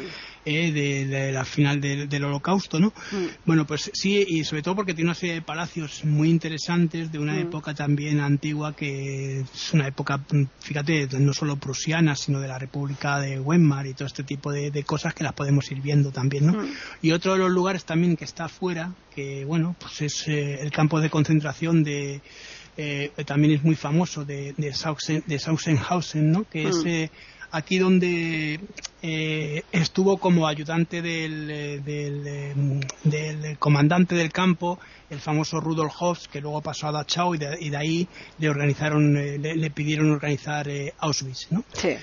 eh, 0.45 0.71
de, 0.71 1.31
la 1.31 1.45
final 1.45 1.79
del 1.79 2.23
holocausto, 2.23 2.79
¿no? 2.79 2.87
Mm. 3.11 3.25
Bueno, 3.45 3.65
pues 3.65 3.91
sí, 3.93 4.25
y 4.27 4.43
sobre 4.43 4.63
todo 4.63 4.75
porque 4.75 4.93
tiene 4.93 5.09
una 5.09 5.15
serie 5.15 5.35
de 5.35 5.41
palacios 5.41 6.03
muy 6.05 6.29
interesantes 6.29 7.11
de 7.11 7.19
una 7.19 7.39
época 7.39 7.73
también 7.73 8.19
antigua 8.19 8.75
que 8.75 9.41
es 9.41 9.73
una 9.73 9.87
época, 9.87 10.19
fíjate, 10.59 11.07
no 11.19 11.33
solo 11.33 11.57
prusiana, 11.57 12.15
sino 12.15 12.39
de 12.39 12.47
la 12.47 12.57
República 12.57 13.19
de 13.19 13.39
Weimar 13.39 13.85
y 13.85 13.93
todo 13.93 14.07
este 14.07 14.23
tipo 14.23 14.51
de, 14.51 14.83
cosas 14.85 15.13
que 15.13 15.23
las 15.23 15.33
podemos 15.33 15.71
ir 15.71 15.81
viendo 15.81 16.11
también, 16.11 16.47
¿no? 16.47 16.67
Y 17.01 17.11
otro 17.11 17.33
de 17.33 17.39
los 17.39 17.51
lugares 17.51 17.85
también 17.85 18.17
que 18.17 18.25
está 18.25 18.45
afuera, 18.45 18.93
que 19.13 19.45
bueno, 19.45 19.75
pues 19.79 20.01
es 20.01 20.27
eh, 20.27 20.61
el 20.61 20.71
campo 20.71 20.99
de 20.99 21.09
concentración 21.09 21.83
de 21.83 22.21
eh, 22.77 23.11
también 23.25 23.53
es 23.53 23.63
muy 23.63 23.75
famoso 23.75 24.25
de, 24.25 24.53
de, 24.57 24.73
Sausenhausen, 25.39 26.31
¿no? 26.31 26.43
que 26.49 26.67
es 26.67 26.83
mm. 26.83 26.87
eh, 26.87 27.09
aquí 27.51 27.77
donde 27.77 28.59
eh, 29.01 29.63
estuvo 29.71 30.17
como 30.17 30.47
ayudante 30.47 31.01
del, 31.01 31.81
del, 31.83 33.57
comandante 33.59 34.15
del 34.15 34.31
campo, 34.31 34.77
el 35.09 35.19
famoso 35.19 35.61
Rudolf 35.61 35.93
Hoff, 35.99 36.27
que 36.27 36.41
luego 36.41 36.61
pasó 36.61 36.87
a 36.87 36.91
Dachau 36.91 37.35
y 37.35 37.37
de, 37.37 37.77
ahí 37.77 38.07
le 38.39 38.49
organizaron, 38.49 39.13
le, 39.13 39.69
pidieron 39.71 40.11
organizar 40.11 40.67
Auschwitz. 40.99 41.51
¿no? 41.51 41.63
Sí. 41.73 41.95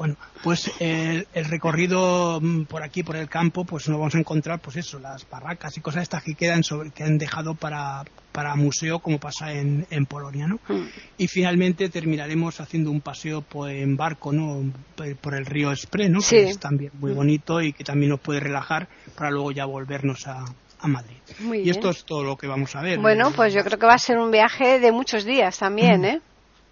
Bueno, 0.00 0.16
pues 0.42 0.72
el, 0.78 1.26
recorrido 1.34 2.40
mm, 2.40 2.62
por 2.62 2.82
aquí, 2.82 3.02
por 3.02 3.16
el 3.16 3.28
campo, 3.28 3.66
pues 3.66 3.86
nos 3.90 3.98
vamos 3.98 4.14
a 4.14 4.18
encontrar, 4.18 4.58
pues 4.58 4.78
eso, 4.78 4.98
las 4.98 5.28
barracas 5.28 5.76
y 5.76 5.82
cosas 5.82 6.04
estas 6.04 6.22
que 6.22 6.34
quedan 6.34 6.64
sobre, 6.64 6.90
que 6.90 7.02
han 7.04 7.18
dejado 7.18 7.54
para, 7.54 8.04
para 8.32 8.54
museo, 8.54 9.00
como 9.00 9.20
pasa 9.20 9.52
en, 9.52 9.86
en 9.90 10.06
Polonia, 10.06 10.46
¿no? 10.46 10.58
Mm. 10.68 10.86
Y 11.18 11.28
finalmente 11.28 11.90
terminaremos 11.90 12.62
haciendo 12.62 12.90
un 12.90 13.02
paseo 13.02 13.42
pues, 13.42 13.74
en 13.74 13.98
barco, 13.98 14.32
¿no? 14.32 14.72
Por 15.20 15.34
el 15.34 15.44
río 15.44 15.76
Spree, 15.76 16.08
¿no? 16.08 16.20
Que 16.20 16.48
es 16.48 16.58
también 16.58 16.92
muy 16.98 17.12
mm. 17.12 17.16
bonito 17.16 17.60
y 17.60 17.74
que 17.74 17.84
también 17.84 18.08
nos 18.08 18.20
puede 18.20 18.40
relajar 18.40 18.88
para 19.14 19.30
luego 19.30 19.52
ya 19.52 19.66
volvernos 19.66 20.26
a, 20.26 20.46
a 20.78 20.88
Madrid. 20.88 21.18
y 21.62 21.68
esto 21.68 21.90
es 21.90 22.06
todo 22.06 22.24
lo 22.24 22.38
que 22.38 22.46
vamos 22.46 22.74
a 22.74 22.80
ver. 22.80 23.00
Bueno, 23.00 23.32
pues 23.36 23.52
yo 23.52 23.62
creo 23.64 23.78
que 23.78 23.84
va 23.84 23.96
a 23.96 23.98
ser 23.98 24.16
un 24.16 24.30
viaje 24.30 24.80
de 24.80 24.92
muchos 24.92 25.26
días 25.26 25.58
también, 25.58 26.06
¿eh? 26.06 26.22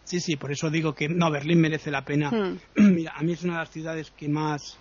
Sí, 0.09 0.21
sí, 0.21 0.37
por 0.37 0.51
eso 0.51 0.71
digo 0.71 0.95
que 0.95 1.07
no, 1.07 1.31
Berlín 1.31 1.61
merece 1.61 1.91
la 1.91 2.03
pena. 2.03 2.31
Hmm. 2.31 2.59
Mira, 2.95 3.13
a 3.15 3.23
mí 3.23 3.33
es 3.33 3.43
una 3.43 3.53
de 3.55 3.59
las 3.59 3.71
ciudades 3.71 4.11
que 4.11 4.27
más 4.27 4.79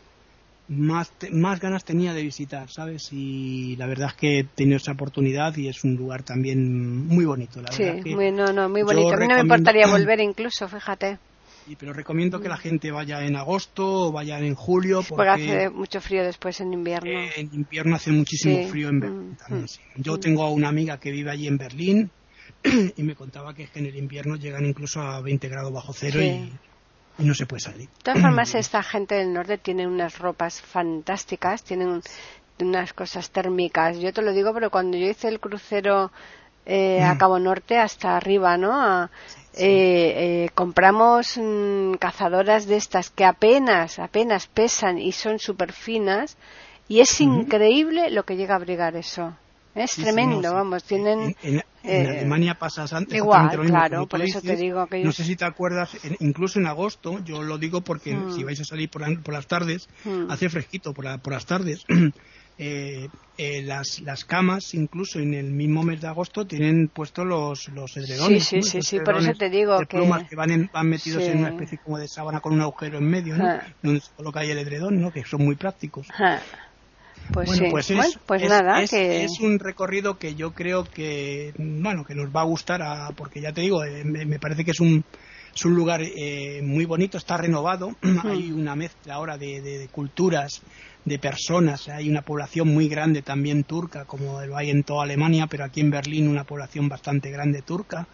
más, 0.69 1.11
más 1.31 1.59
ganas 1.59 1.83
tenía 1.83 2.13
de 2.13 2.23
visitar, 2.23 2.69
¿sabes? 2.69 3.09
Y 3.11 3.75
la 3.75 3.87
verdad 3.87 4.09
es 4.09 4.13
que 4.15 4.39
he 4.39 4.43
tenido 4.45 4.77
esa 4.77 4.93
oportunidad 4.93 5.55
y 5.57 5.67
es 5.67 5.83
un 5.83 5.95
lugar 5.95 6.23
también 6.23 7.07
muy 7.07 7.25
bonito, 7.25 7.61
la 7.61 7.71
sí, 7.73 7.83
verdad. 7.83 8.05
muy, 8.05 8.31
no, 8.31 8.53
no, 8.53 8.69
muy 8.69 8.83
bonito. 8.83 9.13
A 9.13 9.17
mí 9.17 9.27
no 9.27 9.35
me 9.35 9.41
importaría 9.41 9.87
volver 9.91 10.21
incluso, 10.21 10.67
fíjate. 10.67 11.19
Sí, 11.65 11.75
pero 11.77 11.91
recomiendo 11.91 12.39
que 12.39 12.47
la 12.47 12.55
gente 12.55 12.91
vaya 12.91 13.25
en 13.25 13.35
agosto 13.35 14.07
o 14.07 14.11
vaya 14.13 14.39
en 14.39 14.55
julio. 14.55 15.03
Porque, 15.03 15.29
hace 15.29 15.69
mucho 15.69 15.99
frío 15.99 16.23
después 16.23 16.61
en 16.61 16.71
invierno. 16.71 17.11
en 17.35 17.53
invierno 17.53 17.97
hace 17.97 18.11
muchísimo 18.11 18.67
frío 18.69 18.87
en 18.87 19.01
Berlín 19.01 19.31
mm, 19.31 19.35
también, 19.35 19.63
mm. 19.65 20.01
Yo 20.01 20.17
tengo 20.17 20.49
una 20.49 20.69
amiga 20.69 20.97
que 20.97 21.11
vive 21.11 21.31
allí 21.31 21.47
en 21.47 21.57
Berlín 21.57 22.11
y 22.97 23.03
me 23.03 23.15
contaba 23.15 23.53
que, 23.53 23.63
es 23.63 23.69
que 23.69 23.79
en 23.79 23.87
el 23.87 23.95
invierno 23.95 24.35
llegan 24.35 24.65
incluso 24.65 25.01
a 25.01 25.21
20 25.21 25.47
grados 25.49 25.73
bajo 25.73 25.93
cero 25.93 26.21
y, 26.21 26.51
no 27.19 27.33
se 27.33 27.47
puede 27.47 27.61
salir. 27.61 27.87
De 27.87 28.03
todas 28.03 28.21
formas, 28.21 28.53
esta 28.53 28.83
gente 28.83 29.15
del 29.15 29.33
norte 29.33 29.57
tiene 29.57 29.87
unas 29.87 30.19
ropas 30.19 30.61
fantásticas, 30.61 31.63
tienen 31.63 32.03
unas 32.59 32.93
cosas 32.93 33.31
térmicas. 33.31 33.97
Yo 33.97 34.13
te 34.13 34.21
lo 34.21 34.33
digo, 34.33 34.53
pero 34.53 34.69
cuando 34.69 34.97
yo 34.97 35.07
hice 35.07 35.27
el 35.27 35.39
crucero 35.39 36.11
eh, 36.67 37.01
a 37.01 37.15
mm. 37.15 37.17
Cabo 37.17 37.39
Norte 37.39 37.79
hasta 37.79 38.17
arriba, 38.17 38.57
¿no? 38.57 39.05
Eh, 39.05 39.09
eh, 39.55 40.49
compramos 40.53 41.39
mm, 41.41 41.93
cazadoras 41.93 42.67
de 42.67 42.75
estas 42.75 43.09
que 43.09 43.25
apenas, 43.25 43.97
apenas 43.99 44.47
pesan 44.47 44.99
y 44.99 45.11
son 45.13 45.39
súper 45.39 45.71
finas 45.71 46.37
y 46.87 46.99
es 46.99 47.19
increíble 47.21 48.11
lo 48.11 48.23
que 48.23 48.35
llega 48.35 48.53
a 48.53 48.57
abrigar 48.57 48.95
eso. 48.95 49.33
Es 49.77 49.91
tremendo, 49.91 50.53
vamos, 50.53 50.83
tienen... 50.83 51.35
En, 51.43 51.63
eh, 51.83 52.17
Alemania 52.17 52.55
pasas 52.55 52.91
antes 52.91 53.15
igual, 53.15 53.49
claro, 53.65 54.07
por 54.07 54.21
eso 54.21 54.41
te 54.41 54.55
digo 54.55 54.87
que... 54.87 55.03
No 55.03 55.11
sé 55.11 55.23
si 55.23 55.35
te 55.35 55.45
acuerdas, 55.45 55.95
incluso 56.19 56.59
en 56.59 56.67
agosto, 56.67 57.23
yo 57.23 57.43
lo 57.43 57.57
digo 57.57 57.81
porque 57.81 58.13
mm. 58.13 58.33
si 58.33 58.43
vais 58.43 58.59
a 58.59 58.65
salir 58.65 58.89
por, 58.89 59.31
las 59.31 59.47
tardes, 59.47 59.87
mm. 60.03 60.29
hace 60.29 60.49
fresquito 60.49 60.93
por, 60.93 61.05
las 61.05 61.45
tardes. 61.45 61.85
Eh, 62.59 63.07
eh, 63.37 63.61
las, 63.61 63.99
las 63.99 64.25
camas, 64.25 64.73
incluso 64.73 65.19
en 65.19 65.35
el 65.35 65.51
mismo 65.51 65.83
mes 65.83 66.01
de 66.01 66.07
agosto, 66.07 66.47
tienen 66.47 66.87
puestos 66.87 67.23
los, 67.23 67.67
los 67.67 67.95
edredones. 67.97 68.45
Sí, 68.45 68.63
sí, 68.63 68.81
sí, 68.81 68.99
por 68.99 69.17
eso 69.17 69.31
te 69.33 69.51
digo 69.51 69.77
de 69.77 69.85
que... 69.85 69.97
plumas 69.97 70.27
que 70.27 70.35
van, 70.35 70.67
van 70.73 70.89
metidos 70.89 71.21
en 71.21 71.37
una 71.37 71.49
especie 71.49 71.77
como 71.77 71.99
de 71.99 72.07
sábana 72.07 72.39
con 72.39 72.53
un 72.53 72.61
agujero 72.61 72.97
en 72.97 73.07
medio, 73.07 73.37
¿no? 73.37 73.45
Ah. 73.45 73.61
Donde 73.83 74.01
se 74.01 74.11
coloca 74.15 74.39
ahí 74.39 74.49
el 74.49 74.57
edredón, 74.57 74.99
¿no? 74.99 75.11
Que 75.11 75.23
son 75.23 75.45
muy 75.45 75.55
prácticos. 75.55 76.07
Ah. 76.17 76.39
Pues 77.33 77.49
bueno, 77.49 77.71
pues, 77.71 77.89
es, 77.91 78.19
pues 78.25 78.47
nada, 78.47 78.81
es, 78.81 79.39
un 79.39 79.59
recorrido 79.59 80.17
que 80.17 80.35
yo 80.35 80.51
creo 80.51 80.83
que, 80.83 81.53
bueno, 81.57 82.03
que 82.05 82.15
nos 82.15 82.33
va 82.33 82.41
a 82.41 82.45
gustar, 82.45 82.81
porque 83.15 83.41
ya 83.41 83.51
te 83.51 83.61
digo, 83.61 83.83
eh, 83.83 84.03
me, 84.03 84.39
parece 84.39 84.63
que 84.63 84.71
es 84.71 84.79
un, 84.79 85.03
es 85.53 85.65
un 85.65 85.75
lugar 85.75 86.01
eh, 86.03 86.61
muy 86.63 86.85
bonito, 86.85 87.17
está 87.17 87.37
renovado, 87.37 87.95
hay 88.23 88.51
una 88.51 88.75
mezcla 88.75 89.15
ahora 89.15 89.37
de, 89.37 89.87
culturas, 89.91 90.61
de 91.03 91.19
personas, 91.19 91.87
hay 91.89 92.09
una 92.09 92.21
población 92.21 92.73
muy 92.73 92.87
grande 92.87 93.21
también 93.21 93.63
turca, 93.63 94.05
como 94.05 94.41
lo 94.45 94.57
hay 94.57 94.69
en 94.69 94.83
toda 94.83 95.03
Alemania, 95.03 95.47
pero 95.47 95.63
aquí 95.63 95.81
en 95.81 95.89
Berlín 95.89 96.27
una 96.27 96.43
población 96.43 96.89
bastante 96.89 97.31
grande 97.31 97.61
turca. 97.61 98.07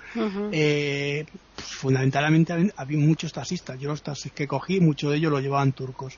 Eh, 0.52 1.26
pues, 1.56 1.68
fundamentalmente 1.68 2.72
había 2.76 3.00
muchos 3.00 3.34
taxistas, 3.34 3.80
yo 3.80 3.90
los 3.90 4.04
taxis 4.04 4.32
que 4.32 4.48
cogí, 4.48 4.80
muchos 4.80 5.12
de 5.12 5.18
ellos 5.18 5.32
lo 5.32 5.40
llevaban 5.40 5.72
turcos 5.72 6.18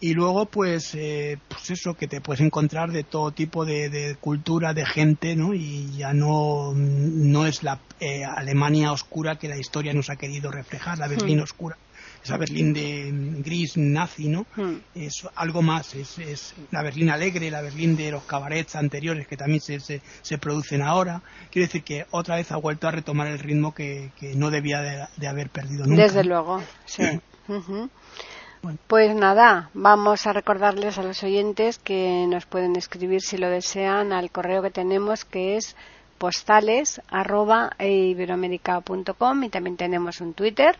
y 0.00 0.14
luego 0.14 0.46
pues 0.46 0.94
eh, 0.94 1.38
pues 1.48 1.70
eso 1.70 1.94
que 1.94 2.06
te 2.06 2.20
puedes 2.20 2.40
encontrar 2.40 2.92
de 2.92 3.04
todo 3.04 3.32
tipo 3.32 3.64
de, 3.64 4.16
cultura 4.20 4.72
de 4.72 4.86
gente 4.86 5.34
no 5.34 5.54
y 5.54 5.90
ya 5.96 6.12
no 6.12 6.72
no 6.74 7.46
es 7.46 7.62
la 7.62 7.80
eh, 8.00 8.24
Alemania 8.24 8.92
oscura 8.92 9.38
que 9.38 9.48
la 9.48 9.58
historia 9.58 9.92
nos 9.92 10.10
ha 10.10 10.16
querido 10.16 10.50
reflejar 10.50 10.98
la 10.98 11.08
Berlín 11.08 11.40
hmm. 11.40 11.42
oscura 11.42 11.76
esa 12.22 12.36
Berlín 12.36 12.72
de 12.72 13.10
gris 13.42 13.76
nazi 13.76 14.28
no 14.28 14.46
hmm. 14.54 14.74
es 14.94 15.26
algo 15.34 15.62
más 15.62 15.94
es, 15.94 16.18
es, 16.18 16.54
la 16.70 16.82
Berlín 16.82 17.10
alegre 17.10 17.50
la 17.50 17.60
Berlín 17.60 17.96
de 17.96 18.12
los 18.12 18.22
cabarets 18.24 18.76
anteriores 18.76 19.26
que 19.26 19.36
también 19.36 19.60
se, 19.60 19.80
se, 19.80 20.38
producen 20.38 20.82
ahora. 20.82 21.22
Quiero 21.50 21.66
decir 21.66 21.82
que 21.82 22.06
otra 22.10 22.36
vez 22.36 22.52
ha 22.52 22.56
vuelto 22.56 22.86
a 22.86 22.90
retomar 22.90 23.26
el 23.26 23.38
ritmo 23.38 23.74
que, 23.74 24.10
que 24.18 24.34
no 24.34 24.50
debía 24.50 25.08
de, 25.16 25.26
haber 25.26 25.50
perdido 25.50 25.86
nunca. 25.86 26.02
Desde 26.02 26.24
luego 26.24 26.62
sí 26.84 27.02
Pues 28.88 29.14
nada, 29.14 29.70
vamos 29.72 30.26
a 30.26 30.32
recordarles 30.32 30.98
a 30.98 31.02
los 31.02 31.22
oyentes 31.22 31.78
que 31.78 32.26
nos 32.28 32.44
pueden 32.46 32.74
escribir 32.74 33.20
si 33.20 33.38
lo 33.38 33.48
desean 33.48 34.12
al 34.12 34.30
correo 34.30 34.62
que 34.62 34.70
tenemos 34.70 35.24
que 35.24 35.56
es 35.56 35.76
postales 36.18 37.00
arroba 37.08 37.70
eiberoamerica.com 37.78 39.44
y 39.44 39.48
también 39.48 39.76
tenemos 39.76 40.20
un 40.20 40.34
Twitter 40.34 40.76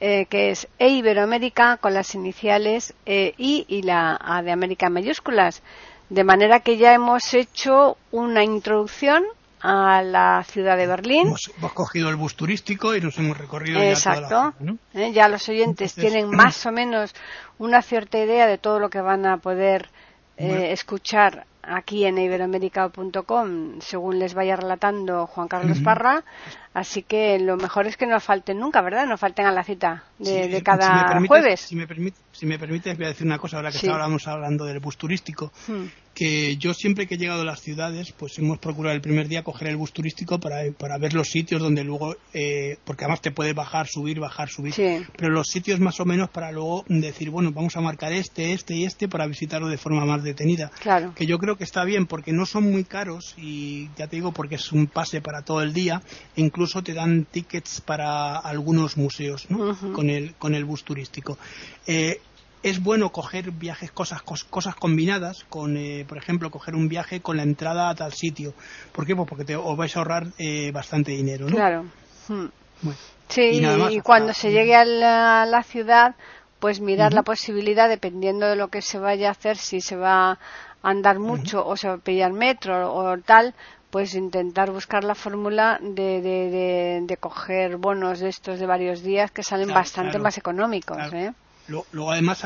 eh, 0.00 0.26
que 0.26 0.50
es 0.50 0.66
eiberoamerica 0.78 1.76
con 1.76 1.92
las 1.92 2.14
iniciales 2.14 2.94
e, 3.04 3.34
y 3.36 3.82
la 3.82 4.18
A 4.20 4.42
de 4.42 4.52
América 4.52 4.88
mayúsculas. 4.88 5.62
De 6.08 6.24
manera 6.24 6.60
que 6.60 6.78
ya 6.78 6.94
hemos 6.94 7.34
hecho 7.34 7.98
una 8.12 8.44
introducción 8.44 9.24
a 9.60 10.02
la 10.02 10.44
ciudad 10.44 10.76
de 10.76 10.86
Berlín. 10.86 11.26
Hemos, 11.26 11.50
cogido 11.74 12.08
el 12.10 12.16
bus 12.16 12.34
turístico 12.34 12.94
y 12.94 13.00
nos 13.00 13.18
hemos 13.18 13.36
recorrido 13.36 13.80
Exacto. 13.80 14.22
ya 14.22 14.28
toda 14.28 14.44
la 14.44 14.54
¿no? 14.60 14.78
¿Eh? 14.94 15.12
Ya 15.12 15.28
los 15.28 15.48
oyentes 15.48 15.94
tienen 15.94 16.30
más 16.36 16.64
o 16.66 16.72
menos 16.72 17.14
una 17.58 17.82
cierta 17.82 18.18
idea 18.18 18.46
de 18.46 18.58
todo 18.58 18.78
lo 18.78 18.90
que 18.90 19.00
van 19.00 19.26
a 19.26 19.38
poder 19.38 19.90
eh, 20.36 20.72
escuchar 20.72 21.46
aquí 21.62 22.04
en 22.06 22.16
iberoamérica.com 22.16 23.80
según 23.80 24.18
les 24.18 24.32
vaya 24.34 24.56
relatando 24.56 25.26
Juan 25.26 25.48
Carlos 25.48 25.80
Parra. 25.80 26.24
Así 26.72 27.02
que 27.02 27.38
lo 27.40 27.56
mejor 27.56 27.86
es 27.86 27.96
que 27.96 28.06
no 28.06 28.20
falten 28.20 28.58
nunca, 28.58 28.80
¿verdad? 28.80 29.06
No 29.06 29.18
falten 29.18 29.46
a 29.46 29.52
la 29.52 29.64
cita 29.64 30.04
de, 30.18 30.62
cada 30.62 31.20
jueves. 31.26 31.60
Si 31.60 31.74
me, 31.74 31.86
permite, 31.86 32.16
si 32.32 32.46
me 32.46 32.58
permites, 32.58 32.96
voy 32.96 33.06
a 33.06 33.08
decir 33.08 33.26
una 33.26 33.38
cosa 33.38 33.56
ahora 33.56 33.70
que 33.72 33.78
estábamos 33.78 34.28
hablando 34.28 34.64
del 34.64 34.78
bus 34.78 34.96
turístico. 34.96 35.52
Hmm 35.66 35.86
que 36.18 36.56
yo 36.56 36.74
siempre 36.74 37.06
que 37.06 37.14
he 37.14 37.18
llegado 37.18 37.42
a 37.42 37.44
las 37.44 37.60
ciudades, 37.60 38.10
pues 38.10 38.36
hemos 38.40 38.58
procurado 38.58 38.92
el 38.92 39.00
primer 39.00 39.28
día 39.28 39.44
coger 39.44 39.68
el 39.68 39.76
bus 39.76 39.92
turístico 39.92 40.40
para, 40.40 40.68
para 40.72 40.98
ver 40.98 41.14
los 41.14 41.28
sitios 41.28 41.62
donde 41.62 41.84
luego, 41.84 42.16
eh, 42.34 42.76
porque 42.84 43.04
además 43.04 43.20
te 43.20 43.30
puedes 43.30 43.54
bajar, 43.54 43.86
subir, 43.86 44.18
bajar, 44.18 44.48
subir, 44.48 44.74
pero 45.16 45.30
los 45.30 45.46
sitios 45.46 45.78
más 45.78 46.00
o 46.00 46.04
menos 46.04 46.28
para 46.30 46.50
luego 46.50 46.84
decir, 46.88 47.30
bueno, 47.30 47.52
vamos 47.52 47.76
a 47.76 47.80
marcar 47.80 48.12
este, 48.12 48.52
este 48.52 48.74
y 48.74 48.84
este 48.84 49.06
para 49.06 49.28
visitarlo 49.28 49.68
de 49.68 49.78
forma 49.78 50.04
más 50.06 50.24
detenida. 50.24 50.72
Claro. 50.80 51.14
Que 51.14 51.24
yo 51.24 51.38
creo 51.38 51.56
que 51.56 51.62
está 51.62 51.84
bien 51.84 52.06
porque 52.06 52.32
no 52.32 52.46
son 52.46 52.64
muy 52.64 52.82
caros 52.82 53.36
y 53.36 53.88
ya 53.96 54.08
te 54.08 54.16
digo 54.16 54.32
porque 54.32 54.56
es 54.56 54.72
un 54.72 54.88
pase 54.88 55.20
para 55.20 55.42
todo 55.42 55.62
el 55.62 55.72
día 55.72 56.02
e 56.34 56.40
incluso 56.40 56.82
te 56.82 56.94
dan 56.94 57.26
tickets 57.30 57.80
para 57.80 58.38
algunos 58.38 58.96
museos 58.96 59.48
¿no? 59.50 59.78
con, 59.92 60.10
el, 60.10 60.34
con 60.34 60.56
el 60.56 60.64
bus 60.64 60.82
turístico. 60.82 61.38
Eh, 61.86 62.20
es 62.62 62.82
bueno 62.82 63.10
coger 63.10 63.52
viajes, 63.52 63.90
cosas, 63.92 64.22
cosas 64.22 64.74
combinadas, 64.74 65.44
con, 65.48 65.76
eh, 65.76 66.04
por 66.08 66.18
ejemplo, 66.18 66.50
coger 66.50 66.74
un 66.74 66.88
viaje 66.88 67.20
con 67.20 67.36
la 67.36 67.42
entrada 67.42 67.88
a 67.88 67.94
tal 67.94 68.12
sitio. 68.12 68.54
¿Por 68.92 69.06
qué? 69.06 69.14
Pues 69.14 69.28
porque 69.28 69.44
te, 69.44 69.56
os 69.56 69.76
vais 69.76 69.94
a 69.96 70.00
ahorrar 70.00 70.26
eh, 70.38 70.72
bastante 70.72 71.12
dinero, 71.12 71.46
¿no? 71.46 71.56
Claro. 71.56 71.84
Hmm. 72.28 72.46
sí, 73.28 73.62
y, 73.90 74.00
cuando 74.00 74.32
se 74.34 74.50
llegue 74.50 74.74
a 74.74 74.84
la, 74.84 75.62
ciudad, 75.62 76.14
pues 76.58 76.80
mirar 76.80 77.14
la 77.14 77.22
posibilidad, 77.22 77.88
dependiendo 77.88 78.46
de 78.46 78.56
lo 78.56 78.68
que 78.68 78.82
se 78.82 78.98
vaya 78.98 79.28
a 79.28 79.32
hacer, 79.32 79.56
si 79.56 79.80
se 79.80 79.96
va 79.96 80.32
a 80.32 80.38
andar 80.82 81.18
mucho 81.18 81.66
o 81.66 81.76
se 81.76 81.88
va 81.88 81.94
a 81.94 81.98
pillar 81.98 82.32
metro 82.32 82.92
o 82.92 83.16
tal, 83.18 83.54
pues 83.90 84.14
intentar 84.14 84.70
buscar 84.70 85.04
la 85.04 85.14
fórmula 85.14 85.78
de, 85.80 86.20
de, 86.20 87.00
de, 87.06 87.16
coger 87.16 87.78
bonos 87.78 88.20
de 88.20 88.28
estos 88.28 88.60
de 88.60 88.66
varios 88.66 89.02
días 89.02 89.30
que 89.30 89.42
salen 89.42 89.72
bastante 89.72 90.18
más 90.18 90.36
económicos. 90.36 90.98
¿eh? 91.14 91.32
Luego, 91.68 92.10
además, 92.10 92.42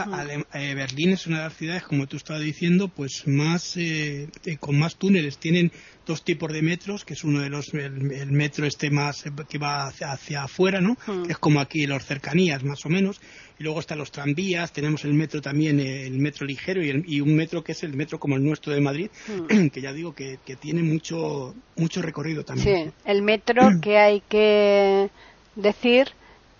eh, 0.53 0.75
Berlín 0.75 1.11
es 1.11 1.29
una 1.29 1.39
de 1.39 1.45
las 1.45 1.57
ciudades, 1.57 1.85
como 1.85 2.09
tú 2.09 2.17
estabas 2.17 2.43
diciendo, 2.43 2.89
pues 2.89 3.23
más 3.27 3.77
eh, 3.77 4.29
eh, 4.45 4.57
con 4.57 4.77
más 4.77 4.97
túneles. 4.97 5.39
Tienen 5.39 5.71
dos 6.05 6.25
tipos 6.25 6.53
de 6.53 6.61
metros, 6.61 7.05
que 7.05 7.15
es 7.15 7.23
uno 7.23 7.41
de 7.41 7.49
los 7.49 7.73
el, 7.73 8.33
metro 8.33 8.67
este 8.67 8.91
más 8.91 9.25
que 9.49 9.59
va 9.59 9.87
hacia, 9.87 10.43
afuera, 10.43 10.81
¿no? 10.81 10.97
Que 11.25 11.33
es 11.33 11.39
como 11.39 11.61
aquí 11.61 11.87
los 11.87 12.05
cercanías, 12.05 12.65
más 12.65 12.85
o 12.85 12.89
menos. 12.89 13.21
Y 13.61 13.63
luego 13.63 13.79
están 13.79 13.99
los 13.99 14.11
tranvías. 14.11 14.73
Tenemos 14.73 15.05
el 15.05 15.15
metro 15.15 15.41
también, 15.41 15.79
el 15.79 16.19
metro 16.19 16.45
ligero 16.45 16.83
y, 16.83 17.21
un 17.21 17.37
metro 17.37 17.63
que 17.63 17.73
es 17.73 17.83
el 17.85 17.95
metro 17.95 18.19
como 18.19 18.35
el 18.35 18.43
nuestro 18.43 18.73
de 18.73 18.81
Madrid, 18.81 19.11
que 19.73 19.81
ya 19.81 19.93
digo 19.93 20.15
que, 20.15 20.39
tiene 20.61 20.83
mucho 20.83 21.55
mucho 21.77 22.03
recorrido 22.03 22.45
también. 22.45 22.87
Sí, 22.87 22.93
el 23.05 23.23
metro 23.23 23.63
que 23.81 23.99
hay 23.99 24.21
que 24.29 25.11
decir 25.55 26.09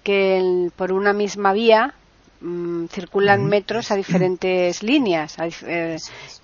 que 0.05 0.71
por 0.77 0.93
una 0.93 1.13
misma 1.13 1.53
vía 1.53 1.95
Mm, 2.43 2.87
circulan 2.87 3.47
metros 3.47 3.93
a 3.93 3.95
diferentes 3.95 4.83
líneas, 4.83 5.37
eh, 5.65 5.97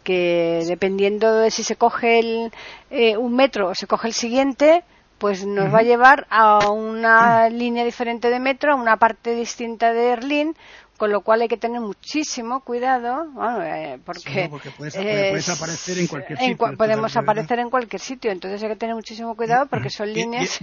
que 0.05 0.63
dependiendo 0.65 1.35
de 1.35 1.51
si 1.51 1.65
se 1.65 1.75
coge 1.75 2.21
el, 2.21 2.53
eh, 2.89 3.17
un 3.17 3.35
metro 3.35 3.71
o 3.71 3.75
se 3.75 3.89
coge 3.89 4.07
el 4.07 4.15
siguiente, 4.15 4.85
pues 5.19 5.45
nos 5.45 5.75
va 5.75 5.81
a 5.81 5.83
llevar 5.83 6.29
a 6.31 6.71
una 6.71 7.49
línea 7.49 7.85
diferente 7.85 8.31
de 8.31 8.39
metro, 8.39 8.75
a 8.75 8.77
una 8.77 8.97
parte 8.97 9.35
distinta 9.35 9.93
de 9.93 10.11
Berlín, 10.11 10.55
con 10.99 11.11
lo 11.11 11.23
cual 11.23 11.43
hay 11.43 11.49
que 11.49 11.57
tener 11.57 11.81
muchísimo 11.81 12.61
cuidado, 12.61 13.27
eh, 13.65 13.99
porque, 14.05 14.49
puedes, 14.77 15.49
aparecer 15.49 15.99
en 15.99 16.07
cualquier 16.07 16.39
sitio. 16.39 16.77
podemos 16.77 17.17
aparecer 17.17 17.59
en 17.59 17.71
cualquier 17.71 18.01
sitio, 18.01 18.31
entonces 18.31 18.63
hay 18.63 18.69
que 18.69 18.77
tener 18.77 18.95
muchísimo 18.95 19.35
cuidado 19.35 19.67
porque 19.67 19.91
son 19.91 20.13
líneas 20.13 20.61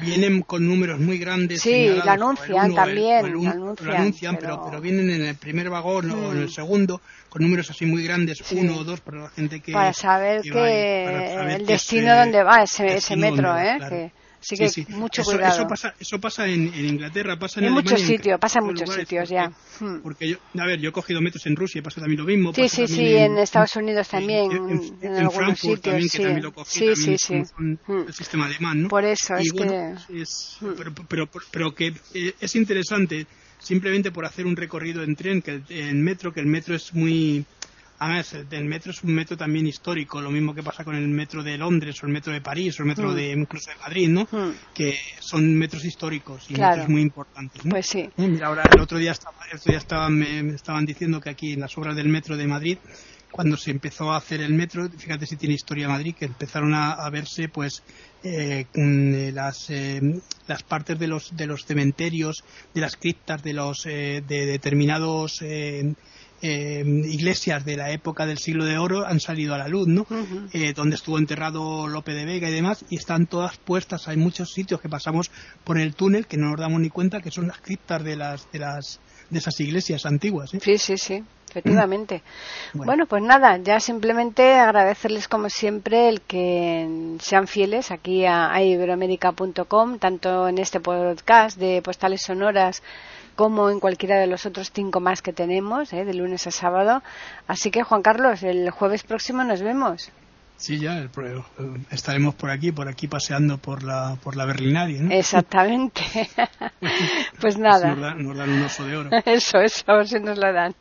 vienen 0.00 0.42
con 0.42 0.66
números 0.66 1.00
muy 1.00 1.18
grandes. 1.18 1.62
Sí, 1.62 1.88
la 2.04 2.12
anuncian 2.12 2.74
también. 2.74 3.32
lo 3.32 3.92
anuncian, 3.92 4.36
pero... 4.38 4.62
pero... 4.64 4.80
vienen 4.80 5.10
en 5.10 5.22
el 5.22 5.36
primer 5.36 5.70
vagón 5.70 6.10
o 6.10 6.32
en 6.32 6.38
el 6.38 6.46
mm. 6.46 6.50
segundo 6.50 7.00
con 7.28 7.42
números 7.42 7.70
así 7.70 7.84
muy 7.86 8.02
grandes, 8.02 8.42
uno 8.52 8.78
o 8.78 8.84
dos, 8.84 9.00
para 9.00 9.22
la 9.22 9.28
gente 9.28 9.60
que. 9.60 9.72
Para 9.72 9.92
saber 9.92 10.42
que, 10.42 11.54
el 11.54 11.66
destino 11.66 12.16
donde 12.16 12.42
va 12.42 12.62
ese, 12.62 12.96
ese 12.96 13.16
metro, 13.16 13.56
¿eh? 13.58 14.10
Así 14.52 14.84
que 14.84 14.94
mucho 14.94 15.22
eso, 15.22 15.32
cuidado. 15.32 15.54
Eso 15.54 15.66
pasa, 15.66 15.94
eso 15.98 16.20
pasa 16.20 16.46
en, 16.46 16.72
Inglaterra, 16.72 17.36
pasa 17.36 17.58
en, 17.58 17.66
en 17.66 17.72
muchos 17.72 18.00
sitios, 18.00 18.38
pasa 18.38 18.60
en 18.60 18.66
muchos 18.66 18.94
sitios 18.94 19.28
ya. 19.28 19.50
Hmm. 19.80 20.02
Porque 20.02 20.28
yo, 20.28 20.36
a 20.58 20.66
ver, 20.66 20.78
yo 20.80 20.90
he 20.90 20.92
cogido 20.92 21.20
metros 21.20 21.44
en 21.46 21.56
Rusia, 21.56 21.82
pasa 21.82 22.00
también 22.00 22.20
lo 22.20 22.26
mismo. 22.26 22.54
Sí, 22.54 22.68
sí, 22.68 22.86
sí, 22.86 23.16
en, 23.16 23.38
Estados 23.38 23.74
Unidos 23.74 24.08
también, 24.08 24.50
en, 25.02 25.16
algunos 25.16 25.58
sitios. 25.58 25.80
También, 25.80 26.08
sí. 26.08 26.18
que 26.18 26.24
también 26.24 26.44
lo 26.44 26.52
cogí, 26.52 26.94
sí, 26.94 26.94
sí, 26.94 27.18
sí. 27.18 27.42
Hmm. 27.58 27.76
el 28.06 28.14
sistema 28.14 28.46
alemán, 28.46 28.82
¿no? 28.82 28.88
Por 28.88 29.04
eso, 29.04 29.34
es 29.34 29.52
bueno, 29.52 29.98
que... 30.06 30.22
Es, 30.22 30.58
hmm. 30.60 30.70
pero, 30.76 30.92
pero, 31.08 31.28
pero, 31.50 31.74
que 31.74 31.92
eh, 32.14 32.34
es 32.40 32.54
interesante 32.54 33.26
simplemente 33.58 34.12
por 34.12 34.24
hacer 34.26 34.46
un 34.46 34.54
recorrido 34.54 35.02
en 35.02 35.16
tren, 35.16 35.42
que 35.42 35.60
en 35.70 36.02
metro, 36.02 36.32
que 36.32 36.40
el 36.40 36.46
metro 36.46 36.76
es 36.76 36.94
muy 36.94 37.44
Además, 37.98 38.34
el 38.50 38.64
metro 38.66 38.92
es 38.92 39.02
un 39.02 39.14
metro 39.14 39.36
también 39.36 39.66
histórico, 39.66 40.20
lo 40.20 40.30
mismo 40.30 40.54
que 40.54 40.62
pasa 40.62 40.84
con 40.84 40.94
el 40.94 41.08
metro 41.08 41.42
de 41.42 41.56
Londres 41.56 41.96
o 42.02 42.06
el 42.06 42.12
metro 42.12 42.32
de 42.32 42.42
París 42.42 42.78
o 42.78 42.82
el 42.82 42.88
metro 42.88 43.10
mm. 43.10 43.14
de 43.14 43.30
incluso 43.30 43.70
de 43.70 43.76
Madrid, 43.76 44.08
¿no? 44.08 44.28
Mm. 44.30 44.52
Que 44.74 44.98
son 45.18 45.54
metros 45.54 45.84
históricos 45.84 46.50
y 46.50 46.54
metros 46.54 46.88
muy 46.88 47.00
importantes. 47.00 47.64
¿no? 47.64 47.70
Pues 47.70 47.86
sí. 47.86 48.08
Mira, 48.16 48.48
ahora 48.48 48.64
el 48.70 48.80
otro 48.80 48.98
día, 48.98 49.12
estaba, 49.12 49.36
el 49.50 49.56
otro 49.56 49.70
día 49.70 49.78
estaban, 49.78 50.14
me, 50.14 50.54
estaban 50.54 50.84
diciendo 50.84 51.20
que 51.20 51.30
aquí 51.30 51.52
en 51.54 51.60
las 51.60 51.76
obras 51.78 51.96
del 51.96 52.08
metro 52.08 52.36
de 52.36 52.46
Madrid, 52.46 52.78
cuando 53.30 53.56
se 53.56 53.70
empezó 53.70 54.12
a 54.12 54.18
hacer 54.18 54.42
el 54.42 54.52
metro, 54.52 54.88
fíjate 54.90 55.26
si 55.26 55.36
tiene 55.36 55.54
historia 55.54 55.88
Madrid, 55.88 56.14
que 56.18 56.26
empezaron 56.26 56.74
a, 56.74 57.08
verse 57.10 57.48
pues 57.48 57.82
eh, 58.22 58.66
eh, 58.74 59.30
las, 59.32 59.70
eh, 59.70 60.00
las 60.46 60.62
partes 60.62 60.98
de 60.98 61.06
los, 61.06 61.34
de 61.36 61.46
los 61.46 61.64
cementerios, 61.64 62.44
de 62.74 62.80
las 62.80 62.96
criptas, 62.96 63.42
de 63.42 63.52
los 63.54 63.84
de 63.84 64.22
determinados 64.26 65.42
eh, 66.42 66.84
iglesias 66.86 67.64
de 67.64 67.76
la 67.76 67.90
época 67.90 68.26
del 68.26 68.38
siglo 68.38 68.64
de 68.64 68.78
oro 68.78 69.06
han 69.06 69.20
salido 69.20 69.54
a 69.54 69.58
la 69.58 69.68
luz, 69.68 69.88
¿no? 69.88 70.06
Eh, 70.52 70.72
donde 70.74 70.96
estuvo 70.96 71.18
enterrado 71.18 71.88
Lope 71.88 72.12
de 72.12 72.24
Vega 72.24 72.48
y 72.48 72.52
demás, 72.52 72.84
y 72.90 72.96
están 72.96 73.26
todas 73.26 73.56
puestas. 73.56 74.08
Hay 74.08 74.16
muchos 74.16 74.52
sitios 74.52 74.80
que 74.80 74.88
pasamos 74.88 75.30
por 75.64 75.78
el 75.78 75.94
túnel 75.94 76.26
que 76.26 76.36
no 76.36 76.50
nos 76.50 76.60
damos 76.60 76.80
ni 76.80 76.90
cuenta 76.90 77.20
que 77.20 77.30
son 77.30 77.48
las 77.48 77.58
criptas 77.58 78.04
de 78.04 78.16
las 78.16 78.50
de 78.52 78.58
las 78.58 79.00
de 79.30 79.38
esas 79.38 79.58
iglesias 79.60 80.06
antiguas. 80.06 80.54
¿eh? 80.54 80.60
Sí, 80.62 80.78
sí, 80.78 80.96
sí, 80.98 81.24
efectivamente. 81.50 82.22
Bueno. 82.74 83.06
pues 83.06 83.22
nada, 83.22 83.56
ya 83.56 83.80
simplemente 83.80 84.54
agradecerles 84.54 85.28
como 85.28 85.48
siempre 85.48 86.08
el 86.08 86.20
que 86.20 87.16
sean 87.20 87.46
fieles 87.46 87.90
aquí 87.90 88.26
a, 88.26 88.52
a 88.52 88.62
iberoamérica.com, 88.62 89.98
tanto 89.98 90.48
en 90.48 90.58
este 90.58 90.80
podcast 90.80 91.58
de 91.58 91.80
postales 91.82 92.22
sonoras 92.22 92.82
como 93.36 93.70
en 93.70 93.78
cualquiera 93.78 94.18
de 94.18 94.26
los 94.26 94.46
otros 94.46 94.72
cinco 94.72 95.00
más 95.00 95.22
que 95.22 95.32
tenemos, 95.32 95.92
¿eh? 95.92 96.04
de 96.04 96.14
lunes 96.14 96.46
a 96.46 96.50
sábado. 96.50 97.02
Así 97.46 97.70
que, 97.70 97.82
Juan 97.82 98.02
Carlos, 98.02 98.42
el 98.42 98.70
jueves 98.70 99.04
próximo 99.04 99.44
nos 99.44 99.62
vemos. 99.62 100.10
Sí, 100.58 100.78
ya 100.80 101.00
eh, 101.00 101.08
estaremos 101.90 102.34
por 102.34 102.50
aquí, 102.50 102.72
por 102.72 102.88
aquí 102.88 103.08
paseando 103.08 103.58
por 103.58 103.82
la 103.82 104.16
por 104.22 104.36
la 104.36 104.46
Berlinaria, 104.46 105.02
¿no? 105.02 105.12
Exactamente. 105.12 106.00
pues 107.40 107.58
nada. 107.58 107.94
Nos 107.94 108.36
dan, 108.36 108.50
un 108.50 108.62
oso 108.62 108.86
de 108.86 108.96
oro. 108.96 109.10
Eso, 109.26 109.58
eso, 109.58 109.84
a 109.86 109.96
ver 109.96 110.08
si 110.08 110.18
nos 110.18 110.38
lo 110.38 110.52
dan. 110.52 110.74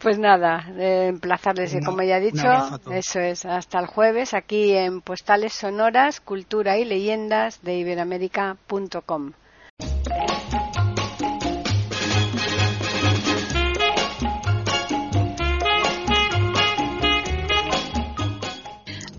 Pues 0.00 0.18
nada, 0.18 0.66
eh, 0.78 1.06
emplazarles, 1.10 1.76
como 1.84 2.02
ya 2.02 2.18
he 2.18 2.20
dicho, 2.20 2.48
eso 2.90 3.20
es, 3.20 3.44
hasta 3.44 3.78
el 3.78 3.86
jueves 3.86 4.34
aquí 4.34 4.72
en 4.72 5.00
Postales 5.00 5.52
Sonoras, 5.52 6.20
Cultura 6.20 6.76
y 6.76 6.84
Leyendas 6.84 7.62
de 7.62 7.78
Iberoamérica.com. 7.78 9.32